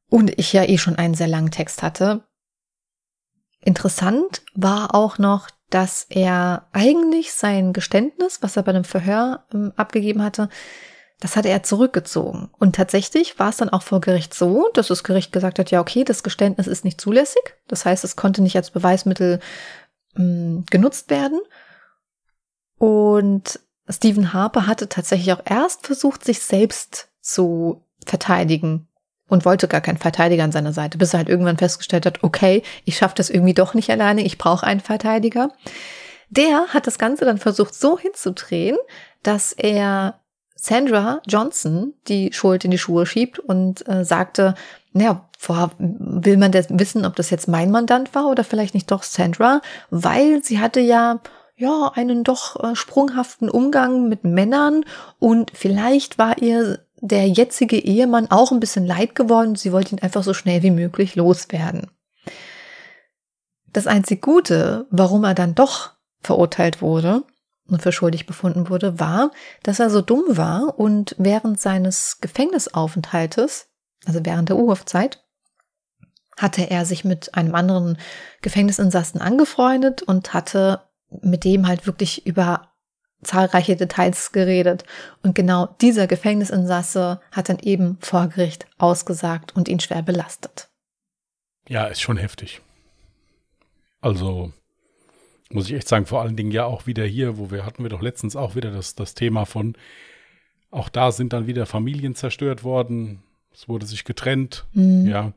und 0.10 0.38
ich 0.38 0.54
ja 0.54 0.64
eh 0.64 0.78
schon 0.78 0.96
einen 0.96 1.16
sehr 1.16 1.28
langen 1.28 1.50
Text 1.50 1.82
hatte. 1.82 2.24
Interessant 3.62 4.44
war 4.54 4.94
auch 4.94 5.18
noch, 5.18 5.48
dass 5.74 6.06
er 6.10 6.68
eigentlich 6.72 7.34
sein 7.34 7.74
Geständnis, 7.74 8.44
was 8.44 8.58
er 8.58 8.64
bei 8.64 8.70
einem 8.70 8.84
Verhör 8.84 9.46
ähm, 9.54 9.74
abgegeben 9.76 10.22
hatte, 10.22 10.50
das 11.20 11.36
hatte 11.36 11.50
er 11.50 11.64
zurückgezogen. 11.64 12.50
Und 12.60 12.76
tatsächlich 12.76 13.40
war 13.40 13.50
es 13.50 13.58
dann 13.58 13.70
auch 13.70 13.82
vor 13.82 14.02
Gericht 14.02 14.34
so, 14.34 14.70
dass 14.74 14.90
das 14.90 15.04
Gericht 15.04 15.32
gesagt 15.32 15.58
hat, 15.58 15.72
ja, 15.72 15.80
okay, 15.80 16.04
das 16.04 16.22
Geständnis 16.22 16.68
ist 16.68 16.86
nicht 16.86 17.02
zulässig. 17.02 17.42
Das 17.68 17.86
heißt, 17.86 18.04
es 18.04 18.16
konnte 18.16 18.44
nicht 18.44 18.56
als 18.56 18.70
Beweismittel 18.70 19.40
ähm, 20.16 20.64
genutzt 20.70 21.10
werden. 21.10 21.40
Und 22.78 23.60
Stephen 23.90 24.34
Harper 24.34 24.68
hatte 24.68 24.90
tatsächlich 24.90 25.34
auch 25.34 25.42
erst 25.46 25.88
versucht, 25.88 26.24
sich 26.24 26.40
selbst 26.40 27.10
zu 27.22 27.84
verteidigen 28.06 28.88
und 29.28 29.46
wollte 29.46 29.68
gar 29.68 29.82
keinen 29.82 29.98
Verteidiger 29.98 30.44
an 30.44 30.52
seiner 30.52 30.74
Seite, 30.74 30.98
bis 30.98 31.14
er 31.14 31.20
halt 31.20 31.30
irgendwann 31.30 31.58
festgestellt 31.58 32.06
hat, 32.06 32.24
okay, 32.24 32.64
ich 32.86 32.98
schaffe 32.98 33.16
das 33.16 33.30
irgendwie 33.30 33.54
doch 33.54 33.74
nicht 33.74 33.90
alleine, 33.90 34.24
ich 34.24 34.38
brauche 34.38 34.66
einen 34.66 34.80
Verteidiger. 34.80 35.50
Der 36.30 36.68
hat 36.70 36.88
das 36.88 36.98
Ganze 36.98 37.26
dann 37.26 37.38
versucht 37.38 37.76
so 37.76 37.98
hinzudrehen, 37.98 38.78
dass 39.22 39.54
er 39.54 40.20
Sandra 40.56 41.22
Johnson 41.28 41.94
die 42.08 42.32
Schuld 42.34 42.64
in 42.66 42.72
die 42.72 42.78
Schuhe 42.78 43.06
schiebt 43.06 43.40
und 43.40 43.88
äh, 43.88 44.06
sagte, 44.06 44.56
naja, 44.94 45.28
vorher 45.38 45.72
will 45.78 46.38
man 46.38 46.52
das 46.52 46.68
wissen, 46.70 47.06
ob 47.06 47.16
das 47.16 47.30
jetzt 47.30 47.48
mein 47.48 47.72
Mandant 47.72 48.16
war 48.16 48.28
oder 48.28 48.44
vielleicht 48.44 48.74
nicht 48.74 48.90
doch 48.90 49.04
Sandra, 49.04 49.62
weil 49.90 50.44
sie 50.44 50.60
hatte 50.60 50.80
ja 50.80 51.20
ja, 51.56 51.92
einen 51.94 52.24
doch 52.24 52.62
äh, 52.64 52.76
sprunghaften 52.76 53.50
Umgang 53.50 54.10
mit 54.10 54.24
Männern 54.24 54.86
und 55.20 55.52
vielleicht 55.54 56.18
war 56.18 56.42
ihr 56.42 56.80
der 57.06 57.28
jetzige 57.28 57.78
Ehemann 57.78 58.32
auch 58.32 58.54
ein 58.54 58.62
bisschen 58.62 58.86
leid 58.86 59.14
geworden. 59.14 59.56
Sie 59.56 59.74
wollte 59.74 59.94
ihn 59.94 60.02
einfach 60.02 60.24
so 60.24 60.34
schnell 60.34 60.64
wie 60.64 60.72
möglich 60.72 61.16
loswerden. 61.16 61.92
Das 63.74 63.88
einzig 63.88 64.22
Gute, 64.22 64.88
warum 64.90 65.26
er 65.26 65.34
dann 65.34 65.54
doch 65.54 65.92
verurteilt 66.22 66.82
wurde 66.82 67.24
und 67.68 67.82
für 67.82 67.92
schuldig 67.92 68.26
befunden 68.26 68.70
wurde, 68.70 69.02
war, 69.02 69.32
dass 69.64 69.82
er 69.82 69.90
so 69.90 70.02
dumm 70.02 70.24
war 70.38 70.80
und 70.80 71.14
während 71.18 71.60
seines 71.60 72.20
Gefängnisaufenthaltes, 72.22 73.68
also 74.06 74.22
während 74.24 74.48
der 74.48 74.56
Urhofzeit, 74.56 75.22
hatte 76.38 76.70
er 76.70 76.86
sich 76.86 77.04
mit 77.04 77.36
einem 77.36 77.54
anderen 77.54 77.98
Gefängnisinsassen 78.42 79.20
angefreundet 79.20 80.04
und 80.04 80.34
hatte 80.34 80.82
mit 81.22 81.44
dem 81.44 81.68
halt 81.68 81.86
wirklich 81.86 82.26
über 82.26 82.73
zahlreiche 83.24 83.76
Details 83.76 84.32
geredet. 84.32 84.84
Und 85.22 85.36
genau 85.36 85.76
dieser 85.82 86.08
Gefängnisinsasse 86.08 87.22
hat 87.32 87.50
dann 87.50 87.60
eben 87.60 87.98
vor 88.02 88.28
Gericht 88.28 88.66
ausgesagt 88.78 89.56
und 89.56 89.68
ihn 89.68 89.80
schwer 89.80 90.02
belastet. 90.02 90.70
Ja, 91.68 91.86
ist 91.86 92.02
schon 92.02 92.18
heftig. 92.18 92.62
Also 94.02 94.52
muss 95.50 95.68
ich 95.68 95.76
echt 95.76 95.88
sagen, 95.88 96.06
vor 96.06 96.22
allen 96.22 96.36
Dingen 96.36 96.52
ja 96.52 96.66
auch 96.66 96.88
wieder 96.88 97.06
hier, 97.06 97.38
wo 97.38 97.52
wir 97.52 97.66
hatten 97.66 97.84
wir 97.84 97.90
doch 97.90 98.02
letztens 98.02 98.36
auch 98.36 98.56
wieder 98.56 98.72
das, 98.72 98.96
das 98.96 99.14
Thema 99.14 99.46
von, 99.46 99.76
auch 100.72 100.90
da 100.90 101.12
sind 101.12 101.32
dann 101.34 101.48
wieder 101.48 101.66
Familien 101.66 102.16
zerstört 102.16 102.64
worden, 102.64 103.22
es 103.54 103.70
wurde 103.70 103.86
sich 103.86 104.04
getrennt, 104.04 104.66
mhm. 104.74 105.08
ja. 105.08 105.34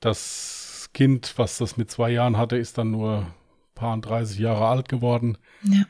Das 0.00 0.90
Kind, 0.92 1.34
was 1.36 1.58
das 1.58 1.76
mit 1.76 1.90
zwei 1.90 2.10
Jahren 2.10 2.36
hatte, 2.36 2.56
ist 2.56 2.78
dann 2.78 2.90
nur 2.90 3.26
paar 3.74 3.98
30 3.98 4.38
Jahre 4.38 4.66
alt 4.66 4.88
geworden. 4.88 5.38
Ja. 5.62 5.84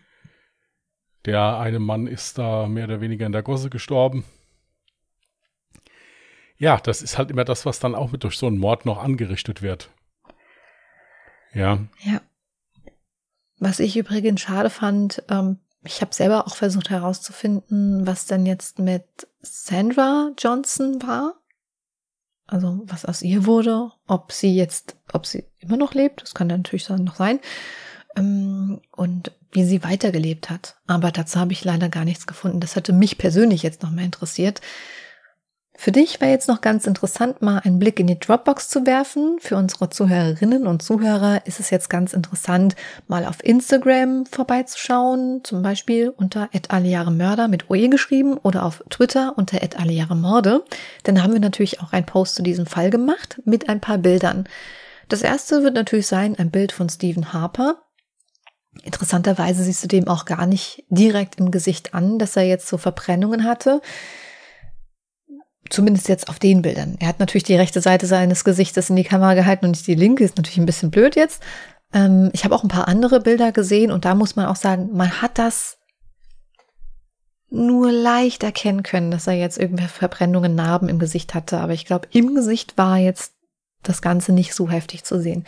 Der 1.27 1.59
eine 1.59 1.79
Mann 1.79 2.07
ist 2.07 2.39
da 2.39 2.66
mehr 2.66 2.85
oder 2.85 3.01
weniger 3.01 3.27
in 3.27 3.33
der 3.33 3.43
Gosse 3.43 3.70
gestorben. 3.70 4.25
Ja, 6.57 6.79
das 6.79 7.03
ist 7.03 7.18
halt 7.18 7.31
immer 7.31 7.45
das, 7.45 7.66
was 7.66 7.81
dann 7.81 7.95
auch 7.95 8.12
mit 8.12 8.25
durch 8.25 8.39
so 8.39 8.47
einen 8.47 8.59
Mord 8.59 8.87
noch 8.87 9.03
angerichtet 9.03 9.62
wird. 9.62 9.91
Ja. 11.53 11.79
Ja. 12.03 12.20
Was 13.59 13.81
ich 13.81 13.97
übrigens 13.97 14.41
schade 14.41 14.70
fand, 14.70 15.22
ähm, 15.31 15.59
ich 15.83 16.01
habe 16.01 16.14
selber 16.14 16.47
auch 16.47 16.57
versucht 16.57 16.91
herauszufinden, 16.91 18.07
was 18.07 18.27
denn 18.27 18.47
jetzt 18.47 18.79
mit 18.79 19.05
Sandra 19.41 20.33
Johnson 20.39 21.03
war. 21.03 21.35
Also 22.47 22.83
was 22.85 23.05
aus 23.05 23.22
ihr 23.22 23.47
wurde, 23.47 23.91
ob 24.07 24.33
sie 24.33 24.55
jetzt, 24.55 24.97
ob 25.12 25.27
sie 25.27 25.45
immer 25.59 25.77
noch 25.77 25.95
lebt, 25.95 26.22
das 26.22 26.35
kann 26.35 26.51
ja 26.51 26.57
natürlich 26.57 26.89
noch 26.89 27.16
sein, 27.16 27.41
und 28.17 29.33
wie 29.53 29.65
sie 29.65 29.85
weitergelebt 29.85 30.51
hat. 30.51 30.77
Aber 30.87 31.11
dazu 31.11 31.39
habe 31.39 31.53
ich 31.53 31.65
leider 31.65 31.89
gar 31.89 32.05
nichts 32.05 32.27
gefunden. 32.27 32.61
Das 32.61 32.77
hätte 32.77 32.93
mich 32.93 33.19
persönlich 33.19 33.62
jetzt 33.62 33.83
noch 33.83 33.91
mehr 33.91 34.05
interessiert. 34.05 34.61
Für 35.77 35.91
dich 35.91 36.21
wäre 36.21 36.31
jetzt 36.31 36.49
noch 36.49 36.61
ganz 36.61 36.87
interessant, 36.87 37.43
mal 37.43 37.59
einen 37.59 37.81
Blick 37.81 37.99
in 37.99 38.07
die 38.07 38.19
Dropbox 38.19 38.69
zu 38.69 38.87
werfen. 38.87 39.39
Für 39.41 39.57
unsere 39.57 39.91
Zuhörerinnen 39.91 40.69
und 40.69 40.83
Zuhörer 40.83 41.47
ist 41.47 41.59
es 41.59 41.71
jetzt 41.71 41.91
ganz 41.91 42.12
interessant, 42.12 42.77
mal 43.09 43.27
auf 43.27 43.43
Instagram 43.43 44.25
vorbeizuschauen, 44.25 45.41
zum 45.43 45.62
Beispiel 45.62 46.11
unter 46.11 46.49
Mörder 47.11 47.49
mit 47.49 47.71
OE 47.71 47.89
geschrieben 47.89 48.39
oder 48.39 48.65
auf 48.65 48.85
Twitter 48.89 49.35
unter 49.37 49.59
Morde. 50.15 50.65
Denn 51.07 51.17
da 51.17 51.23
haben 51.23 51.33
wir 51.33 51.41
natürlich 51.41 51.81
auch 51.81 51.93
einen 51.93 52.07
Post 52.07 52.37
zu 52.37 52.43
diesem 52.45 52.67
Fall 52.67 52.91
gemacht 52.91 53.43
mit 53.45 53.69
ein 53.69 53.81
paar 53.81 53.99
Bildern. 53.99 54.49
Das 55.09 55.23
erste 55.23 55.65
wird 55.65 55.75
natürlich 55.75 56.07
sein 56.07 56.39
ein 56.39 56.53
Bild 56.53 56.71
von 56.71 56.89
Stephen 56.89 57.33
Harper. 57.33 57.84
Interessanterweise 58.83 59.62
siehst 59.62 59.83
du 59.85 59.89
dem 59.89 60.09
auch 60.09 60.25
gar 60.25 60.47
nicht 60.47 60.85
direkt 60.89 61.39
im 61.39 61.51
Gesicht 61.51 61.95
an, 61.95 62.18
dass 62.18 62.37
er 62.37 62.43
jetzt 62.43 62.68
so 62.68 62.77
Verbrennungen 62.77 63.45
hatte. 63.45 63.81
Zumindest 65.70 66.09
jetzt 66.09 66.29
auf 66.29 66.39
den 66.39 66.62
Bildern. 66.62 66.97
Er 67.01 67.09
hat 67.09 67.20
natürlich 67.20 67.45
die 67.45 67.57
rechte 67.57 67.81
Seite 67.81 68.07
seines 68.07 68.45
Gesichtes 68.45 68.91
in 68.91 68.97
die 68.97 69.05
Kamera 69.05 69.35
gehalten 69.35 69.64
und 69.64 69.70
nicht 69.70 69.87
die 69.87 69.95
linke. 69.95 70.25
Ist 70.25 70.37
natürlich 70.37 70.59
ein 70.59 70.66
bisschen 70.66 70.91
blöd 70.91 71.16
jetzt. 71.16 71.43
Ähm, 71.93 72.31
ich 72.33 72.45
habe 72.45 72.55
auch 72.55 72.62
ein 72.62 72.68
paar 72.68 72.89
andere 72.89 73.20
Bilder 73.20 73.53
gesehen 73.53 73.91
und 73.91 74.05
da 74.05 74.14
muss 74.14 74.37
man 74.37 74.47
auch 74.47 74.57
sagen, 74.57 74.91
man 74.93 75.22
hat 75.22 75.39
das 75.39 75.79
nur 77.51 77.93
leicht 77.93 78.43
erkennen 78.43 78.83
können, 78.83 79.11
dass 79.11 79.27
er 79.27 79.35
jetzt 79.35 79.59
irgendwelche 79.59 79.91
Verbrennungen, 79.91 80.55
Narben 80.55 80.89
im 80.89 80.99
Gesicht 80.99 81.35
hatte. 81.35 81.59
Aber 81.59 81.72
ich 81.72 81.87
glaube, 81.87 82.09
im 82.11 82.35
Gesicht 82.35 82.77
war 82.77 82.99
jetzt 82.99 83.33
das 83.83 84.03
Ganze 84.03 84.33
nicht 84.33 84.55
so 84.55 84.68
heftig 84.68 85.05
zu 85.05 85.20
sehen. 85.20 85.45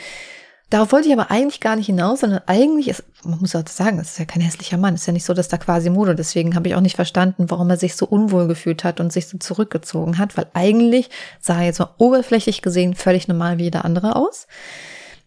Darauf 0.68 0.90
wollte 0.90 1.06
ich 1.06 1.14
aber 1.14 1.30
eigentlich 1.30 1.60
gar 1.60 1.76
nicht 1.76 1.86
hinaus, 1.86 2.20
sondern 2.20 2.42
eigentlich 2.46 2.88
ist, 2.88 3.04
man 3.22 3.38
muss 3.38 3.54
auch 3.54 3.66
sagen, 3.68 4.00
es 4.00 4.10
ist 4.10 4.18
ja 4.18 4.24
kein 4.24 4.42
hässlicher 4.42 4.78
Mann, 4.78 4.94
es 4.94 5.02
ist 5.02 5.06
ja 5.06 5.12
nicht 5.12 5.24
so, 5.24 5.32
dass 5.32 5.46
da 5.46 5.58
quasi 5.58 5.90
Mode, 5.90 6.16
deswegen 6.16 6.56
habe 6.56 6.66
ich 6.66 6.74
auch 6.74 6.80
nicht 6.80 6.96
verstanden, 6.96 7.50
warum 7.50 7.70
er 7.70 7.76
sich 7.76 7.94
so 7.94 8.04
unwohl 8.04 8.48
gefühlt 8.48 8.82
hat 8.82 8.98
und 8.98 9.12
sich 9.12 9.28
so 9.28 9.38
zurückgezogen 9.38 10.18
hat, 10.18 10.36
weil 10.36 10.48
eigentlich 10.54 11.08
sah 11.40 11.60
er 11.60 11.66
jetzt 11.66 11.78
mal 11.78 11.94
oberflächlich 11.98 12.62
gesehen 12.62 12.94
völlig 12.94 13.28
normal 13.28 13.58
wie 13.58 13.64
jeder 13.64 13.84
andere 13.84 14.16
aus. 14.16 14.48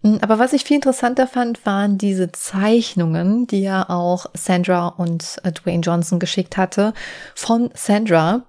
Mm, 0.01 0.17
aber 0.21 0.39
was 0.39 0.51
ich 0.51 0.65
viel 0.65 0.75
interessanter 0.75 1.25
fand, 1.25 1.65
waren 1.65 1.97
diese 1.97 2.31
Zeichnungen, 2.31 3.47
die 3.47 3.61
ja 3.61 3.89
auch 3.89 4.25
Sandra 4.33 4.89
und 4.89 5.37
äh, 5.43 5.51
Dwayne 5.53 5.81
Johnson 5.81 6.19
geschickt 6.19 6.57
hatte. 6.57 6.93
Von 7.35 7.69
Sandra. 7.73 8.45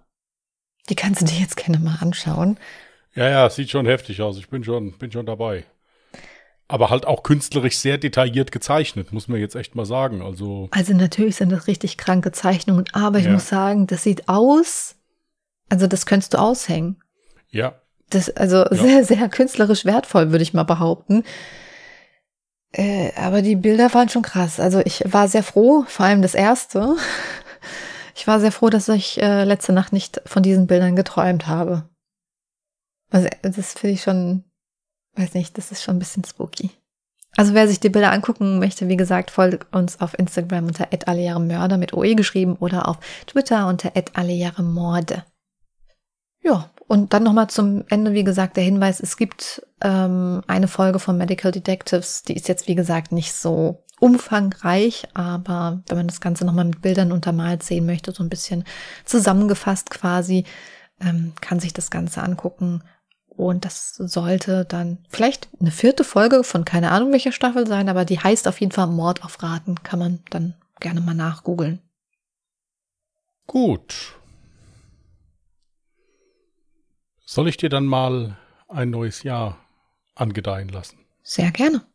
Die 0.88 0.96
kannst 0.96 1.20
du 1.20 1.26
dir 1.26 1.38
jetzt 1.38 1.56
gerne 1.56 1.78
mal 1.78 1.98
anschauen. 2.00 2.58
Ja, 3.14 3.28
ja, 3.28 3.50
sieht 3.50 3.70
schon 3.70 3.86
heftig 3.86 4.22
aus. 4.22 4.38
Ich 4.38 4.48
bin 4.48 4.64
schon, 4.64 4.96
bin 4.98 5.12
schon 5.12 5.26
dabei. 5.26 5.64
Aber 6.70 6.88
halt 6.90 7.04
auch 7.06 7.22
künstlerisch 7.24 7.76
sehr 7.78 7.98
detailliert 7.98 8.52
gezeichnet, 8.52 9.12
muss 9.12 9.26
man 9.28 9.40
jetzt 9.40 9.56
echt 9.56 9.74
mal 9.74 9.84
sagen. 9.84 10.22
Also, 10.22 10.68
Also 10.70 10.94
natürlich 10.94 11.36
sind 11.36 11.50
das 11.50 11.66
richtig 11.66 11.96
kranke 11.98 12.30
Zeichnungen, 12.32 12.84
aber 12.92 13.18
ich 13.18 13.24
Ja. 13.26 13.32
muss 13.32 13.48
sagen, 13.48 13.86
das 13.88 14.04
sieht 14.04 14.28
aus, 14.28 14.94
also 15.68 15.86
das 15.86 16.06
könntest 16.06 16.34
du 16.34 16.38
aushängen. 16.38 17.02
ja, 17.50 17.74
Das, 18.08 18.30
also 18.30 18.64
sehr, 18.70 19.04
sehr 19.04 19.28
künstlerisch 19.28 19.84
wertvoll, 19.84 20.30
würde 20.30 20.42
ich 20.42 20.54
mal 20.54 20.62
behaupten. 20.64 21.24
Äh, 22.72 23.12
aber 23.16 23.42
die 23.42 23.56
Bilder 23.56 23.92
waren 23.94 24.08
schon 24.08 24.22
krass. 24.22 24.60
Also 24.60 24.80
ich 24.84 25.02
war 25.06 25.26
sehr 25.28 25.42
froh, 25.42 25.84
vor 25.88 26.06
allem 26.06 26.22
das 26.22 26.34
erste. 26.34 26.96
Ich 28.16 28.26
war 28.26 28.38
sehr 28.38 28.52
froh, 28.52 28.68
dass 28.68 28.86
ich 28.90 29.22
äh, 29.22 29.44
letzte 29.44 29.72
Nacht 29.72 29.94
nicht 29.94 30.20
von 30.26 30.42
diesen 30.42 30.66
Bildern 30.66 30.94
geträumt 30.94 31.46
habe. 31.46 31.88
Also 33.10 33.28
das 33.40 33.72
finde 33.72 33.94
ich 33.94 34.02
schon, 34.02 34.44
weiß 35.16 35.34
nicht, 35.34 35.56
das 35.58 35.72
ist 35.72 35.82
schon 35.82 35.96
ein 35.96 36.00
bisschen 36.00 36.24
spooky. 36.24 36.70
Also 37.36 37.54
wer 37.54 37.68
sich 37.68 37.80
die 37.80 37.90
Bilder 37.90 38.12
angucken 38.12 38.58
möchte, 38.58 38.88
wie 38.88 38.96
gesagt, 38.96 39.30
folgt 39.30 39.72
uns 39.74 40.00
auf 40.00 40.18
Instagram 40.18 40.66
unter 40.66 40.88
@allejaremörder 41.06 41.78
mit 41.78 41.94
OE 41.94 42.14
geschrieben 42.14 42.56
oder 42.56 42.88
auf 42.88 42.98
Twitter 43.26 43.68
unter 43.68 43.92
@allejaremorde. 44.14 45.24
Ja, 46.42 46.70
und 46.88 47.12
dann 47.12 47.22
nochmal 47.22 47.48
zum 47.48 47.84
Ende, 47.88 48.14
wie 48.14 48.24
gesagt, 48.24 48.56
der 48.56 48.64
Hinweis, 48.64 48.98
es 48.98 49.16
gibt 49.16 49.62
ähm, 49.80 50.42
eine 50.48 50.66
Folge 50.66 50.98
von 50.98 51.16
Medical 51.16 51.52
Detectives, 51.52 52.22
die 52.22 52.34
ist 52.34 52.48
jetzt, 52.48 52.66
wie 52.66 52.74
gesagt, 52.74 53.12
nicht 53.12 53.32
so 53.32 53.84
umfangreich, 54.00 55.06
aber 55.14 55.82
wenn 55.86 55.98
man 55.98 56.08
das 56.08 56.20
Ganze 56.20 56.44
nochmal 56.44 56.64
mit 56.64 56.82
Bildern 56.82 57.12
untermalt 57.12 57.62
sehen 57.62 57.86
möchte, 57.86 58.12
so 58.12 58.24
ein 58.24 58.30
bisschen 58.30 58.64
zusammengefasst 59.04 59.90
quasi, 59.90 60.44
ähm, 61.00 61.32
kann 61.40 61.60
sich 61.60 61.74
das 61.74 61.90
Ganze 61.90 62.22
angucken. 62.22 62.82
Und 63.40 63.64
das 63.64 63.94
sollte 63.94 64.66
dann 64.66 64.98
vielleicht 65.08 65.48
eine 65.58 65.70
vierte 65.70 66.04
Folge 66.04 66.44
von 66.44 66.66
keine 66.66 66.90
Ahnung 66.90 67.10
welcher 67.10 67.32
Staffel 67.32 67.66
sein, 67.66 67.88
aber 67.88 68.04
die 68.04 68.20
heißt 68.20 68.46
auf 68.46 68.60
jeden 68.60 68.70
Fall 68.70 68.86
Mord 68.86 69.24
auf 69.24 69.42
Raten. 69.42 69.76
Kann 69.82 69.98
man 69.98 70.18
dann 70.28 70.54
gerne 70.78 71.00
mal 71.00 71.14
nachgoogeln. 71.14 71.80
gut. 73.46 74.14
Soll 77.24 77.48
ich 77.48 77.56
dir 77.56 77.70
dann 77.70 77.86
mal 77.86 78.36
ein 78.68 78.90
neues 78.90 79.22
Jahr 79.22 79.58
angedeihen 80.14 80.68
lassen? 80.68 80.98
Sehr 81.22 81.50
gerne. 81.50 81.86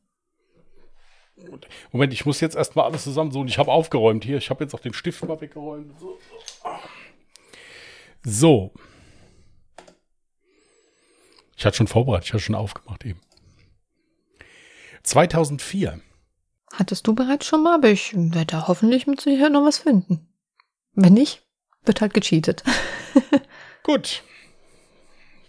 Moment, 1.92 2.12
ich 2.14 2.26
muss 2.26 2.42
jetzt 2.42 2.56
erstmal 2.56 2.86
alles 2.86 3.04
zusammensuchen. 3.04 3.48
Ich 3.48 3.60
habe 3.60 3.72
aufgeräumt 3.72 4.24
hier. 4.24 4.38
Ich 4.38 4.50
habe 4.50 4.64
jetzt 4.64 4.74
auch 4.74 4.80
den 4.80 4.94
Stift 4.94 5.24
mal 5.26 5.40
weggeräumt. 5.40 5.94
So. 8.24 8.74
Ich 11.56 11.66
hatte 11.66 11.78
schon 11.78 11.88
vorbereitet. 11.88 12.26
Ich 12.26 12.34
hatte 12.34 12.44
schon 12.44 12.56
aufgemacht 12.56 13.06
eben. 13.06 13.20
2004. 15.04 16.02
Hattest 16.74 17.08
du 17.08 17.16
bereits 17.16 17.46
schon 17.46 17.64
mal, 17.64 17.76
aber 17.76 17.90
ich 17.90 18.14
werde 18.14 18.46
da 18.46 18.68
hoffentlich 18.68 19.08
mit 19.08 19.22
Sicherheit 19.22 19.52
noch 19.52 19.64
was 19.64 19.78
finden. 19.78 20.28
Wenn 20.94 21.14
nicht, 21.14 21.44
wird 21.86 22.02
halt 22.02 22.14
gecheatet. 22.14 22.64
Gut. 23.84 24.24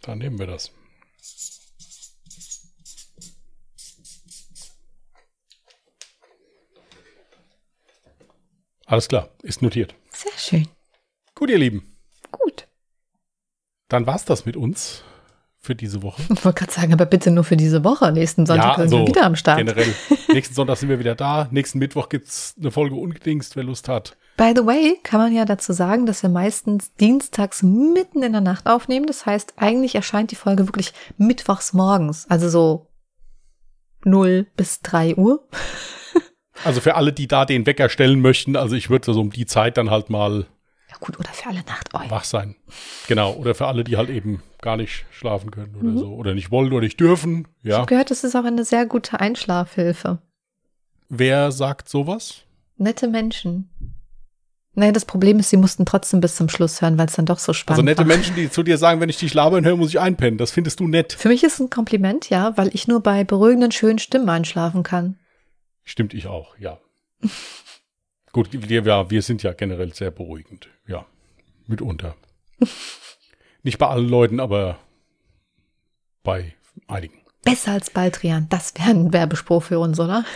Dann 0.03 0.19
nehmen 0.19 0.39
wir 0.39 0.47
das. 0.47 0.71
Alles 8.85 9.09
klar, 9.09 9.31
ist 9.43 9.63
notiert. 9.63 9.97
Sehr 10.11 10.39
schön. 10.39 10.69
Gut, 11.35 11.51
ihr 11.51 11.59
Lieben. 11.59 11.97
Gut. 12.31 12.69
Dann 13.89 14.07
war's 14.07 14.25
das 14.25 14.47
mit 14.47 14.57
uns 14.57 15.03
für 15.67 15.75
diese 15.75 16.03
Woche. 16.03 16.23
Ich 16.23 16.45
wollte 16.45 16.61
gerade 16.61 16.73
sagen, 16.73 16.93
aber 16.93 17.05
bitte 17.05 17.31
nur 17.31 17.45
für 17.45 17.57
diese 17.57 17.85
Woche. 17.85 18.11
Nächsten 18.13 18.47
Sonntag 18.47 18.79
sind 18.79 18.93
wir 18.93 19.07
wieder 19.07 19.25
am 19.25 19.37
Start. 19.37 19.59
Generell. 19.59 19.93
Nächsten 20.33 20.55
Sonntag 20.55 20.79
sind 20.79 20.89
wir 20.89 20.99
wieder 20.99 21.15
da. 21.15 21.49
Nächsten 21.51 21.79
Mittwoch 21.79 22.09
gibt's 22.09 22.55
eine 22.59 22.71
Folge 22.71 22.95
ungedingst, 22.95 23.57
wer 23.57 23.65
Lust 23.65 23.89
hat. 23.89 24.17
By 24.37 24.53
the 24.55 24.65
way, 24.65 24.99
kann 25.03 25.21
man 25.21 25.35
ja 25.35 25.45
dazu 25.45 25.73
sagen, 25.73 26.07
dass 26.07 26.23
wir 26.23 26.31
meistens 26.31 26.95
dienstags 26.95 27.63
mitten 27.63 28.23
in 28.23 28.33
der 28.33 28.41
Nacht 28.41 28.67
aufnehmen. 28.67 29.07
Das 29.07 29.27
heißt, 29.27 29.55
eigentlich 29.57 29.95
erscheint 29.95 30.31
die 30.31 30.37
Folge 30.37 30.69
wirklich 30.69 30.93
mittwochs 31.19 31.73
morgens. 31.73 32.27
Also 32.31 32.49
so 32.49 32.87
0 34.05 34.47
bis 34.57 34.81
3 34.81 35.17
Uhr. 35.17 35.47
Also 36.65 36.81
für 36.81 36.95
alle, 36.95 37.13
die 37.13 37.29
da 37.29 37.45
den 37.45 37.67
Wecker 37.67 37.91
stellen 37.91 38.21
möchten, 38.23 38.57
also 38.57 38.77
ich 38.77 38.89
würde 38.89 39.13
so 39.13 39.21
um 39.21 39.31
die 39.31 39.45
Zeit 39.45 39.77
dann 39.77 39.91
halt 39.91 40.09
mal 40.09 40.47
Ja 40.91 40.97
gut, 41.01 41.19
oder 41.19 41.29
für 41.31 41.49
alle 41.49 41.63
Nachteulen. 41.65 42.11
wach 42.11 42.25
sein. 42.25 42.55
Genau. 43.09 43.33
Oder 43.35 43.55
für 43.55 43.67
alle, 43.67 43.83
die 43.85 43.97
halt 43.97 44.09
eben 44.09 44.43
gar 44.63 44.77
nicht 44.77 45.05
schlafen 45.11 45.51
können 45.51 45.75
oder 45.75 45.89
Mhm. 45.91 45.99
so. 45.99 46.15
Oder 46.15 46.35
nicht 46.35 46.51
wollen 46.51 46.73
oder 46.73 46.83
nicht 46.83 47.01
dürfen. 47.01 47.49
Ich 47.63 47.71
Ja. 47.71 47.79
habe 47.79 47.87
gehört, 47.87 48.11
das 48.11 48.23
ist 48.25 48.35
auch 48.37 48.45
eine 48.45 48.65
sehr 48.65 48.87
gute 48.87 49.19
Einschlafhilfe. 49.21 50.19
Wer 51.09 51.51
sagt 51.53 51.89
sowas? 51.89 52.43
Nette 52.77 53.09
Menschen. 53.09 53.71
Naja, 54.79 54.93
das 54.93 55.07
Problem 55.07 55.39
ist, 55.39 55.49
sie 55.51 55.57
mussten 55.57 55.87
trotzdem 55.87 56.21
bis 56.21 56.37
zum 56.37 56.51
Schluss 56.51 56.83
hören, 56.83 56.99
weil 56.99 57.07
es 57.07 57.15
dann 57.15 57.25
doch 57.25 57.39
so 57.39 57.53
spannend 57.55 57.79
Also 57.79 57.85
nette 57.85 57.99
war. 58.01 58.07
Menschen, 58.17 58.37
die 58.37 58.51
zu 58.51 58.63
dir 58.63 58.77
sagen, 58.77 59.01
wenn 59.01 59.09
ich 59.09 59.17
dich 59.17 59.33
labern 59.33 59.65
höre, 59.65 59.77
muss 59.77 59.89
ich 59.89 59.99
einpennen. 60.01 60.37
Das 60.37 60.51
findest 60.51 60.81
du 60.81 60.87
nett. 60.89 61.15
Für 61.15 61.29
mich 61.29 61.43
ist 61.45 61.55
es 61.55 61.61
ein 61.61 61.71
Kompliment, 61.71 62.29
ja, 62.29 62.57
weil 62.59 62.69
ich 62.75 62.87
nur 62.87 63.03
bei 63.03 63.25
beruhigenden, 63.25 63.73
schönen 63.73 63.99
Stimmen 63.99 64.29
einschlafen 64.29 64.83
kann. 64.83 65.19
Stimmt 65.85 66.13
ich 66.13 66.27
auch, 66.27 66.59
ja. 66.59 66.79
Gut, 68.37 68.51
wir, 68.53 68.83
ja, 68.83 69.11
wir 69.11 69.23
sind 69.23 69.43
ja 69.43 69.55
generell 69.55 69.95
sehr 69.95 70.11
beruhigend. 70.11 70.69
Ja, 70.87 71.07
mitunter. 71.67 72.17
Nicht 73.63 73.79
bei 73.79 73.87
allen 73.87 74.11
Leuten, 74.11 74.41
aber 74.41 74.79
bei 76.23 76.55
einigen. 76.87 77.23
Besser 77.45 77.73
als 77.73 77.89
Baldrian. 77.89 78.47
Das 78.51 78.75
wäre 78.75 78.91
ein 78.91 79.15
Werbespruch 79.15 79.63
für 79.63 79.79
uns, 79.79 79.99
oder? 79.99 80.27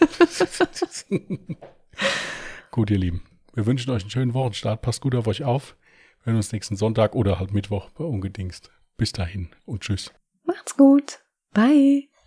Gut, 2.70 2.90
ihr 2.90 2.98
Lieben. 2.98 3.22
Wir 3.54 3.64
wünschen 3.64 3.90
euch 3.90 4.02
einen 4.02 4.10
schönen 4.10 4.34
Wochenstart. 4.34 4.82
Passt 4.82 5.00
gut 5.00 5.14
auf 5.14 5.26
euch 5.26 5.42
auf. 5.42 5.78
Wir 6.24 6.32
hören 6.32 6.36
uns 6.36 6.52
nächsten 6.52 6.76
Sonntag 6.76 7.14
oder 7.14 7.40
halt 7.40 7.54
Mittwoch 7.54 7.88
bei 7.92 8.04
Ungedingst. 8.04 8.70
Bis 8.98 9.12
dahin 9.12 9.48
und 9.64 9.80
tschüss. 9.80 10.12
Macht's 10.44 10.76
gut. 10.76 11.20
Bye. 11.54 12.09